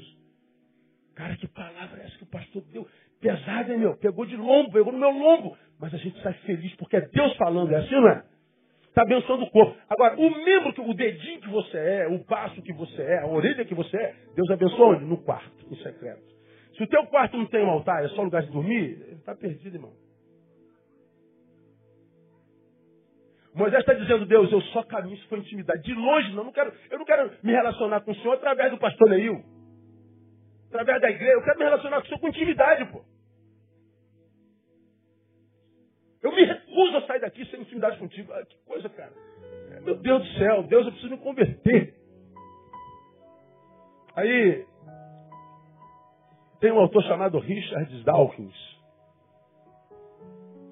Cara, 1.15 1.35
que 1.35 1.47
palavra 1.47 1.99
é 1.99 2.05
essa 2.05 2.17
que 2.17 2.23
o 2.23 2.27
pastor 2.27 2.61
deu? 2.71 2.87
Pesada, 3.19 3.73
hein, 3.73 3.79
meu? 3.79 3.97
Pegou 3.97 4.25
de 4.25 4.35
lombo, 4.35 4.71
pegou 4.71 4.93
no 4.93 4.99
meu 4.99 5.09
lombo. 5.09 5.57
Mas 5.79 5.93
a 5.95 5.97
gente 5.97 6.21
sai 6.21 6.33
feliz 6.45 6.75
porque 6.75 6.97
é 6.97 7.01
Deus 7.01 7.35
falando, 7.37 7.71
é 7.73 7.77
assim, 7.77 7.95
não 7.95 8.09
é? 8.09 8.23
Está 8.87 9.01
abençoando 9.01 9.43
o 9.43 9.49
corpo. 9.49 9.75
Agora, 9.89 10.19
o 10.19 10.29
membro, 10.45 10.73
o 10.89 10.93
dedinho 10.93 11.41
que 11.41 11.49
você 11.49 11.77
é, 11.77 12.07
o 12.07 12.19
passo 12.25 12.61
que 12.61 12.73
você 12.73 13.01
é, 13.01 13.19
a 13.19 13.25
orelha 13.25 13.65
que 13.65 13.73
você 13.73 13.97
é, 13.97 14.15
Deus 14.35 14.49
abençoa 14.51 14.95
onde? 14.95 15.05
No 15.05 15.17
quarto, 15.17 15.67
no 15.67 15.75
secreto. 15.77 16.21
Se 16.75 16.83
o 16.83 16.87
teu 16.87 17.03
quarto 17.07 17.35
não 17.35 17.47
tem 17.47 17.63
um 17.63 17.69
altar, 17.69 18.03
é 18.03 18.09
só 18.09 18.21
lugar 18.21 18.43
de 18.43 18.51
dormir, 18.51 19.01
está 19.13 19.35
perdido, 19.35 19.75
irmão. 19.75 19.93
Moisés 23.53 23.81
está 23.81 23.93
dizendo, 23.93 24.25
Deus, 24.25 24.51
eu 24.51 24.61
só 24.61 24.83
caminho 24.83 25.17
se 25.17 25.27
for 25.27 25.37
intimidade. 25.37 25.83
De 25.83 25.93
longe, 25.93 26.29
não, 26.29 26.39
eu 26.39 26.45
não 26.45 26.51
quero, 26.51 26.73
eu 26.89 26.99
não 26.99 27.05
quero 27.05 27.31
me 27.43 27.51
relacionar 27.51 28.01
com 28.01 28.11
o 28.11 28.15
Senhor 28.15 28.33
através 28.33 28.71
do 28.71 28.77
pastor 28.77 29.09
Neil 29.09 29.43
através 30.71 31.01
da 31.01 31.09
igreja. 31.09 31.33
Eu 31.33 31.43
quero 31.43 31.59
me 31.59 31.65
relacionar 31.65 31.97
com 31.97 32.03
o 32.03 32.07
Senhor 32.07 32.19
com 32.19 32.27
intimidade, 32.29 32.85
pô. 32.85 33.03
Eu 36.23 36.31
me 36.31 36.43
recuso 36.43 36.97
a 36.97 37.07
sair 37.07 37.19
daqui 37.19 37.45
sem 37.45 37.61
intimidade 37.61 37.97
contigo. 37.97 38.31
Ah, 38.31 38.45
que 38.45 38.55
coisa, 38.65 38.87
cara. 38.89 39.11
Meu 39.83 39.95
Deus 39.95 40.21
do 40.23 40.37
céu, 40.37 40.63
Deus, 40.63 40.85
eu 40.85 40.91
preciso 40.91 41.13
me 41.13 41.21
converter. 41.21 41.95
Aí, 44.15 44.65
tem 46.59 46.71
um 46.71 46.79
autor 46.79 47.03
chamado 47.03 47.39
Richard 47.39 48.03
Dawkins, 48.03 48.55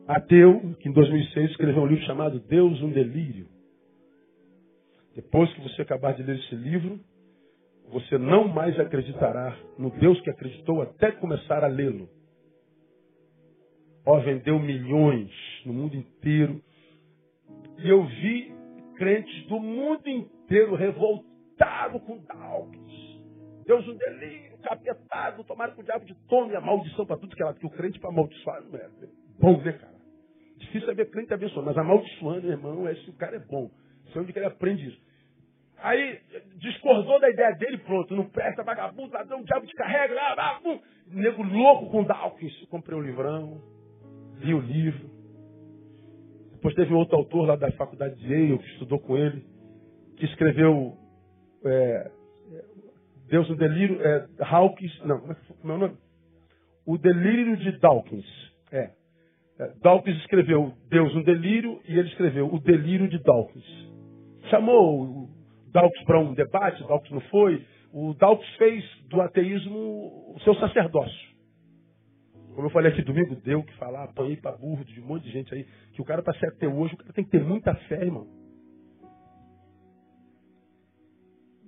ateu, 0.10 0.76
que 0.80 0.90
em 0.90 0.92
2006 0.92 1.52
escreveu 1.52 1.84
um 1.84 1.86
livro 1.86 2.04
chamado 2.06 2.40
Deus, 2.40 2.82
um 2.82 2.90
Delírio. 2.90 3.48
Depois 5.16 5.54
que 5.54 5.62
você 5.62 5.84
acabar 5.84 6.14
de 6.16 6.24
ler 6.24 6.38
esse 6.38 6.56
livro, 6.56 7.00
você 7.92 8.18
não 8.18 8.48
mais 8.48 8.80
acreditará 8.80 9.56
no 9.78 9.92
Deus 9.92 10.20
que 10.22 10.32
acreditou 10.32 10.82
até 10.82 11.12
começar 11.12 11.64
a 11.64 11.68
lê-lo. 11.68 12.10
Ó, 14.04 14.20
vendeu 14.22 14.58
milhões 14.58 15.32
no 15.66 15.74
mundo 15.74 15.96
inteiro. 15.96 16.60
E 17.78 17.88
eu 17.88 18.04
vi 18.04 18.52
crentes 18.96 19.46
do 19.48 19.60
mundo 19.60 20.08
inteiro 20.08 20.74
revoltados 20.74 22.02
com 22.04 22.18
Dawkins. 22.26 23.20
Deus 23.64 23.88
um 23.88 23.96
delírio, 23.96 24.58
capetado, 24.64 25.44
tomaram 25.44 25.76
com 25.76 25.82
o 25.82 25.86
diabo 25.86 26.04
de 26.04 26.16
tome 26.28 26.56
a 26.56 26.62
maldição 26.62 27.06
para 27.06 27.18
tudo 27.18 27.36
que 27.36 27.44
ela 27.44 27.54
que 27.54 27.68
o 27.68 27.70
crente 27.70 28.00
para 28.00 28.10
amaldiçoar 28.10 28.64
não 28.64 28.80
é 28.80 28.90
bom, 29.40 29.62
né, 29.62 29.74
cara? 29.74 29.99
Difícil 30.60 30.90
é 30.92 30.94
ver 30.94 31.10
crente 31.10 31.34
abençoado, 31.34 31.66
mas 31.66 31.78
amaldiçoando, 31.78 32.48
irmão, 32.48 32.88
é 32.88 32.94
se 32.96 33.10
o 33.10 33.14
cara 33.14 33.38
é 33.38 33.40
bom. 33.40 33.72
Sei 34.12 34.22
onde 34.22 34.34
que 34.34 34.40
ele 34.40 34.46
aprende 34.46 34.88
isso. 34.88 35.02
Aí 35.78 36.20
discordou 36.58 37.20
da 37.22 37.30
ideia 37.30 37.56
dele, 37.56 37.78
pronto, 37.78 38.14
não 38.16 38.26
presta, 38.30 38.64
vagabundo, 38.64 39.14
ladrão, 39.14 39.42
diabo 39.44 39.66
te 39.66 39.74
carrega, 39.74 40.14
lá, 40.14 40.36
lá, 40.36 40.60
pum. 40.62 40.80
Nego 41.08 41.42
louco 41.42 41.90
com 41.90 42.04
Dawkins. 42.04 42.66
Comprei 42.66 42.98
um 42.98 43.02
livrão, 43.02 43.62
li 44.42 44.54
o 44.54 44.60
livro. 44.60 45.10
Depois 46.52 46.76
teve 46.76 46.94
outro 46.94 47.16
autor 47.16 47.48
lá 47.48 47.56
da 47.56 47.72
faculdade 47.72 48.16
de 48.16 48.28
Yale, 48.28 48.60
que 48.60 48.68
estudou 48.72 49.00
com 49.00 49.16
ele, 49.16 49.46
que 50.18 50.26
escreveu 50.26 50.98
é, 51.64 52.12
Deus 53.30 53.48
no 53.50 53.56
Delírio, 53.56 54.02
é, 54.02 54.28
Hawkins, 54.42 55.00
não, 55.06 55.20
como 55.22 55.32
é 55.32 55.36
que 55.36 55.66
meu 55.68 55.78
nome? 55.78 55.98
O 56.86 56.98
Delírio 56.98 57.56
de 57.56 57.80
Dawkins. 57.80 58.26
É. 58.72 58.99
é. 59.60 59.74
Dawkins 59.82 60.18
escreveu 60.20 60.74
Deus 60.90 61.14
no 61.14 61.24
Delírio 61.24 61.82
e 61.88 61.98
ele 61.98 62.08
escreveu 62.08 62.48
O 62.54 62.60
Delírio 62.60 63.10
de 63.10 63.20
Dawkins. 63.20 63.66
Chamou 64.50 65.30
Dawkins 65.72 66.04
para 66.06 66.20
um 66.20 66.34
debate, 66.34 66.82
Dawkins 66.88 67.12
não 67.12 67.22
foi. 67.30 67.66
O 67.92 68.14
Dawkins 68.14 68.56
fez 68.56 68.86
do 69.10 69.22
ateísmo 69.22 70.34
o 70.36 70.40
seu 70.44 70.56
sacerdócio. 70.56 71.30
Como 72.56 72.68
eu 72.68 72.72
falei 72.72 72.92
aqui 72.92 73.02
domingo, 73.02 73.36
deu 73.36 73.64
que 73.64 73.74
falar, 73.78 74.04
apanhei 74.04 74.38
para 74.38 74.58
burro 74.58 74.84
de 74.84 75.00
um 75.00 75.06
monte 75.06 75.24
de 75.24 75.32
gente 75.32 75.54
aí, 75.54 75.66
que 75.94 76.02
o 76.02 76.06
cara 76.06 76.22
para 76.22 76.38
ser 76.40 76.48
ateu 76.48 76.76
hoje, 76.76 76.94
o 76.94 76.98
cara 76.98 77.14
tem 77.14 77.24
que 77.24 77.32
ter 77.32 77.44
muita 77.44 77.74
fé, 77.88 78.02
irmão. 78.02 78.28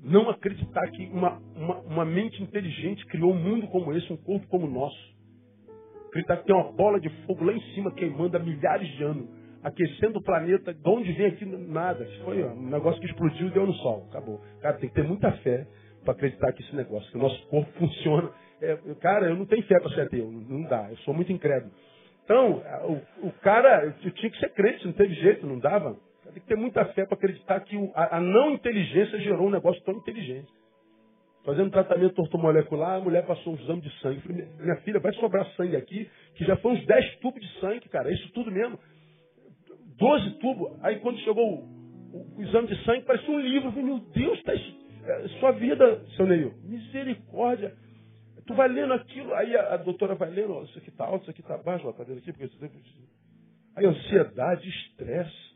Não 0.03 0.29
acreditar 0.29 0.89
que 0.91 1.05
uma, 1.07 1.37
uma, 1.55 1.79
uma 1.81 2.05
mente 2.05 2.41
inteligente 2.41 3.05
criou 3.05 3.31
um 3.31 3.39
mundo 3.39 3.67
como 3.67 3.93
esse, 3.93 4.11
um 4.11 4.17
corpo 4.17 4.47
como 4.47 4.65
o 4.65 4.69
nosso. 4.69 5.15
Acreditar 6.11 6.37
que 6.37 6.45
tem 6.45 6.55
uma 6.55 6.71
bola 6.71 6.99
de 6.99 7.09
fogo 7.25 7.43
lá 7.43 7.53
em 7.53 7.61
cima 7.73 7.91
queimando 7.91 8.37
há 8.37 8.39
milhares 8.39 8.87
de 8.89 9.03
anos 9.03 9.41
aquecendo 9.63 10.19
o 10.19 10.23
planeta, 10.23 10.73
de 10.73 10.89
onde 10.89 11.11
vem 11.13 11.27
aqui 11.27 11.45
nada. 11.45 12.07
Foi 12.23 12.43
um 12.43 12.69
negócio 12.69 12.99
que 12.99 13.07
explodiu 13.07 13.47
e 13.47 13.51
deu 13.51 13.65
no 13.65 13.73
sol. 13.75 14.07
Acabou. 14.09 14.41
Cara, 14.61 14.77
tem 14.77 14.89
que 14.89 14.95
ter 14.95 15.03
muita 15.03 15.31
fé 15.37 15.67
para 16.03 16.13
acreditar 16.13 16.51
que 16.53 16.63
esse 16.63 16.75
negócio, 16.75 17.09
que 17.11 17.17
o 17.17 17.21
nosso 17.21 17.47
corpo 17.47 17.71
funciona. 17.77 18.31
É, 18.61 18.75
cara, 18.99 19.27
eu 19.27 19.35
não 19.35 19.45
tenho 19.45 19.63
fé 19.63 19.79
para 19.79 19.91
ser 19.91 20.01
ateu. 20.01 20.31
Não 20.31 20.63
dá. 20.63 20.89
Eu 20.89 20.97
sou 20.97 21.13
muito 21.13 21.31
incrédulo. 21.31 21.71
Então, 22.23 22.61
o, 23.21 23.27
o 23.27 23.31
cara, 23.41 23.93
eu 24.03 24.11
tinha 24.11 24.31
que 24.31 24.39
ser 24.39 24.49
crente, 24.53 24.85
não 24.85 24.93
teve 24.93 25.13
jeito, 25.15 25.45
não 25.45 25.59
dava. 25.59 25.95
Tem 26.25 26.41
que 26.41 26.47
ter 26.47 26.55
muita 26.55 26.85
fé 26.85 27.05
para 27.05 27.15
acreditar 27.15 27.59
que 27.61 27.75
a, 27.93 28.17
a, 28.17 28.19
não 28.21 28.51
inteligência 28.51 29.19
gerou 29.19 29.47
um 29.47 29.51
negócio 29.51 29.83
tão 29.83 29.95
inteligente. 29.95 30.47
Fazendo 31.43 31.71
tratamento 31.71 32.19
ortomolecular, 32.19 32.97
a 32.97 32.99
mulher 32.99 33.25
passou 33.25 33.53
um 33.53 33.55
exame 33.57 33.81
de 33.81 33.99
sangue. 33.99 34.21
Falei, 34.21 34.47
minha 34.59 34.75
filha, 34.77 34.99
vai 34.99 35.11
sobrar 35.13 35.45
sangue 35.55 35.75
aqui, 35.75 36.09
que 36.35 36.45
já 36.45 36.55
foi 36.57 36.73
uns 36.73 36.85
10 36.85 37.15
tubos 37.17 37.41
de 37.41 37.59
sangue, 37.59 37.89
cara. 37.89 38.09
É 38.09 38.13
isso 38.13 38.31
tudo 38.31 38.51
mesmo. 38.51 38.79
12 39.97 40.29
tubos. 40.39 40.77
Aí 40.83 40.99
quando 40.99 41.17
chegou 41.19 41.43
o, 41.43 42.17
o, 42.17 42.37
o 42.37 42.41
exame 42.43 42.67
de 42.67 42.83
sangue, 42.83 43.05
parecia 43.05 43.33
um 43.33 43.39
livro. 43.39 43.71
Falei, 43.71 43.85
meu 43.85 43.99
Deus, 43.99 44.43
tá, 44.43 44.53
é, 44.53 45.27
sua 45.39 45.51
vida, 45.51 46.05
seu 46.15 46.27
Neil, 46.27 46.53
misericórdia. 46.63 47.73
Tu 48.45 48.53
vai 48.53 48.67
lendo 48.67 48.93
aquilo, 48.93 49.33
aí 49.33 49.55
a, 49.55 49.75
a 49.75 49.77
doutora 49.77 50.15
vai 50.15 50.29
lendo, 50.29 50.53
ó, 50.53 50.63
isso 50.63 50.77
aqui 50.77 50.89
está 50.89 51.05
alto, 51.05 51.21
isso 51.23 51.31
aqui 51.31 51.41
está 51.41 51.57
baixo, 51.57 51.87
ó, 51.87 51.93
tá 51.93 52.03
vendo 52.03 52.17
aqui? 52.17 52.33
Porque 52.33 52.49
Aí 53.75 53.85
ansiedade, 53.85 54.67
estresse, 54.67 55.50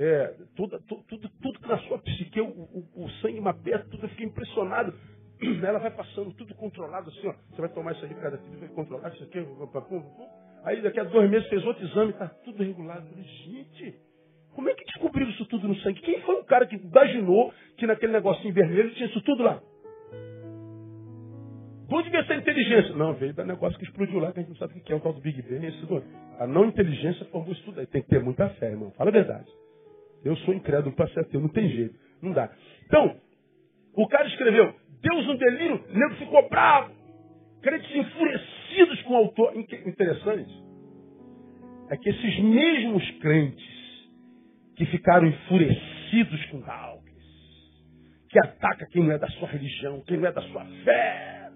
é, 0.00 0.34
tudo, 0.56 0.80
tudo, 0.88 1.02
tudo, 1.06 1.30
tudo 1.42 1.68
na 1.68 1.76
sua 1.80 1.98
psique, 1.98 2.40
o, 2.40 2.46
o, 2.46 3.04
o 3.04 3.10
sangue 3.20 3.38
mapeia, 3.38 3.80
tudo, 3.80 4.06
eu 4.06 4.24
impressionado. 4.24 4.94
Ela 5.62 5.78
vai 5.78 5.90
passando 5.90 6.32
tudo 6.32 6.54
controlado 6.54 7.10
assim, 7.10 7.28
ó. 7.28 7.34
Você 7.50 7.60
vai 7.60 7.68
tomar 7.68 7.92
isso 7.92 8.06
aqui, 8.06 8.14
cada 8.14 8.38
filho 8.38 8.60
vai 8.60 8.68
controlar 8.70 9.10
isso 9.10 9.22
aqui. 9.24 9.46
Aí 10.64 10.80
daqui 10.80 11.00
a 11.00 11.04
dois 11.04 11.30
meses 11.30 11.46
fez 11.50 11.62
outro 11.66 11.84
exame, 11.84 12.12
está 12.12 12.28
tudo 12.28 12.62
regulado. 12.62 13.06
Falei, 13.10 13.24
gente, 13.24 13.94
como 14.54 14.70
é 14.70 14.74
que 14.74 14.84
descobriram 14.86 15.30
isso 15.32 15.44
tudo 15.44 15.68
no 15.68 15.76
sangue? 15.76 16.00
Quem 16.00 16.22
foi 16.22 16.36
o 16.36 16.44
cara 16.44 16.66
que 16.66 16.76
imaginou 16.76 17.52
que 17.76 17.86
naquele 17.86 18.12
negocinho 18.12 18.54
vermelho 18.54 18.94
tinha 18.94 19.06
isso 19.06 19.20
tudo 19.20 19.42
lá? 19.42 19.60
De 21.88 21.94
onde 21.94 22.08
veio 22.08 22.22
essa 22.22 22.34
inteligência? 22.34 22.94
Não, 22.94 23.12
veio 23.12 23.34
da 23.34 23.44
negócio 23.44 23.78
que 23.78 23.84
explodiu 23.84 24.18
lá, 24.18 24.32
que 24.32 24.38
a 24.38 24.42
gente 24.42 24.50
não 24.50 24.56
sabe 24.56 24.78
o 24.78 24.82
que 24.82 24.92
é 24.92 24.96
o 24.96 25.00
tal 25.00 25.12
do 25.12 25.20
Big 25.20 25.42
Bang. 25.42 25.66
Isso, 25.66 26.02
a 26.38 26.46
não 26.46 26.64
inteligência 26.64 27.26
formou 27.26 27.52
isso 27.52 27.64
tudo 27.64 27.80
aí. 27.80 27.86
Tem 27.86 28.00
que 28.00 28.08
ter 28.08 28.22
muita 28.22 28.48
fé, 28.50 28.70
irmão. 28.70 28.90
Fala 28.92 29.10
a 29.10 29.12
verdade. 29.12 29.50
Eu 30.24 30.36
sou 30.38 30.54
incrédulo 30.54 30.94
para 30.94 31.08
ser 31.08 31.20
ateu, 31.20 31.40
não 31.40 31.48
tem 31.48 31.68
jeito. 31.68 31.94
Não 32.22 32.32
dá. 32.32 32.50
Então, 32.86 33.16
o 33.94 34.06
cara 34.08 34.26
escreveu, 34.28 34.74
Deus 35.00 35.28
um 35.28 35.36
delírio, 35.36 35.84
o 35.88 35.98
nego 35.98 36.14
ficou 36.16 36.48
bravo. 36.48 36.92
Crentes 37.62 37.94
enfurecidos 37.94 39.02
com 39.02 39.14
o 39.14 39.16
autor. 39.16 39.54
Interessante 39.56 40.52
é 41.90 41.96
que 41.96 42.08
esses 42.08 42.38
mesmos 42.40 43.10
crentes 43.18 43.80
que 44.76 44.86
ficaram 44.86 45.26
enfurecidos 45.26 46.44
com 46.46 46.60
Dawkins, 46.60 47.10
que 48.30 48.38
ataca 48.38 48.86
quem 48.86 49.02
não 49.02 49.12
é 49.12 49.18
da 49.18 49.28
sua 49.28 49.48
religião, 49.48 50.02
quem 50.06 50.16
não 50.16 50.26
é 50.26 50.32
da 50.32 50.40
sua 50.42 50.64
fé, 50.84 51.50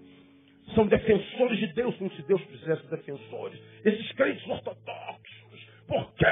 são 0.75 0.85
defensores 0.87 1.57
de 1.57 1.67
Deus, 1.67 1.95
como 1.95 2.11
se 2.11 2.21
Deus 2.23 2.41
fizesse 2.43 2.85
defensores. 2.89 3.59
Esses 3.83 4.11
crentes 4.11 4.45
ortodoxos, 4.47 5.44
por 5.87 6.13
quê? 6.13 6.25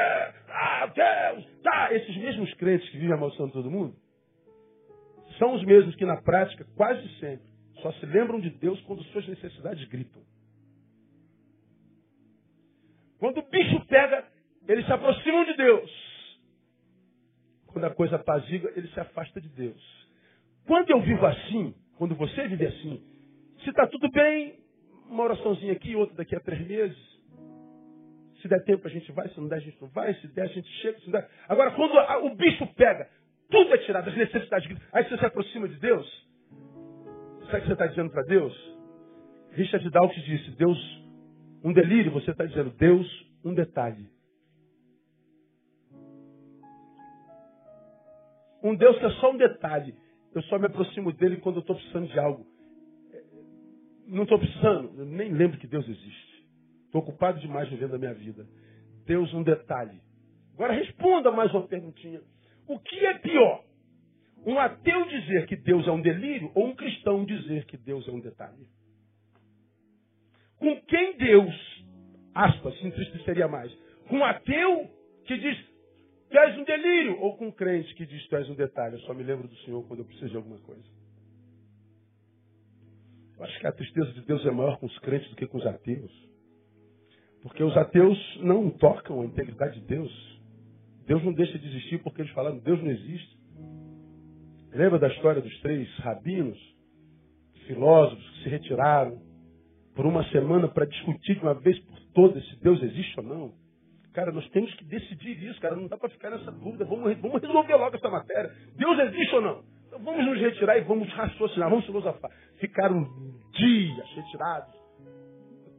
Ah, 0.49 0.86
Deus, 0.88 1.45
tá. 1.62 1.93
Esses 1.93 2.16
mesmos 2.18 2.54
crentes 2.56 2.89
que 2.89 2.97
vivem 2.97 3.14
amaldiçoando 3.14 3.54
todo 3.54 3.72
mundo, 3.72 3.95
são 5.38 5.56
os 5.56 5.64
mesmos 5.64 5.95
que 5.95 6.06
na 6.06 6.22
prática, 6.22 6.66
quase 6.76 7.08
sempre, 7.20 7.47
só 7.82 7.91
se 7.93 8.06
lembram 8.06 8.39
de 8.39 8.49
Deus 8.49 8.80
quando 8.82 9.04
suas 9.06 9.28
necessidades 9.28 9.88
gritam. 9.88 10.22
Quando 13.20 13.39
o 13.39 13.49
bicho 13.49 13.86
pega, 13.88 14.28
eles 14.68 14.86
se 14.86 14.91
aproximam 14.93 15.45
de 15.45 15.56
Deus. 15.56 15.91
Quando 17.68 17.86
a 17.86 17.89
coisa 17.89 18.18
apazigua, 18.18 18.72
ele 18.76 18.88
se 18.89 18.99
afasta 18.99 19.41
de 19.41 19.49
Deus. 19.49 20.08
Quando 20.66 20.89
eu 20.91 21.01
vivo 21.01 21.26
assim, 21.26 21.74
quando 21.97 22.16
você 22.16 22.47
vive 22.47 22.66
assim, 22.66 23.01
se 23.64 23.70
está 23.70 23.88
tudo 23.88 24.10
bem, 24.12 24.60
uma 25.10 25.24
oraçãozinha 25.24 25.74
aqui, 25.74 25.95
outra 25.95 26.16
daqui 26.16 26.36
a 26.36 26.39
três 26.39 26.66
meses. 26.68 27.12
Se 28.44 28.50
der 28.50 28.62
tempo 28.66 28.86
a 28.86 28.89
gente 28.89 29.10
vai, 29.14 29.30
se 29.30 29.39
não 29.39 29.48
der 29.48 29.56
a 29.56 29.60
gente 29.60 29.82
não 29.82 29.88
vai, 29.88 30.14
se 30.16 30.28
der 30.28 30.41
a 30.44 30.48
gente 30.48 30.70
chega, 30.82 31.00
se 31.00 31.06
não 31.06 31.14
der. 31.14 31.30
Agora, 31.48 31.72
quando 31.72 31.98
a, 31.98 32.18
o 32.26 32.36
bicho 32.36 32.68
pega, 32.76 33.10
tudo 33.50 33.74
é 33.74 33.78
tirado, 33.78 34.10
as 34.10 34.18
necessidades. 34.18 34.78
Aí 34.91 35.08
você 35.08 35.18
se 35.18 35.26
aproxima 35.26 35.66
de 35.66 35.80
Deus. 35.80 36.28
Sabe 37.46 37.60
o 37.60 37.62
que 37.62 37.68
você 37.68 37.74
está 37.74 37.88
dizendo 37.88 38.10
para 38.12 38.24
Deus? 38.24 38.54
Richard 39.52 39.89
Dawkins 39.89 40.26
disse, 40.26 40.52
Deus, 40.58 40.78
um 41.64 41.72
delírio, 41.72 42.12
você 42.12 42.32
está 42.32 42.46
dizendo, 42.46 42.72
Deus, 42.72 43.08
um 43.46 43.54
detalhe. 43.54 44.10
Um 48.62 48.76
Deus 48.76 49.00
que 49.00 49.06
é 49.06 49.12
só 49.22 49.32
um 49.32 49.38
detalhe. 49.38 49.96
Eu 50.36 50.41
só 50.44 50.60
me 50.60 50.66
aproximo 50.66 51.14
dele 51.14 51.38
quando 51.38 51.58
eu 51.58 51.62
estou 51.62 51.78
precisando 51.78 52.08
de 52.10 52.20
algo. 52.20 52.46
Não 54.06 54.24
estou 54.24 54.38
precisando, 54.38 55.00
eu 55.00 55.06
nem 55.06 55.32
lembro 55.32 55.58
que 55.58 55.68
Deus 55.68 55.88
existe. 55.88 56.33
Estou 56.94 57.02
ocupado 57.02 57.39
demais 57.39 57.68
vivendo 57.70 57.96
a 57.96 57.98
minha 57.98 58.14
vida. 58.14 58.46
Deus, 59.08 59.34
um 59.34 59.41
detalhe. 59.41 60.00
Agora 60.54 60.74
responda 60.74 61.32
mais 61.32 61.52
uma 61.52 61.68
perguntinha. 61.68 62.22
O 62.68 62.78
que 62.78 63.04
é 63.04 63.18
pior? 63.18 63.64
Um 64.46 64.60
ateu 64.60 65.04
dizer 65.08 65.48
que 65.48 65.56
Deus 65.56 65.88
é 65.88 65.91
um 65.91 66.00
delírio 66.00 66.52
ou 66.54 66.68
um 66.68 66.76
cristão 66.76 67.26
dizer 67.26 67.66
que 67.66 67.78
Deus 67.78 68.08
é 68.08 68.12
um 68.12 68.20
detalhe? 68.20 68.68
Com 70.60 70.80
quem 70.82 71.18
Deus, 71.18 71.84
aspas, 72.36 72.78
se 72.78 72.86
entristeceria 72.86 73.48
mais? 73.48 73.74
Com 74.08 74.18
um 74.18 74.24
ateu 74.24 74.88
que 75.26 75.36
diz 75.36 75.58
Tu 76.30 76.38
és 76.38 76.58
um 76.60 76.64
delírio. 76.64 77.20
Ou 77.22 77.36
com 77.38 77.48
um 77.48 77.52
crente 77.52 77.91
que 77.96 78.06
diz 78.06 78.28
tu 78.28 78.36
és 78.36 78.48
um 78.52 78.56
detalhe. 78.56 78.98
Eu 78.98 79.02
só 79.02 79.16
me 79.16 79.24
lembro 79.24 79.48
do 79.48 79.56
Senhor 79.62 79.84
quando 79.88 80.02
eu 80.02 80.06
preciso 80.06 80.30
de 80.30 80.38
alguma 80.38 80.60
coisa. 80.60 80.84
Eu 83.36 83.46
acho 83.46 83.60
que 83.60 83.66
a 83.66 83.72
tristeza 83.72 84.14
de 84.14 84.22
Deus 84.22 84.46
é 84.46 84.52
maior 84.52 84.78
com 84.78 84.86
os 84.86 85.00
crentes 85.00 85.28
do 85.32 85.36
que 85.36 85.48
com 85.48 85.58
os 85.58 85.66
ateus. 85.66 86.33
Porque 87.44 87.62
os 87.62 87.76
ateus 87.76 88.18
não 88.41 88.70
tocam 88.70 89.22
a 89.22 89.26
integridade 89.26 89.80
de 89.80 89.86
Deus. 89.86 90.41
Deus 91.06 91.22
não 91.24 91.34
deixa 91.34 91.60
de 91.60 91.68
existir 91.68 92.02
porque 92.02 92.22
eles 92.22 92.32
falaram, 92.32 92.58
Deus 92.60 92.82
não 92.82 92.89
existe. 92.89 93.38
Lembra 94.74 94.98
da 94.98 95.10
história 95.10 95.41
dos 95.41 95.60
três 95.60 95.88
rabinos, 95.98 96.58
filósofos 97.68 98.30
que 98.32 98.44
se 98.44 98.50
retiraram 98.50 99.22
por 99.94 100.06
uma 100.06 100.24
semana 100.30 100.68
para 100.68 100.86
discutir 100.86 101.36
de 101.36 101.41
uma 101.41 101.54
vez 101.54 101.78
por 101.80 102.00
todas 102.14 102.44
se 102.48 102.64
Deus 102.64 102.82
existe 102.82 103.20
ou 103.20 103.26
não? 103.26 103.54
Cara, 104.14 104.32
nós 104.32 104.48
temos 104.50 104.74
que 104.76 104.86
decidir 104.86 105.44
isso, 105.44 105.60
cara. 105.60 105.76
Não 105.76 105.88
dá 105.88 105.98
para 105.98 106.10
ficar 106.10 106.30
nessa 106.30 106.52
dúvida. 106.52 106.86
Vamos, 106.86 107.18
vamos 107.20 107.41
resolver 107.41 107.76
logo 107.76 107.96
essa 107.96 108.10
matéria. 108.10 108.52
Deus 108.76 109.00
existe 109.00 109.36
ou 109.36 109.41
não? 109.41 109.64
Então 109.88 110.00
vamos 110.00 110.26
nos 110.26 110.39
retirar 110.39 110.78
e 110.78 110.82
vamos 110.82 111.12
raciocinar, 111.14 111.70
vamos 111.70 111.86
filosofar. 111.86 112.32
Ficaram 112.60 113.06
dias 113.52 114.10
retirados. 114.16 114.83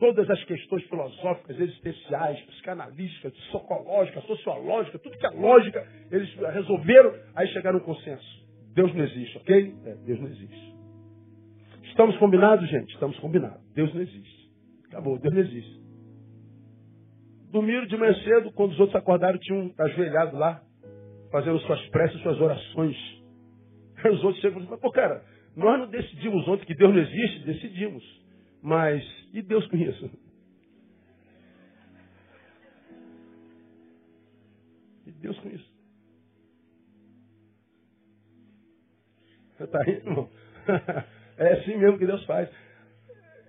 Todas 0.04 0.28
as 0.28 0.44
questões 0.44 0.84
filosóficas, 0.84 1.58
existenciais, 1.58 2.38
psicanalísticas, 2.42 3.32
socológicas, 3.50 4.22
sociológicas, 4.24 5.00
tudo 5.00 5.16
que 5.16 5.24
é 5.24 5.30
lógica, 5.30 5.82
eles 6.10 6.28
resolveram, 6.52 7.14
aí 7.34 7.48
chegaram 7.54 7.78
a 7.78 7.80
um 7.80 7.84
consenso. 7.86 8.44
Deus 8.74 8.94
não 8.94 9.02
existe, 9.02 9.38
ok? 9.38 9.74
É, 9.86 9.94
Deus 9.94 10.20
não 10.20 10.28
existe. 10.28 10.74
Estamos 11.84 12.18
combinados, 12.18 12.68
gente? 12.68 12.92
Estamos 12.92 13.18
combinados. 13.18 13.58
Deus 13.74 13.94
não 13.94 14.02
existe. 14.02 14.50
Acabou, 14.88 15.18
Deus 15.18 15.32
não 15.32 15.40
existe. 15.40 15.80
Domingo 17.50 17.86
de 17.86 17.96
manhã 17.96 18.14
cedo, 18.24 18.52
quando 18.52 18.72
os 18.72 18.80
outros 18.80 18.96
acordaram, 18.96 19.38
tinham 19.38 19.72
ajoelhado 19.78 20.36
lá, 20.36 20.62
fazendo 21.32 21.58
suas 21.60 21.80
preces, 21.88 22.20
suas 22.20 22.38
orações. 22.42 22.96
Aí 24.04 24.10
os 24.10 24.22
outros 24.22 24.42
chegam 24.42 24.60
e 24.60 24.64
falam, 24.66 24.80
pô, 24.80 24.90
cara, 24.90 25.24
nós 25.56 25.80
não 25.80 25.88
decidimos 25.88 26.46
ontem 26.46 26.66
que 26.66 26.74
Deus 26.74 26.92
não 26.92 27.00
existe? 27.00 27.46
Decidimos. 27.46 28.23
Mas, 28.64 29.04
e 29.34 29.42
Deus 29.42 29.66
com 29.66 29.76
isso? 29.76 30.10
E 35.06 35.12
Deus 35.12 35.38
com 35.40 35.50
isso? 35.50 35.70
Você 39.52 39.64
está 39.64 39.82
rindo, 39.82 40.08
irmão? 40.08 40.30
É 41.36 41.54
assim 41.54 41.76
mesmo 41.76 41.98
que 41.98 42.06
Deus 42.06 42.24
faz. 42.26 42.48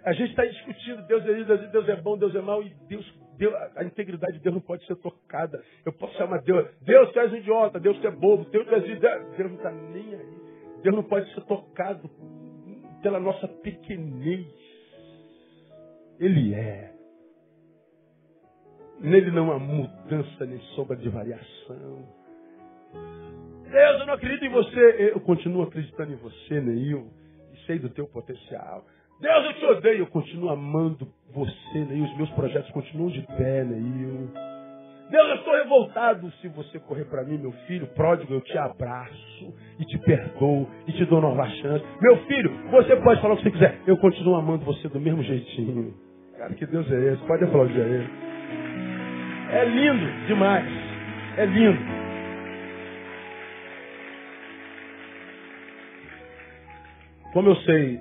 A 0.04 0.12
gente 0.14 0.32
está 0.32 0.44
discutindo, 0.44 1.06
Deus 1.06 1.24
é, 1.24 1.68
Deus 1.68 1.88
é 1.88 1.96
bom, 2.02 2.18
Deus 2.18 2.34
é 2.34 2.42
mau, 2.42 2.64
e 2.64 2.70
Deus 2.90 3.06
Deus, 3.38 3.54
a 3.76 3.84
integridade 3.84 4.34
de 4.34 4.40
Deus 4.40 4.56
não 4.56 4.62
pode 4.62 4.84
ser 4.88 4.96
tocada. 4.96 5.64
Eu 5.86 5.94
posso 5.94 6.18
chamar 6.18 6.42
Deus, 6.42 6.68
Deus 6.82 7.12
tu 7.12 7.20
és 7.20 7.32
um 7.32 7.36
idiota, 7.36 7.80
Deus 7.80 8.00
tu 8.00 8.08
é 8.08 8.12
bobo, 8.12 8.50
Deus 8.50 8.66
tu 8.66 8.74
és 8.74 9.00
Deus 9.00 9.38
não 9.38 9.56
está 9.56 9.72
nem 9.72 10.16
aí. 10.16 10.82
Deus 10.82 10.96
não 10.96 11.04
pode 11.04 11.32
ser 11.32 11.42
tocado 11.42 12.10
pela 13.04 13.20
nossa 13.20 13.48
pequenez. 13.48 14.65
Ele 16.20 16.54
é. 16.54 16.94
Nele 19.00 19.32
não 19.32 19.52
há 19.52 19.60
mudança 19.60 20.46
nem 20.46 20.60
sombra 20.76 20.96
de 20.96 21.10
variação. 21.10 22.08
Deus, 23.70 24.00
eu 24.00 24.06
não 24.06 24.14
acredito 24.14 24.46
em 24.46 24.50
você. 24.50 25.12
Eu 25.14 25.20
continuo 25.20 25.64
acreditando 25.64 26.14
em 26.14 26.16
você, 26.16 26.62
Neil, 26.62 27.12
e 27.54 27.58
sei 27.66 27.78
do 27.78 27.90
teu 27.90 28.08
potencial. 28.08 28.86
Deus, 29.20 29.46
eu 29.46 29.54
te 29.54 29.66
odeio. 29.66 30.00
Eu 30.00 30.08
continuo 30.08 30.50
amando 30.50 31.08
você, 31.34 31.80
Neil. 31.80 32.06
Os 32.06 32.18
meus 32.18 32.30
projetos 32.32 32.72
continuam 32.72 33.10
de 33.10 33.22
pé, 33.22 33.64
Neil. 33.64 34.32
Deus, 35.10 35.30
eu 35.30 35.36
estou 35.36 35.54
revoltado. 35.54 36.32
Se 36.42 36.48
você 36.50 36.80
correr 36.80 37.06
para 37.06 37.24
mim, 37.24 37.38
meu 37.38 37.52
filho 37.68 37.88
pródigo, 37.88 38.34
eu 38.34 38.42
te 38.42 38.58
abraço 38.58 39.54
e 39.80 39.86
te 39.86 39.98
perdoo 40.00 40.68
e 40.88 40.94
te 40.94 41.06
dou 41.06 41.22
nova 41.22 41.48
chance. 41.48 41.86
Meu 42.02 42.18
filho, 42.26 42.52
você 42.72 42.96
pode 42.98 43.22
falar 43.22 43.36
o 43.36 43.38
que 43.38 43.44
você 43.44 43.52
quiser. 43.52 43.80
Eu 43.86 43.98
continuo 43.98 44.36
amando 44.36 44.66
você 44.66 44.88
do 44.90 45.00
mesmo 45.00 45.22
jeitinho. 45.24 45.94
Cara, 46.38 46.54
que 46.54 46.66
Deus 46.66 46.92
é 46.92 47.14
esse? 47.14 47.24
Pode 47.26 47.44
aplaudir 47.44 47.82
a 47.82 47.86
ele. 47.88 48.10
É 49.52 49.66
lindo 49.66 50.28
demais. 50.28 50.68
É 51.38 51.46
lindo. 51.46 51.80
Como 57.32 57.50
eu 57.50 57.56
sei 57.58 58.00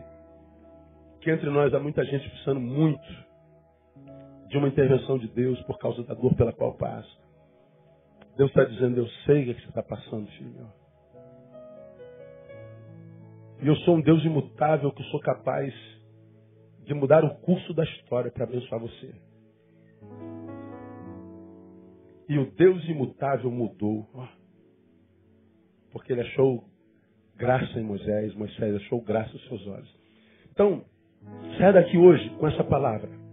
que 1.21 1.31
entre 1.31 1.51
nós 1.51 1.75
há 1.75 1.81
muita 1.81 2.05
gente 2.05 2.29
precisando 2.31 2.61
muito 2.61 3.03
de 4.49 4.59
uma 4.59 4.69
intervenção 4.69 5.19
de 5.19 5.29
Deus 5.29 5.61
por 5.63 5.79
causa 5.79 6.03
da 6.05 6.15
dor 6.15 6.35
pela 6.35 6.53
qual 6.53 6.75
passa. 6.75 7.09
Deus 8.37 8.51
está 8.51 8.65
dizendo, 8.65 8.99
eu 8.99 9.09
sei 9.25 9.51
o 9.51 9.55
que 9.55 9.61
você 9.61 9.69
está 9.69 9.83
passando, 9.83 10.27
filho. 10.33 10.67
E 13.63 13.67
eu 13.67 13.77
sou 13.77 13.97
um 13.97 14.01
Deus 14.01 14.25
imutável 14.25 14.93
que 14.93 15.03
sou 15.05 15.21
capaz 15.21 15.73
de 16.85 16.93
mudar 16.93 17.25
o 17.25 17.35
curso 17.37 17.73
da 17.73 17.85
história 17.85 18.31
para 18.31 18.45
abençoar 18.45 18.81
você. 18.81 19.15
E 22.29 22.39
o 22.39 22.51
Deus 22.53 22.85
imutável 22.89 23.51
mudou. 23.51 24.07
Porque 25.93 26.13
ele 26.13 26.23
achou 26.23 26.65
graça 27.37 27.79
em 27.79 27.85
Moisés, 27.85 28.35
Moisés 28.35 28.75
achou 28.77 29.01
graça 29.01 29.33
nos 29.33 29.49
seus 29.49 29.67
olhos. 29.67 30.01
Então, 30.51 30.85
Sai 31.59 31.73
daqui 31.73 31.97
hoje 31.97 32.29
com 32.39 32.49
essa 32.49 32.65
palavra. 32.65 33.24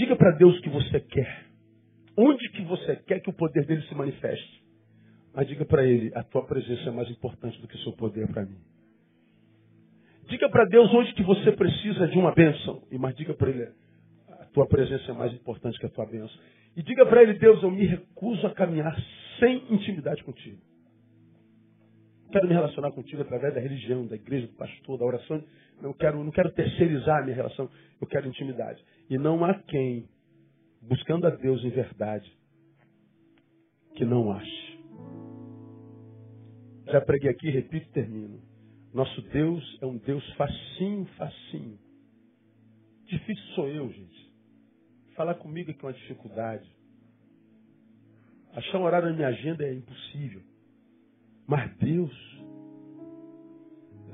Diga 0.00 0.16
para 0.16 0.30
Deus 0.30 0.56
o 0.56 0.62
que 0.62 0.70
você 0.70 0.98
quer. 0.98 1.44
Onde 2.16 2.48
que 2.52 2.62
você 2.62 2.96
quer 3.06 3.20
que 3.20 3.28
o 3.28 3.34
poder 3.34 3.66
dele 3.66 3.82
se 3.82 3.94
manifeste. 3.94 4.64
Mas 5.34 5.46
diga 5.46 5.66
para 5.66 5.84
ele, 5.84 6.10
a 6.14 6.22
tua 6.22 6.42
presença 6.46 6.88
é 6.88 6.90
mais 6.90 7.10
importante 7.10 7.60
do 7.60 7.68
que 7.68 7.76
o 7.76 7.78
seu 7.80 7.92
poder 7.92 8.26
para 8.28 8.46
mim. 8.46 8.56
Diga 10.26 10.48
para 10.48 10.64
Deus 10.64 10.90
onde 10.94 11.12
que 11.12 11.22
você 11.22 11.52
precisa 11.52 12.08
de 12.08 12.16
uma 12.16 12.32
bênção. 12.32 12.82
E 12.90 12.96
mas 12.96 13.14
diga 13.14 13.34
para 13.34 13.50
ele, 13.50 13.68
a 14.40 14.46
tua 14.46 14.66
presença 14.66 15.10
é 15.10 15.14
mais 15.14 15.34
importante 15.34 15.78
que 15.78 15.84
a 15.84 15.90
tua 15.90 16.06
bênção. 16.06 16.40
E 16.74 16.82
diga 16.82 17.04
para 17.04 17.22
ele, 17.22 17.34
Deus, 17.34 17.62
eu 17.62 17.70
me 17.70 17.84
recuso 17.84 18.46
a 18.46 18.54
caminhar 18.54 18.96
sem 19.38 19.62
intimidade 19.70 20.24
contigo 20.24 20.69
quero 22.30 22.48
me 22.48 22.54
relacionar 22.54 22.90
contigo 22.92 23.22
através 23.22 23.54
da 23.54 23.60
religião, 23.60 24.06
da 24.06 24.16
igreja, 24.16 24.46
do 24.46 24.54
pastor, 24.54 24.98
da 24.98 25.04
oração. 25.04 25.44
Não 25.80 25.92
quero, 25.92 26.22
não 26.22 26.30
quero 26.30 26.50
terceirizar 26.52 27.18
a 27.18 27.22
minha 27.22 27.36
relação. 27.36 27.68
Eu 28.00 28.06
quero 28.06 28.28
intimidade. 28.28 28.82
E 29.08 29.18
não 29.18 29.44
há 29.44 29.54
quem, 29.54 30.08
buscando 30.82 31.26
a 31.26 31.30
Deus 31.30 31.64
em 31.64 31.70
verdade, 31.70 32.30
que 33.94 34.04
não 34.04 34.32
ache. 34.32 34.80
Já 36.86 37.00
preguei 37.00 37.30
aqui, 37.30 37.50
repito 37.50 37.86
e 37.86 37.92
termino. 37.92 38.40
Nosso 38.92 39.22
Deus 39.22 39.78
é 39.80 39.86
um 39.86 39.96
Deus 39.98 40.24
facinho, 40.34 41.04
facinho. 41.16 41.78
Difícil 43.04 43.44
sou 43.54 43.68
eu, 43.68 43.88
gente. 43.92 44.30
Falar 45.14 45.34
comigo 45.34 45.70
é 45.70 45.74
que 45.74 45.84
é 45.84 45.88
uma 45.88 45.94
dificuldade. 45.94 46.68
Achar 48.54 48.78
um 48.78 48.82
horário 48.82 49.08
na 49.10 49.14
minha 49.14 49.28
agenda 49.28 49.64
é 49.64 49.72
impossível. 49.72 50.42
Mas 51.50 51.68
Deus. 51.78 52.12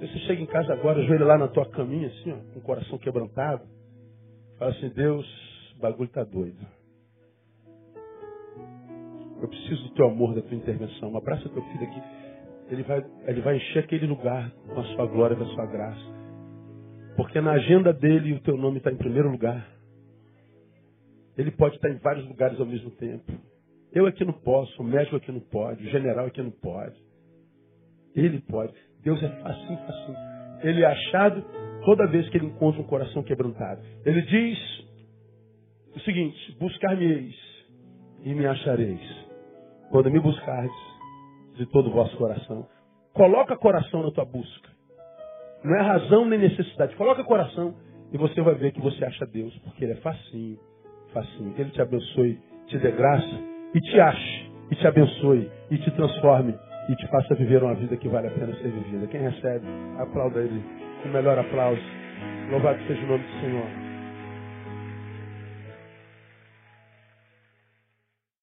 Você 0.00 0.18
chega 0.20 0.40
em 0.40 0.46
casa 0.46 0.72
agora, 0.72 1.02
ajoelha 1.02 1.26
lá 1.26 1.36
na 1.36 1.48
tua 1.48 1.66
caminha, 1.66 2.08
assim, 2.08 2.32
ó, 2.32 2.36
com 2.54 2.60
o 2.60 2.62
coração 2.62 2.96
quebrantado. 2.96 3.62
Fala 4.58 4.70
assim, 4.70 4.88
Deus, 4.88 5.26
o 5.76 5.80
bagulho 5.80 6.08
tá 6.08 6.24
doido. 6.24 6.66
Eu 9.42 9.48
preciso 9.48 9.82
do 9.82 9.90
teu 9.90 10.06
amor, 10.06 10.34
da 10.34 10.40
tua 10.40 10.56
intervenção. 10.56 11.14
Abraça 11.14 11.46
teu 11.50 11.62
filho 11.62 11.84
aqui. 11.84 12.02
Ele 12.70 12.82
vai, 12.84 13.04
ele 13.26 13.40
vai 13.42 13.56
encher 13.56 13.84
aquele 13.84 14.06
lugar 14.06 14.50
com 14.50 14.80
a 14.80 14.84
sua 14.94 15.06
glória, 15.06 15.36
com 15.36 15.44
a 15.44 15.54
sua 15.54 15.66
graça. 15.66 16.16
Porque 17.18 17.38
na 17.42 17.52
agenda 17.52 17.92
dele 17.92 18.32
o 18.32 18.40
teu 18.40 18.56
nome 18.56 18.78
está 18.78 18.90
em 18.90 18.96
primeiro 18.96 19.30
lugar. 19.30 19.66
Ele 21.36 21.50
pode 21.50 21.76
estar 21.76 21.90
em 21.90 21.98
vários 21.98 22.26
lugares 22.26 22.58
ao 22.58 22.64
mesmo 22.64 22.90
tempo. 22.92 23.30
Eu 23.92 24.06
aqui 24.06 24.24
não 24.24 24.32
posso, 24.32 24.80
o 24.80 24.84
médico 24.84 25.16
aqui 25.16 25.30
não 25.30 25.40
pode, 25.40 25.86
o 25.86 25.90
general 25.90 26.26
aqui 26.26 26.42
não 26.42 26.50
pode. 26.50 27.05
Ele 28.16 28.40
pode. 28.40 28.72
Deus 29.02 29.22
é 29.22 29.28
facinho, 29.28 29.78
facinho. 29.78 30.16
Ele 30.62 30.82
é 30.82 30.86
achado 30.86 31.44
toda 31.84 32.06
vez 32.08 32.28
que 32.30 32.38
ele 32.38 32.46
encontra 32.46 32.80
um 32.80 32.86
coração 32.86 33.22
quebrantado. 33.22 33.82
Ele 34.04 34.22
diz 34.22 34.58
o 35.94 36.00
seguinte: 36.00 36.56
buscar-me-eis 36.58 37.36
e 38.24 38.34
me 38.34 38.46
achareis. 38.46 39.26
Quando 39.90 40.10
me 40.10 40.18
buscardes 40.18 40.96
de 41.56 41.66
todo 41.66 41.88
o 41.88 41.92
vosso 41.92 42.16
coração. 42.16 42.66
Coloca 43.12 43.56
coração 43.56 44.02
na 44.02 44.10
tua 44.10 44.24
busca. 44.24 44.70
Não 45.64 45.74
é 45.74 45.82
razão 45.82 46.24
nem 46.26 46.38
necessidade. 46.38 46.94
Coloca 46.96 47.24
coração 47.24 47.74
e 48.12 48.18
você 48.18 48.40
vai 48.40 48.54
ver 48.54 48.72
que 48.72 48.80
você 48.80 49.04
acha 49.04 49.26
Deus, 49.26 49.56
porque 49.60 49.84
Ele 49.84 49.94
é 49.94 49.96
facinho, 49.96 50.58
facinho. 51.12 51.54
Que 51.54 51.62
Ele 51.62 51.70
te 51.70 51.80
abençoe, 51.80 52.38
te 52.66 52.78
dê 52.78 52.90
graça 52.92 53.40
e 53.74 53.80
te 53.80 54.00
ache, 54.00 54.50
e 54.70 54.76
te 54.76 54.86
abençoe, 54.86 55.50
e 55.70 55.78
te 55.78 55.90
transforme, 55.90 56.54
e 56.88 56.96
te 56.96 57.06
faça 57.08 57.34
viver 57.34 57.62
uma 57.62 57.74
vida 57.74 57.96
que 57.96 58.08
vale 58.08 58.28
a 58.28 58.30
pena 58.30 58.54
ser 58.56 58.70
vivida. 58.70 59.06
Quem 59.06 59.20
recebe, 59.20 59.66
aplauda 59.98 60.40
Ele. 60.40 60.62
O 61.04 61.08
melhor 61.08 61.38
aplauso. 61.38 61.82
Louvado 62.50 62.78
seja 62.86 63.02
o 63.04 63.06
nome 63.06 63.24
do 63.24 63.40
Senhor. 63.40 63.85